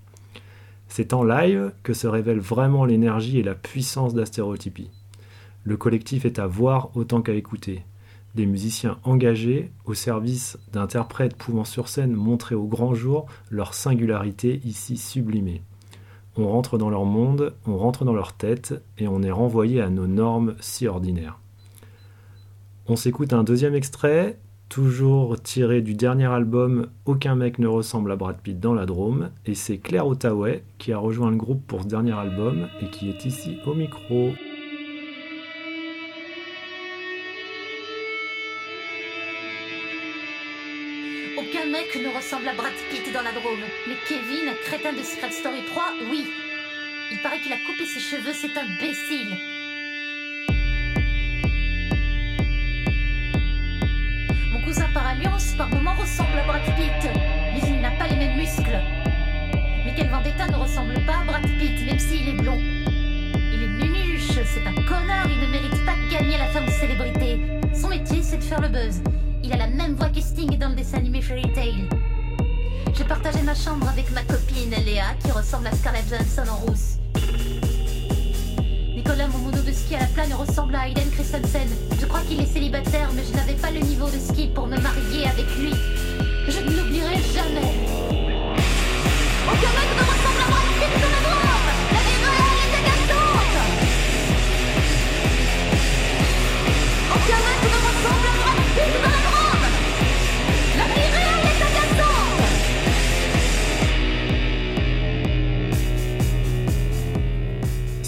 C'est 0.96 1.12
en 1.12 1.24
live 1.24 1.72
que 1.82 1.92
se 1.92 2.06
révèle 2.06 2.38
vraiment 2.38 2.84
l'énergie 2.84 3.40
et 3.40 3.42
la 3.42 3.56
puissance 3.56 4.14
d'Astérotypie. 4.14 4.92
Le 5.64 5.76
collectif 5.76 6.24
est 6.24 6.38
à 6.38 6.46
voir 6.46 6.96
autant 6.96 7.20
qu'à 7.20 7.32
écouter. 7.32 7.82
Des 8.36 8.46
musiciens 8.46 8.98
engagés 9.02 9.72
au 9.86 9.94
service 9.94 10.56
d'interprètes 10.72 11.34
pouvant 11.34 11.64
sur 11.64 11.88
scène 11.88 12.12
montrer 12.12 12.54
au 12.54 12.68
grand 12.68 12.94
jour 12.94 13.26
leur 13.50 13.74
singularité 13.74 14.60
ici 14.62 14.96
sublimée. 14.96 15.62
On 16.36 16.46
rentre 16.46 16.78
dans 16.78 16.90
leur 16.90 17.06
monde, 17.06 17.56
on 17.66 17.76
rentre 17.76 18.04
dans 18.04 18.14
leur 18.14 18.32
tête 18.32 18.80
et 18.96 19.08
on 19.08 19.20
est 19.24 19.32
renvoyé 19.32 19.80
à 19.80 19.90
nos 19.90 20.06
normes 20.06 20.54
si 20.60 20.86
ordinaires. 20.86 21.40
On 22.86 22.94
s'écoute 22.94 23.32
un 23.32 23.42
deuxième 23.42 23.74
extrait, 23.74 24.38
toujours 24.68 25.40
tiré 25.40 25.82
du 25.82 25.94
dernier 25.94 26.26
album 26.26 26.88
Aucun 27.04 27.34
mec 27.34 27.58
ne 27.58 27.66
ressemble 27.66 28.12
à 28.12 28.16
Brad 28.16 28.36
Pitt 28.42 28.58
dans 28.58 28.74
la 28.74 28.86
Drôme, 28.86 29.30
et 29.46 29.54
c'est 29.54 29.78
Claire 29.78 30.06
Ottaway 30.06 30.64
qui 30.78 30.92
a 30.92 30.98
rejoint 30.98 31.30
le 31.30 31.36
groupe 31.36 31.66
pour 31.66 31.82
ce 31.82 31.86
dernier 31.86 32.12
album 32.12 32.68
et 32.80 32.86
qui 32.86 33.08
est 33.08 33.24
ici 33.24 33.58
au 33.66 33.74
micro. 33.74 34.32
Aucun 41.38 41.66
mec 41.66 41.96
ne 41.96 42.16
ressemble 42.16 42.48
à 42.48 42.54
Brad 42.54 42.72
Pitt 42.90 43.12
dans 43.12 43.22
la 43.22 43.32
Drôme. 43.32 43.64
Mais 43.86 43.94
Kevin, 44.08 44.52
crétin 44.64 44.92
de 44.92 45.02
Secret 45.02 45.30
Story 45.30 45.60
3, 45.70 45.82
oui. 46.10 46.24
Il 47.12 47.18
paraît 47.22 47.38
qu'il 47.40 47.52
a 47.52 47.56
coupé 47.56 47.84
ses 47.86 48.00
cheveux, 48.00 48.32
c'est 48.32 48.56
imbécile. 48.58 49.53
Alliance, 55.14 55.54
par 55.56 55.68
moments, 55.70 55.94
ressemble 55.94 56.38
à 56.38 56.46
Brad 56.46 56.62
Pitt. 56.76 57.10
Mais 57.52 57.60
il 57.66 57.80
n'a 57.80 57.90
pas 57.92 58.06
les 58.08 58.16
mêmes 58.16 58.36
muscles. 58.36 58.78
Michael 59.84 60.08
Vendetta 60.08 60.46
ne 60.48 60.56
ressemble 60.56 60.94
pas 61.06 61.20
à 61.20 61.24
Brad 61.24 61.42
Pitt, 61.42 61.86
même 61.86 61.98
s'il 61.98 62.28
est 62.28 62.32
blond. 62.32 62.58
Il 62.58 63.62
est 63.62 63.84
nunuche, 63.84 64.38
c'est 64.44 64.66
un 64.66 64.74
connard, 64.82 65.26
il 65.30 65.40
ne 65.40 65.52
mérite 65.52 65.84
pas 65.84 65.92
de 65.92 66.12
gagner 66.12 66.38
la 66.38 66.46
femme 66.46 66.66
de 66.66 66.70
célébrité. 66.70 67.40
Son 67.74 67.88
métier, 67.88 68.22
c'est 68.22 68.38
de 68.38 68.42
faire 68.42 68.60
le 68.60 68.68
buzz. 68.68 69.02
Il 69.42 69.52
a 69.52 69.56
la 69.56 69.68
même 69.68 69.94
voix 69.94 70.08
que 70.08 70.20
Sting 70.20 70.58
dans 70.58 70.70
le 70.70 70.74
dessin 70.74 70.98
animé 70.98 71.20
Fairy 71.20 71.50
Tail. 71.52 71.88
J'ai 72.96 73.04
partagé 73.04 73.42
ma 73.42 73.54
chambre 73.54 73.88
avec 73.88 74.10
ma 74.12 74.22
copine 74.22 74.70
Léa, 74.84 75.14
qui 75.22 75.30
ressemble 75.30 75.66
à 75.66 75.72
Scarlett 75.72 76.08
Johansson 76.08 76.50
en 76.50 76.56
rousse. 76.56 76.93
Nicolas, 79.04 79.28
mon 79.28 79.38
mono 79.38 79.60
de 79.60 79.70
ski 79.70 79.96
à 79.96 80.00
la 80.00 80.06
plane, 80.06 80.32
ressemble 80.32 80.74
à 80.74 80.88
Hayden 80.88 81.10
Christensen. 81.10 81.68
Je 82.00 82.06
crois 82.06 82.20
qu'il 82.26 82.40
est 82.40 82.46
célibataire, 82.46 83.10
mais 83.14 83.22
je 83.22 83.36
n'avais 83.36 83.52
pas 83.52 83.70
le 83.70 83.80
niveau 83.80 84.06
de 84.06 84.18
ski 84.18 84.48
pour 84.54 84.66
me 84.66 84.78
marier 84.78 85.26
avec 85.26 85.44
lui. 85.58 85.74
Je 86.48 86.60
ne 86.60 86.74
l'oublierai 86.74 87.16
jamais. 87.34 87.93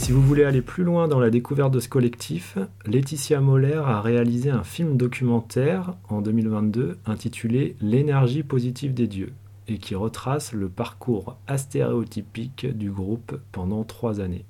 Si 0.07 0.13
vous 0.13 0.23
voulez 0.23 0.45
aller 0.45 0.63
plus 0.63 0.85
loin 0.85 1.09
dans 1.09 1.19
la 1.19 1.31
découverte 1.31 1.73
de 1.73 1.81
ce 1.81 1.89
collectif, 1.89 2.59
Laetitia 2.87 3.41
Moller 3.41 3.83
a 3.85 4.01
réalisé 4.01 4.51
un 4.51 4.63
film 4.63 4.97
documentaire 4.97 5.97
en 6.09 6.21
2022 6.21 6.97
intitulé 7.07 7.75
L'énergie 7.81 8.45
positive 8.45 8.95
des 8.95 9.09
dieux 9.09 9.33
et 9.67 9.79
qui 9.79 9.97
retrace 9.97 10.53
le 10.53 10.69
parcours 10.69 11.39
astéréotypique 11.49 12.67
du 12.67 12.89
groupe 12.89 13.41
pendant 13.51 13.83
trois 13.83 14.21
années. 14.21 14.45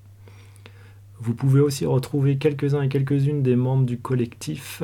Vous 1.20 1.32
pouvez 1.32 1.61
aussi 1.61 1.86
retrouver 1.86 2.36
quelques-uns 2.36 2.82
et 2.82 2.90
quelques-unes 2.90 3.42
des 3.42 3.57
membres 3.57 3.86
du 3.86 3.96
collectif 3.96 4.82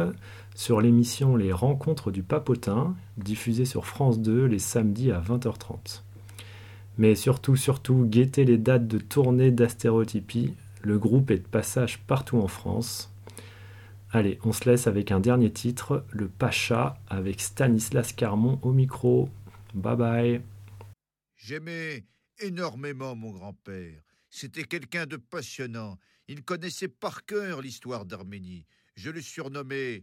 sur 0.55 0.81
l'émission 0.81 1.37
Les 1.37 1.53
Rencontres 1.53 2.11
du 2.11 2.23
Papotin, 2.23 2.95
diffusée 3.19 3.67
sur 3.67 3.85
France 3.85 4.21
2 4.21 4.47
les 4.47 4.59
samedis 4.59 5.13
à 5.13 5.21
20h30. 5.21 6.01
Mais 6.99 7.15
surtout, 7.15 7.57
surtout, 7.57 8.05
guettez 8.07 8.45
les 8.45 8.59
dates 8.59 8.87
de 8.87 8.99
tournée 8.99 9.51
d'Astérotypie. 9.51 10.55
Le 10.83 10.99
groupe 10.99 11.31
est 11.31 11.39
de 11.39 11.47
passage 11.47 12.01
partout 12.01 12.39
en 12.39 12.49
France. 12.49 13.15
Allez, 14.11 14.41
on 14.43 14.53
se 14.53 14.69
laisse 14.69 14.89
avec 14.89 15.13
un 15.13 15.21
dernier 15.21 15.53
titre, 15.53 16.05
Le 16.11 16.29
Pacha, 16.29 16.99
avec 17.09 17.41
Stanislas 17.41 18.13
Carmon 18.13 18.59
au 18.63 18.73
micro. 18.73 19.29
Bye 19.75 19.97
bye. 19.97 20.43
J'aimais 21.37 22.05
énormément 22.41 23.15
mon 23.15 23.31
grand-père. 23.31 24.03
C'était 24.29 24.65
quelqu'un 24.65 25.07
de 25.07 25.17
passionnant. 25.17 25.99
Il 26.27 26.43
connaissait 26.43 26.89
par 26.89 27.25
cœur 27.27 27.63
l'histoire 27.63 28.05
d'Arménie. 28.05 28.67
Je 28.97 29.11
le 29.11 29.21
surnommais 29.21 30.03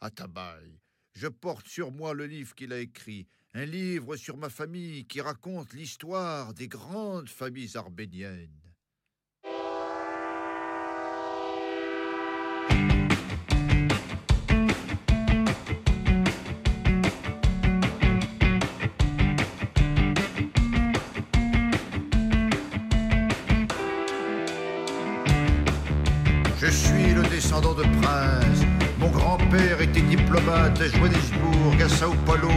Atabaï. 0.00 0.78
Je 1.12 1.26
porte 1.26 1.66
sur 1.66 1.90
moi 1.90 2.14
le 2.14 2.26
livre 2.26 2.54
qu'il 2.54 2.72
a 2.72 2.78
écrit, 2.78 3.26
un 3.52 3.64
livre 3.64 4.14
sur 4.14 4.36
ma 4.36 4.48
famille 4.48 5.06
qui 5.06 5.20
raconte 5.20 5.72
l'histoire 5.72 6.54
des 6.54 6.68
grandes 6.68 7.28
familles 7.28 7.76
arméniennes. 7.76 8.69
De 27.58 27.82
princes. 28.00 28.64
Mon 29.00 29.08
grand-père 29.08 29.80
était 29.80 30.02
diplomate 30.02 30.80
à 30.80 30.86
Johannesburg, 30.86 31.82
à 31.84 31.88
Sao 31.88 32.14
Paulo, 32.24 32.48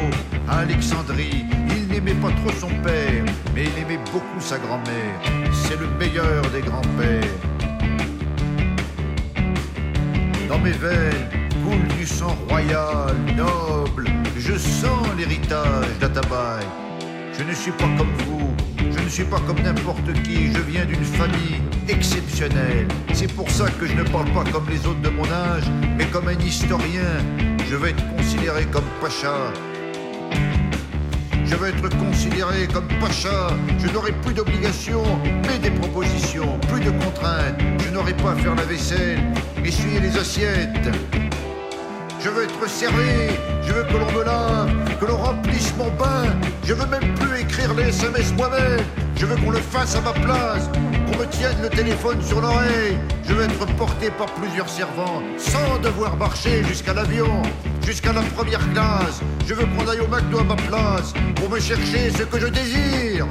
à 0.47 0.59
Alexandrie. 0.59 1.45
Il 1.75 1.87
n'aimait 1.87 2.13
pas 2.21 2.29
trop 2.29 2.51
son 2.59 2.69
père, 2.83 3.25
mais 3.55 3.63
il 3.63 3.81
aimait 3.81 3.99
beaucoup 4.11 4.39
sa 4.39 4.59
grand-mère. 4.59 5.19
C'est 5.51 5.79
le 5.79 5.87
meilleur 5.97 6.43
des 6.51 6.61
grands-pères. 6.61 7.39
Dans 10.47 10.59
mes 10.59 10.71
veines 10.71 11.27
coule 11.63 11.87
du 11.97 12.05
sang 12.05 12.37
royal, 12.47 13.15
noble. 13.35 14.05
Je 14.37 14.55
sens 14.59 15.07
l'héritage 15.17 15.87
d'Atabaï. 15.99 16.63
Je 17.35 17.43
ne 17.43 17.53
suis 17.53 17.71
pas 17.71 17.89
comme 17.97 18.13
vous, 18.27 18.53
je 18.77 18.99
ne 19.03 19.09
suis 19.09 19.23
pas 19.23 19.39
comme 19.47 19.59
n'importe 19.59 20.13
qui, 20.21 20.53
je 20.53 20.59
viens 20.59 20.85
d'une 20.85 21.03
famille 21.03 21.61
exceptionnelle. 21.89 22.87
C'est 23.13 23.31
pour 23.33 23.49
ça 23.49 23.65
que 23.79 23.85
je 23.85 23.93
ne 23.93 24.03
parle 24.03 24.29
pas 24.31 24.43
comme 24.51 24.65
les 24.69 24.85
autres 24.85 25.01
de 25.01 25.09
mon 25.09 25.25
âge, 25.25 25.63
mais 25.97 26.05
comme 26.05 26.27
un 26.27 26.39
historien. 26.39 27.13
Je 27.69 27.75
veux 27.75 27.89
être 27.89 28.03
considéré 28.15 28.65
comme 28.65 28.85
Pacha. 29.01 29.51
Je 31.45 31.55
veux 31.55 31.69
être 31.69 31.89
considéré 31.97 32.67
comme 32.73 32.87
Pacha. 32.99 33.49
Je 33.79 33.87
n'aurai 33.91 34.11
plus 34.11 34.33
d'obligations, 34.33 35.19
mais 35.47 35.59
des 35.59 35.71
propositions, 35.71 36.57
plus 36.69 36.81
de 36.81 36.91
contraintes. 36.91 37.59
Je 37.85 37.89
n'aurai 37.89 38.13
pas 38.13 38.31
à 38.31 38.35
faire 38.35 38.55
la 38.55 38.63
vaisselle, 38.63 39.19
essuyer 39.63 39.99
les 39.99 40.17
assiettes. 40.17 40.89
Je 42.23 42.29
veux 42.29 42.43
être 42.43 42.69
servi, 42.69 43.35
je 43.67 43.73
veux 43.73 43.83
que 43.83 43.97
l'on 43.97 44.11
me 44.17 44.23
lave, 44.23 44.71
que 44.99 45.05
l'on 45.05 45.17
remplisse 45.17 45.73
mon 45.77 45.89
bain. 45.91 46.33
Je 46.63 46.73
veux 46.73 46.87
même 46.87 47.13
plus 47.15 47.41
écrire 47.41 47.73
les 47.73 47.89
SMS 47.89 48.33
moi-même. 48.37 48.79
Je 49.17 49.25
veux 49.25 49.35
qu'on 49.35 49.51
le 49.51 49.59
fasse 49.59 49.95
à 49.95 50.01
ma 50.01 50.13
place, 50.13 50.69
me 51.17 51.25
tienne 51.27 51.61
le 51.61 51.69
téléphone 51.69 52.21
sur 52.21 52.41
l'oreille. 52.41 52.97
Je 53.27 53.33
veux 53.33 53.43
être 53.43 53.65
porté 53.77 54.09
par 54.11 54.27
plusieurs 54.33 54.69
servants, 54.69 55.21
sans 55.37 55.79
devoir 55.79 56.15
marcher 56.17 56.63
jusqu'à 56.63 56.93
l'avion, 56.93 57.41
jusqu'à 57.85 58.13
la 58.13 58.21
première 58.21 58.65
classe. 58.73 59.21
Je 59.47 59.53
veux 59.53 59.65
qu'on 59.65 59.87
aille 59.87 59.99
au 59.99 60.07
McDo 60.07 60.39
à 60.39 60.43
ma 60.43 60.55
place, 60.55 61.13
pour 61.35 61.49
me 61.49 61.59
chercher 61.59 62.11
ce 62.11 62.23
que 62.23 62.39
je 62.39 62.47
désire. 62.47 63.27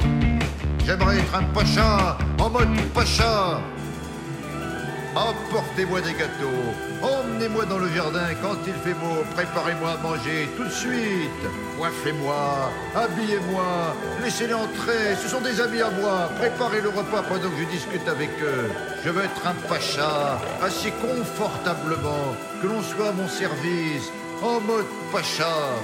J'aimerais 0.84 1.18
être 1.18 1.34
un 1.34 1.44
pacha, 1.54 2.18
en 2.38 2.50
mode 2.50 2.68
pacha. 2.94 3.60
Apportez-moi 5.14 6.00
des 6.00 6.14
gâteaux, 6.14 6.72
emmenez-moi 7.02 7.66
dans 7.66 7.76
le 7.76 7.88
jardin 7.88 8.28
quand 8.40 8.56
il 8.66 8.72
fait 8.72 8.94
beau, 8.94 9.22
préparez-moi 9.34 9.90
à 9.90 9.96
manger 9.98 10.48
tout 10.56 10.64
de 10.64 10.70
suite, 10.70 11.42
coiffez-moi, 11.76 12.70
habillez-moi, 12.94 13.94
laissez-les 14.22 14.54
entrer, 14.54 15.14
ce 15.22 15.28
sont 15.28 15.42
des 15.42 15.60
amis 15.60 15.82
à 15.82 15.90
moi, 15.90 16.30
préparez 16.38 16.80
le 16.80 16.88
repas 16.88 17.22
pendant 17.28 17.50
que 17.50 17.58
je 17.60 17.64
discute 17.64 18.08
avec 18.08 18.30
eux. 18.42 18.70
Je 19.04 19.10
veux 19.10 19.24
être 19.24 19.46
un 19.46 19.54
pacha, 19.68 20.40
assis 20.62 20.92
confortablement, 20.92 22.34
que 22.62 22.68
l'on 22.68 22.80
soit 22.80 23.08
à 23.08 23.12
mon 23.12 23.28
service, 23.28 24.10
en 24.42 24.60
mode 24.60 24.86
pacha. 25.12 25.76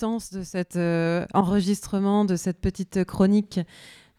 De 0.00 0.42
cet 0.44 0.76
euh, 0.76 1.26
enregistrement, 1.34 2.24
de 2.24 2.36
cette 2.36 2.60
petite 2.60 3.04
chronique 3.04 3.60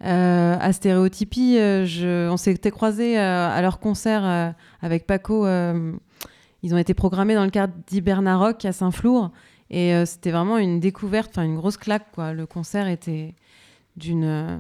euh, 0.04 0.58
à 0.60 0.74
stéréotypie. 0.74 1.58
Euh, 1.58 2.30
on 2.30 2.38
s'était 2.38 2.72
croisés 2.72 3.18
euh, 3.18 3.50
à 3.50 3.62
leur 3.62 3.80
concert 3.80 4.54
avec 4.82 5.08
Paco. 5.08 5.48
ils 5.48 6.74
ont 6.74 6.78
été 6.78 6.94
programmés 6.94 7.36
dans 7.36 7.46
le 7.46 7.50
cadre 7.50 7.74
d'Hibernarock 7.88 8.66
à 8.66 8.74
Saint-Flour. 8.74 9.32
Et 9.70 9.94
c'était 10.06 10.32
vraiment 10.32 10.58
une 10.58 10.80
découverte, 10.80 11.30
enfin 11.32 11.44
une 11.44 11.56
grosse 11.56 11.78
claque. 11.78 12.12
Quoi. 12.14 12.34
Le 12.34 12.46
concert 12.46 12.88
était 12.88 13.36
d'une 13.96 14.60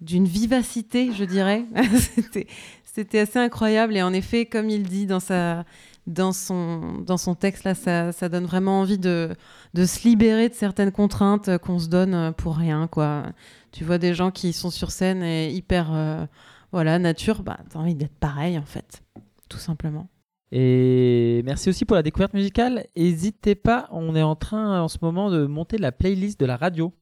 d'une 0.00 0.26
vivacité, 0.26 1.12
je 1.12 1.24
dirais. 1.24 1.64
C'était 2.84 3.18
assez 3.18 3.38
incroyable. 3.38 3.96
Et 3.96 4.02
en 4.02 4.12
effet, 4.12 4.44
comme 4.44 4.68
il 4.68 4.82
dit 4.82 5.06
dans, 5.06 5.20
sa, 5.20 5.64
dans, 6.06 6.32
son, 6.32 6.98
dans 7.00 7.16
son 7.16 7.34
texte, 7.34 7.64
là, 7.64 7.74
ça, 7.74 8.12
ça 8.12 8.28
donne 8.28 8.44
vraiment 8.44 8.80
envie 8.80 8.98
de, 8.98 9.34
de 9.74 9.84
se 9.86 10.06
libérer 10.06 10.48
de 10.48 10.54
certaines 10.54 10.92
contraintes 10.92 11.58
qu'on 11.58 11.78
se 11.78 11.88
donne 11.88 12.32
pour 12.34 12.56
rien. 12.56 12.86
Quoi. 12.86 13.24
Tu 13.72 13.84
vois 13.84 13.98
des 13.98 14.14
gens 14.14 14.30
qui 14.30 14.52
sont 14.52 14.70
sur 14.70 14.90
scène 14.90 15.22
et 15.22 15.50
hyper 15.50 15.92
euh, 15.92 16.26
voilà, 16.72 16.98
nature, 16.98 17.42
bah, 17.42 17.58
t'as 17.70 17.78
envie 17.78 17.94
d'être 17.94 18.16
pareil, 18.18 18.58
en 18.58 18.64
fait. 18.64 19.02
Tout 19.48 19.58
simplement. 19.58 20.08
Et 20.52 21.42
merci 21.44 21.68
aussi 21.68 21.84
pour 21.84 21.96
la 21.96 22.02
découverte 22.02 22.34
musicale. 22.34 22.86
N'hésitez 22.96 23.54
pas, 23.54 23.88
on 23.90 24.14
est 24.14 24.22
en 24.22 24.36
train 24.36 24.80
en 24.80 24.88
ce 24.88 24.98
moment 25.02 25.30
de 25.30 25.46
monter 25.46 25.78
la 25.78 25.90
playlist 25.90 26.38
de 26.38 26.46
la 26.46 26.56
radio. 26.56 26.92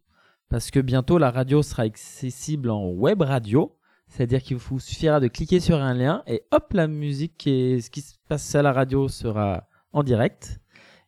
Parce 0.49 0.71
que 0.71 0.81
bientôt 0.81 1.19
la 1.19 1.31
radio 1.31 1.63
sera 1.63 1.85
accessible 1.85 2.71
en 2.71 2.89
web 2.91 3.23
radio. 3.23 3.75
C'est-à-dire 4.13 4.43
qu'il 4.43 4.59
vous 4.59 4.79
suffira 4.79 5.21
de 5.21 5.29
cliquer 5.29 5.59
sur 5.59 5.81
un 5.81 5.95
lien 5.95 6.23
et 6.27 6.43
hop, 6.51 6.75
la 6.75 6.87
musique 6.87 7.47
et 7.47 7.81
ce 7.81 7.89
qui 7.89 8.03
se 8.03 8.17
passe 8.29 8.55
à 8.55 8.61
la 8.61 8.71
radio 8.71 9.09
sera 9.09 9.67
en 9.95 10.03
direct. 10.03 10.61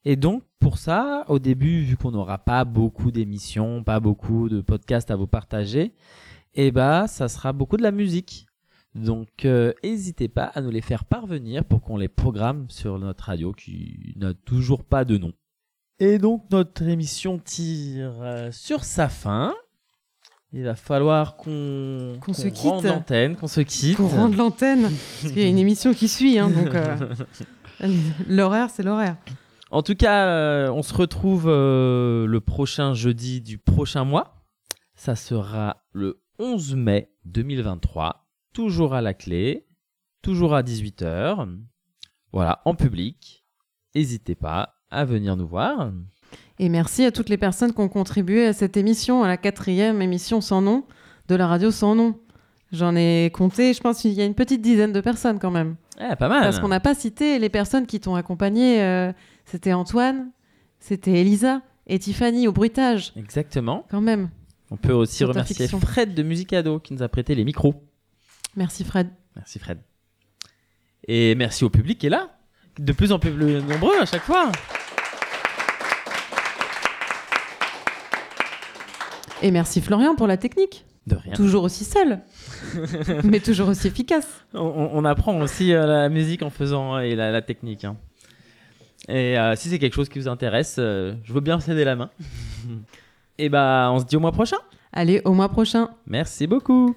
Et 0.07 0.17
donc, 0.17 0.43
pour 0.59 0.79
ça, 0.79 1.27
au 1.29 1.39
début, 1.39 1.83
vu 1.83 1.99
qu'on 1.99 2.13
n'aura 2.13 2.39
pas 2.39 2.65
beaucoup 2.65 3.11
d'émissions, 3.11 3.85
pas 3.85 4.01
beaucoup 4.01 4.49
de 4.49 4.63
podcasts 4.63 5.11
à 5.11 5.17
vous 5.17 5.27
partager, 5.27 5.93
et 6.55 6.71
bah, 6.71 7.07
ça 7.07 7.29
sera 7.29 7.53
beaucoup 7.53 7.77
de 7.77 7.83
la 7.83 7.91
musique. 7.91 8.47
Donc, 8.95 9.45
euh, 9.45 9.75
n'hésitez 9.85 10.29
pas 10.29 10.45
à 10.45 10.63
nous 10.63 10.71
les 10.71 10.81
faire 10.81 11.05
parvenir 11.05 11.67
pour 11.67 11.83
qu'on 11.83 11.99
les 11.99 12.09
programme 12.09 12.71
sur 12.71 12.99
notre 12.99 13.25
radio 13.25 13.53
qui 13.53 14.15
n'a 14.17 14.33
toujours 14.33 14.83
pas 14.83 15.05
de 15.05 15.19
nom. 15.19 15.35
Et 15.99 16.17
donc, 16.17 16.45
notre 16.51 16.85
émission 16.85 17.39
tire 17.39 18.15
euh, 18.23 18.51
sur 18.51 18.83
sa 18.83 19.11
fin. 19.11 19.55
Il 20.57 20.63
va 20.63 20.77
falloir 20.77 21.37
qu'on 21.37 22.17
Qu'on 22.21 22.33
se 22.33 22.47
quitte. 22.47 22.59
rende 22.71 22.85
l'antenne, 22.85 23.35
qu'on 23.35 23.49
se 23.49 23.61
quitte. 23.61 23.97
Qu'on 23.97 24.07
rende 24.07 24.37
l'antenne. 24.37 24.83
Parce 24.83 25.33
qu'il 25.33 25.43
y 25.43 25.45
a 25.45 25.49
une 25.49 25.59
émission 25.59 25.93
qui 25.93 26.07
suit, 26.07 26.39
hein, 26.39 26.49
donc 26.49 26.73
euh, 26.73 26.97
l'horaire, 28.29 28.71
c'est 28.71 28.85
l'horaire. 28.85 29.17
En 29.73 29.83
tout 29.83 29.97
cas, 29.97 30.29
euh, 30.29 30.71
on 30.71 30.83
se 30.83 30.95
retrouve 30.95 31.47
euh, 31.49 32.27
le 32.27 32.41
prochain 32.41 32.95
jeudi 32.95 33.41
du 33.41 33.59
prochain 33.59 34.05
mois. 34.05 34.45
Ça 34.95 35.17
sera 35.17 35.83
le 35.91 36.23
11 36.39 36.77
mai 36.77 37.11
2023, 37.25 38.29
toujours 38.53 38.95
à 38.95 39.03
la 39.03 39.13
clé, 39.13 39.67
toujours 40.23 40.55
à 40.55 40.63
18h. 40.63 41.49
Voilà, 42.33 42.63
en 42.65 42.77
public. 42.77 43.45
N'hésitez 43.97 44.37
pas 44.37 44.77
à 44.89 45.05
venir 45.05 45.37
nous 45.37 45.49
voir. 45.49 45.91
Et 46.59 46.69
merci 46.69 47.05
à 47.05 47.11
toutes 47.11 47.29
les 47.29 47.37
personnes 47.37 47.73
qui 47.73 47.81
ont 47.81 47.89
contribué 47.89 48.47
à 48.47 48.53
cette 48.53 48.77
émission, 48.77 49.25
à 49.25 49.29
la 49.29 49.37
quatrième 49.37 50.01
émission 50.03 50.41
sans 50.41 50.63
nom 50.63 50.85
de 51.29 51.35
la 51.35 51.47
radio 51.47 51.71
sans 51.71 51.95
nom. 51.95 52.19
J'en 52.73 52.95
ai 52.97 53.31
compté, 53.33 53.73
je 53.73 53.81
pense 53.81 54.01
qu'il 54.01 54.13
y 54.13 54.21
a 54.21 54.25
une 54.25 54.35
petite 54.35 54.61
dizaine 54.61 54.93
de 54.93 55.01
personnes 55.01 55.39
quand 55.39 55.51
même. 55.51 55.77
Eh, 56.01 56.17
pas 56.17 56.29
mal. 56.29 56.43
Parce 56.43 56.59
qu'on 56.59 56.69
n'a 56.69 56.81
pas 56.81 56.95
cité 56.95 57.39
les 57.39 57.49
personnes 57.49 57.87
qui 57.87 58.01
t'ont 58.01 58.15
accompagné. 58.15 58.83
euh, 58.83 59.13
c'était 59.45 59.73
Antoine, 59.73 60.31
c'était 60.81 61.13
Elisa 61.13 61.63
et 61.87 61.99
Tiffany 61.99 62.49
au 62.49 62.53
bruitage. 62.53 63.13
Exactement. 63.17 63.87
Quand 63.91 64.01
même. 64.01 64.31
On 64.71 64.77
peut 64.77 64.93
aussi 64.93 65.25
remercier. 65.25 65.69
Fred 65.69 66.15
de 66.15 66.23
Musicado 66.23 66.81
qui 66.81 66.95
nous 66.95 67.03
a 67.03 67.09
prêté 67.09 67.35
les 67.35 67.45
micros. 67.45 67.75
Merci 68.57 68.83
Fred. 68.85 69.09
Merci 69.37 69.59
Fred. 69.59 69.79
Et 71.07 71.35
merci 71.35 71.65
au 71.65 71.71
public 71.71 71.99
qui 71.99 72.07
est 72.07 72.11
là. 72.11 72.31
De 72.79 72.93
plus 72.93 73.13
en 73.13 73.19
plus 73.19 73.31
nombreux 73.33 74.01
à 74.01 74.07
chaque 74.07 74.23
fois. 74.23 74.51
Et 79.45 79.51
merci 79.51 79.83
Florian 79.83 80.15
pour 80.17 80.27
la 80.27 80.39
technique. 80.39 80.87
De 81.07 81.17
rien. 81.17 81.35
Toujours 81.35 81.65
aussi 81.65 81.85
seul, 81.85 82.21
mais 83.25 83.41
toujours 83.41 83.69
aussi 83.69 83.89
efficace. 83.89 84.27
On, 84.55 85.05
apprend 85.05 85.39
aussi 85.43 85.75
euh, 85.75 85.85
la 85.85 86.09
musique 86.09 86.43
en 86.43 86.49
faisant 86.49 86.99
et 86.99 87.15
la, 87.15 87.31
la 87.31 87.43
technique. 87.43 87.85
hein. 87.85 87.99
Et 89.07 89.39
euh, 89.39 89.55
si 89.55 89.69
c'est 89.69 89.79
quelque 89.79 89.93
chose 89.93 90.09
qui 90.09 90.19
vous 90.19 90.29
intéresse, 90.29 90.77
euh, 90.79 91.13
je 91.25 91.35
veux 91.35 91.43
bien 91.43 91.61
céder 91.61 91.85
la 91.85 91.95
main. 91.95 92.11
Et 93.39 93.51
bah, 93.51 93.91
on 93.93 93.99
se 93.99 94.07
dit 94.07 94.17
au 94.17 94.21
mois 94.21 94.33
prochain. 94.33 94.57
Allez, 94.95 95.21
au 95.27 95.35
mois 95.35 95.51
prochain. 95.51 95.91
Merci 96.07 96.47
beaucoup. 96.47 96.97